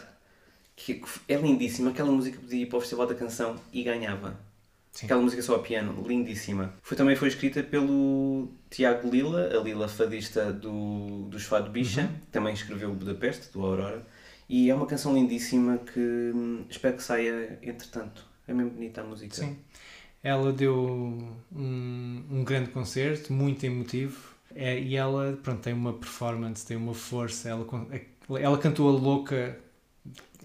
que 0.76 1.02
é 1.28 1.36
lindíssima. 1.36 1.92
Aquela 1.92 2.12
música 2.12 2.40
podia 2.40 2.62
ir 2.64 2.66
para 2.68 2.78
o 2.78 2.82
Festival 2.82 3.08
da 3.08 3.16
Canção 3.16 3.60
e 3.72 3.84
ganhava. 3.84 4.40
Sim. 4.92 5.06
Aquela 5.08 5.22
música 5.22 5.42
só 5.42 5.56
a 5.56 5.60
piano, 5.60 6.06
lindíssima. 6.08 6.74
Foi, 6.84 6.96
também 6.96 7.16
foi 7.16 7.28
escrita 7.28 7.64
pelo 7.64 8.50
Tiago 8.70 9.10
Lila, 9.10 9.50
a 9.58 9.60
Lila 9.64 9.88
fadista 9.88 10.54
do, 10.54 11.24
do 11.30 11.40
Fado 11.40 11.70
Bicha, 11.72 12.02
Uhum. 12.02 12.08
que 12.08 12.32
também 12.32 12.54
escreveu 12.54 12.92
o 12.92 12.94
Budapeste, 12.94 13.52
do 13.52 13.66
Aurora. 13.66 14.06
E 14.56 14.70
é 14.70 14.76
uma 14.76 14.86
canção 14.86 15.16
lindíssima 15.16 15.80
que 15.80 16.00
hum, 16.00 16.64
espero 16.70 16.96
que 16.96 17.02
saia 17.02 17.58
entretanto. 17.64 18.24
É 18.48 18.54
mesmo 18.54 18.70
bonita 18.70 19.02
a 19.02 19.04
música. 19.04 19.34
Sim. 19.34 19.58
Ela 20.24 20.54
deu 20.54 20.78
um, 21.52 22.24
um 22.30 22.44
grande 22.44 22.70
concerto, 22.70 23.34
muito 23.34 23.64
emotivo, 23.64 24.16
é, 24.54 24.80
e 24.80 24.96
ela 24.96 25.40
pronto, 25.42 25.60
tem 25.60 25.74
uma 25.74 25.94
performance, 25.94 26.64
tem 26.64 26.78
uma 26.78 26.94
força. 26.94 27.50
Ela, 27.50 27.66
con- 27.66 27.88
ela 28.40 28.56
cantou 28.60 28.90
a 28.90 28.92
louca. 28.92 29.58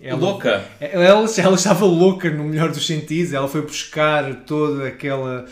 Ela, 0.00 0.18
Louca! 0.18 0.64
Ela, 0.80 1.04
ela 1.04 1.24
estava 1.54 1.84
louca 1.84 2.30
no 2.30 2.44
melhor 2.44 2.70
dos 2.70 2.86
sentidos, 2.86 3.34
ela 3.34 3.46
foi 3.46 3.60
buscar 3.60 4.44
toda 4.46 4.88
aquela. 4.88 5.44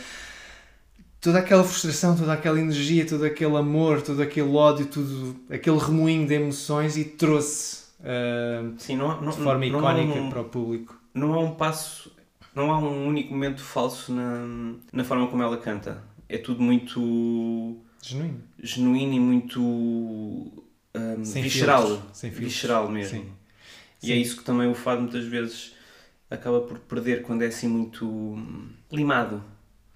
Toda 1.20 1.40
aquela 1.40 1.62
frustração, 1.62 2.16
toda 2.16 2.32
aquela 2.32 2.58
energia, 2.58 3.04
todo 3.06 3.24
aquele 3.24 3.54
amor, 3.56 4.00
todo 4.00 4.22
aquele 4.22 4.48
ódio, 4.48 4.86
tudo, 4.86 5.36
aquele 5.50 5.76
remoinho 5.76 6.26
de 6.26 6.34
emoções 6.34 6.96
e 6.96 7.04
trouxe 7.04 7.85
Sim, 8.78 8.96
não, 8.96 9.20
não, 9.20 9.30
de 9.30 9.36
forma 9.38 9.66
não 9.66 9.78
icónica 9.78 10.20
um- 10.20 10.30
para 10.30 10.40
o 10.40 10.44
público. 10.48 11.00
não 11.14 11.34
há 11.34 11.38
um 11.40 11.54
passo, 11.54 12.14
não 12.54 12.72
há 12.72 12.78
um 12.78 13.06
único 13.08 13.32
momento 13.32 13.62
falso 13.62 14.12
na, 14.12 14.46
na 14.92 15.04
forma 15.04 15.26
como 15.28 15.42
ela 15.42 15.56
canta. 15.58 16.02
É 16.28 16.38
tudo 16.38 16.62
muito 16.62 17.78
Genuíno. 18.02 18.40
genuíno 18.62 19.12
e 19.14 19.20
muito 19.20 19.60
hum, 19.62 21.24
Sem 21.24 21.42
visceral. 21.42 21.86
filtros, 21.86 22.16
sem 22.18 22.30
filtros. 22.30 22.52
visceral 22.52 22.88
mesmo. 22.90 23.20
Sim. 23.20 23.32
E 24.02 24.12
é 24.12 24.14
Sim. 24.16 24.20
isso 24.20 24.36
que 24.36 24.44
também 24.44 24.70
o 24.70 24.74
fado 24.74 25.02
muitas 25.02 25.24
vezes 25.24 25.74
acaba 26.30 26.60
por 26.60 26.78
perder 26.80 27.22
quando 27.22 27.42
é 27.42 27.46
assim 27.46 27.68
muito 27.68 28.06
hum, 28.06 28.68
limado. 28.92 29.42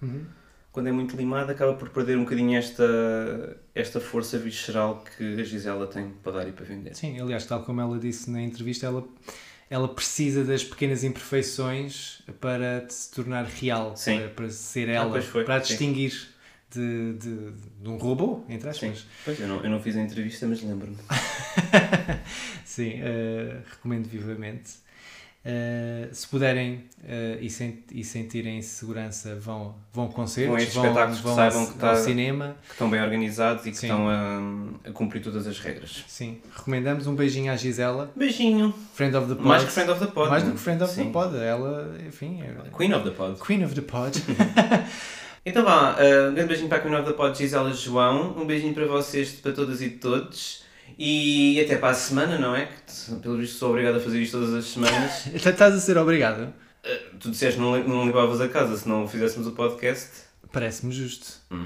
Uhum. 0.01 0.25
Quando 0.71 0.87
é 0.87 0.91
muito 0.91 1.17
limado 1.17 1.51
acaba 1.51 1.73
por 1.73 1.89
perder 1.89 2.17
um 2.17 2.23
bocadinho 2.23 2.57
esta, 2.57 3.57
esta 3.75 3.99
força 3.99 4.37
visceral 4.37 5.03
que 5.17 5.41
a 5.41 5.43
Gisela 5.43 5.85
tem 5.87 6.09
para 6.23 6.31
dar 6.31 6.47
e 6.47 6.51
para 6.53 6.65
vender. 6.65 6.95
Sim, 6.95 7.19
aliás, 7.19 7.45
tal 7.45 7.63
como 7.63 7.81
ela 7.81 7.99
disse 7.99 8.31
na 8.31 8.41
entrevista, 8.41 8.85
ela, 8.85 9.03
ela 9.69 9.87
precisa 9.89 10.45
das 10.45 10.63
pequenas 10.63 11.03
imperfeições 11.03 12.21
para 12.39 12.85
se 12.89 13.11
tornar 13.11 13.43
real, 13.45 13.97
Sim. 13.97 14.19
para, 14.19 14.29
para 14.29 14.49
ser 14.49 14.89
Ah, 14.89 14.93
ela, 14.93 15.11
pois 15.11 15.25
foi, 15.25 15.43
para 15.43 15.55
a 15.55 15.59
sim. 15.59 15.67
distinguir 15.69 16.29
de, 16.73 17.13
de, 17.15 17.51
de 17.81 17.89
um 17.89 17.97
robô, 17.97 18.45
entre 18.47 18.71
Sim. 18.73 18.91
aspas. 18.91 19.05
Pois, 19.25 19.39
eu 19.41 19.47
não, 19.49 19.61
eu 19.61 19.69
não 19.69 19.81
fiz 19.81 19.97
a 19.97 20.01
entrevista, 20.01 20.47
mas 20.47 20.61
lembro-me. 20.63 20.95
Sim, 22.63 22.93
eh, 23.01 23.57
recomendo 23.69 24.07
vivamente. 24.07 24.71
Eh, 25.43 26.09
se 26.11 26.27
puderem 26.27 26.83
eh, 27.03 27.39
e, 27.41 27.47
e 27.99 28.03
sentirem 28.03 28.61
segurança, 28.61 29.35
vão, 29.39 29.73
vão 29.91 30.05
a 30.05 30.09
concertos, 30.09 30.49
Vão 30.51 30.57
estes 30.59 30.75
vão, 30.75 30.85
espetáculos 30.85 31.17
que 31.17 31.23
vão 31.25 31.35
saibam 31.35 31.61
ao, 31.61 31.67
que 31.67 31.77
tá- 31.79 31.89
ao 31.89 31.95
cinema. 31.95 32.55
Que 32.67 32.71
estão 32.73 32.89
bem 32.91 33.01
organizados 33.01 33.65
e 33.65 33.71
que 33.71 33.77
Sim. 33.77 33.87
estão 33.87 34.07
a, 34.07 34.89
a 34.89 34.91
cumprir 34.91 35.23
todas 35.23 35.47
as 35.47 35.57
regras. 35.57 36.05
Sim, 36.07 36.39
recomendamos 36.55 37.07
um 37.07 37.15
beijinho 37.15 37.51
à 37.51 37.55
Gisela, 37.55 38.11
Beijinho! 38.15 38.71
friend 38.93 39.17
of 39.17 39.27
the 39.29 39.33
pod. 39.33 39.47
Mais 39.47 39.63
que 39.63 39.71
Friend 39.71 39.89
of 39.91 39.99
the 39.99 40.11
Pod. 40.11 40.29
Mais 40.29 40.43
do 40.43 40.49
não? 40.49 40.55
que 40.55 40.61
friend 40.61 40.83
of 40.83 40.95
the 40.95 41.03
Sim. 41.03 41.11
pod. 41.11 41.35
Ela, 41.35 41.95
enfim, 42.07 42.41
é 42.43 42.69
Queen 42.69 42.93
of 42.93 43.03
the 43.03 43.15
Pod. 43.15 43.39
Queen 43.39 43.65
of 43.65 43.73
the 43.73 43.81
Pod. 43.81 44.21
Então 45.43 45.63
vá, 45.63 45.93
uh, 45.95 46.29
um 46.29 46.35
grande 46.35 46.49
beijinho 46.49 46.69
para 46.69 46.77
a 46.77 46.81
Queen 46.81 46.93
of 46.93 47.03
the 47.03 47.13
Pod, 47.13 47.35
Gisela 47.35 47.73
João. 47.73 48.37
Um 48.39 48.45
beijinho 48.45 48.75
para 48.75 48.85
vocês, 48.85 49.31
para 49.31 49.51
todas 49.51 49.81
e 49.81 49.89
todos. 49.89 50.61
E 50.97 51.59
até 51.61 51.77
para 51.77 51.89
a 51.89 51.93
semana, 51.93 52.37
não 52.37 52.55
é? 52.55 52.65
Que, 52.67 53.15
pelo 53.15 53.37
visto, 53.37 53.57
sou 53.57 53.69
obrigado 53.71 53.95
a 53.97 53.99
fazer 53.99 54.21
isto 54.21 54.37
todas 54.39 54.53
as 54.53 54.65
semanas. 54.65 55.27
Estás 55.33 55.73
a 55.75 55.79
ser 55.79 55.97
obrigado? 55.97 56.43
Uh, 56.83 57.17
tu 57.19 57.29
disseste 57.31 57.55
que 57.59 57.61
não, 57.61 57.83
não 57.87 58.05
limpavas 58.05 58.41
a 58.41 58.47
casa 58.47 58.75
se 58.77 58.87
não 58.87 59.07
fizéssemos 59.07 59.47
o 59.47 59.51
podcast. 59.51 60.09
Parece-me 60.51 60.91
justo. 60.91 61.27
Hum. 61.51 61.65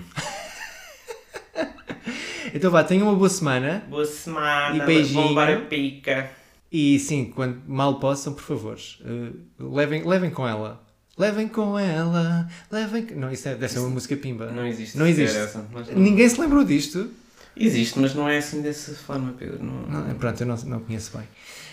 então 2.54 2.70
vá, 2.72 2.84
tenham 2.84 3.08
uma 3.08 3.16
boa 3.16 3.30
semana. 3.30 3.84
Boa 3.90 4.06
semana, 4.06 4.76
E 4.76 4.86
beijinho. 4.86 5.24
bombar 5.30 5.52
a 5.52 5.60
pica. 5.62 6.30
E 6.72 7.00
sim, 7.00 7.32
quando 7.34 7.62
mal 7.68 8.00
possam, 8.00 8.34
por 8.34 8.44
favor, 8.44 8.78
eh, 9.06 9.32
levem, 9.60 10.04
levem 10.06 10.30
com 10.30 10.48
ela. 10.48 10.84
Levem 11.18 11.48
com 11.48 11.80
ela, 11.80 12.50
levem... 12.70 13.08
Não, 13.16 13.32
isso 13.32 13.48
é, 13.48 13.56
deve 13.56 13.72
ser 13.72 13.80
uma 13.80 13.90
música 13.90 14.18
pimba. 14.18 14.52
Não 14.52 14.68
existe. 14.68 14.98
Não 14.98 15.08
existe. 15.08 15.38
essa. 15.38 15.66
Não- 15.72 15.82
Ninguém 15.96 16.28
se 16.28 16.40
lembrou 16.42 16.66
disto. 16.66 17.10
Existe, 17.58 17.98
mas 18.00 18.14
não 18.14 18.28
é 18.28 18.38
assim 18.38 18.62
dessa 18.62 18.94
forma, 18.94 19.34
Pedro. 19.38 19.64
Não, 19.64 19.88
Não, 19.88 20.16
pronto, 20.16 20.42
eu 20.42 20.48
não, 20.48 20.56
não 20.58 20.80
conheço 20.82 21.18
bem. 21.18 21.28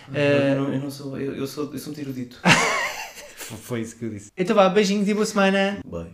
eu, 0.09 0.15
Eh, 0.15 0.55
não, 0.55 0.73
eu 0.73 0.81
não 0.81 0.91
sou. 0.91 1.19
Eu, 1.19 1.35
eu 1.35 1.47
sou, 1.47 1.73
eu 1.73 1.79
sou 1.79 1.93
muito 1.93 2.01
erudito. 2.01 2.41
foi 3.63 3.81
isso 3.83 3.97
que 3.97 4.05
eu 4.05 4.11
disse. 4.11 4.31
Então 4.37 4.55
vá, 4.55 4.69
beijinhos 4.69 5.09
e 5.09 5.15
boa 5.15 5.27
semana. 5.27 5.81
Bye. 5.85 6.11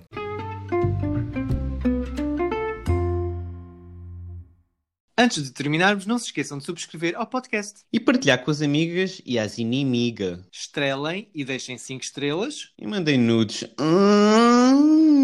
Antes 5.21 5.43
de 5.43 5.51
terminarmos, 5.51 6.07
não 6.07 6.17
se 6.17 6.27
esqueçam 6.27 6.59
de 6.59 6.65
subscrever 6.65 7.15
ao 7.17 7.27
podcast. 7.27 7.81
E 7.93 7.99
partilhar 7.99 8.45
com 8.45 8.53
as 8.53 8.63
amigas 8.63 9.21
e 9.27 9.37
as 9.37 9.59
inimigas. 9.59 10.39
Estrelem 10.53 11.29
e 11.35 11.45
deixem 11.45 11.77
5 11.77 12.05
estrelas. 12.05 12.71
E 12.79 12.87
mandem 12.87 13.19
nudes. 13.19 13.65
Hum. 13.81 15.19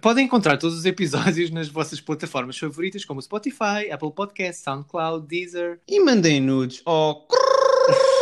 Podem 0.00 0.26
encontrar 0.26 0.56
todos 0.56 0.76
os 0.78 0.84
episódios 0.84 1.50
nas 1.50 1.68
vossas 1.68 2.00
plataformas 2.00 2.58
favoritas, 2.58 3.04
como 3.04 3.20
Spotify, 3.20 3.90
Apple 3.90 4.12
Podcasts, 4.14 4.62
SoundCloud, 4.64 5.26
Deezer. 5.26 5.80
E 5.88 6.00
mandem 6.00 6.40
nudes. 6.40 6.82
Crrr. 6.84 8.21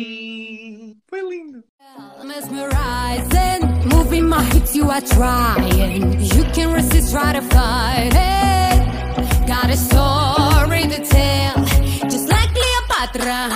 Mesmerizing. 3.11 3.89
Moving 3.89 4.27
my 4.27 4.43
hips, 4.43 4.75
you 4.75 4.89
are 4.89 5.01
trying. 5.01 6.21
You 6.21 6.43
can 6.53 6.73
resist, 6.73 7.11
try 7.11 7.33
to 7.33 7.41
fight 7.41 8.13
it. 8.13 9.47
Got 9.47 9.69
a 9.69 9.77
story 9.77 10.83
to 10.87 11.03
tell, 11.05 11.65
just 12.09 12.29
like 12.29 12.49
Cleopatra. 12.53 13.49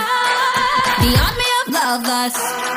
The 1.01 1.11
army 1.25 1.49
of 1.61 1.73
lovers. 1.73 2.74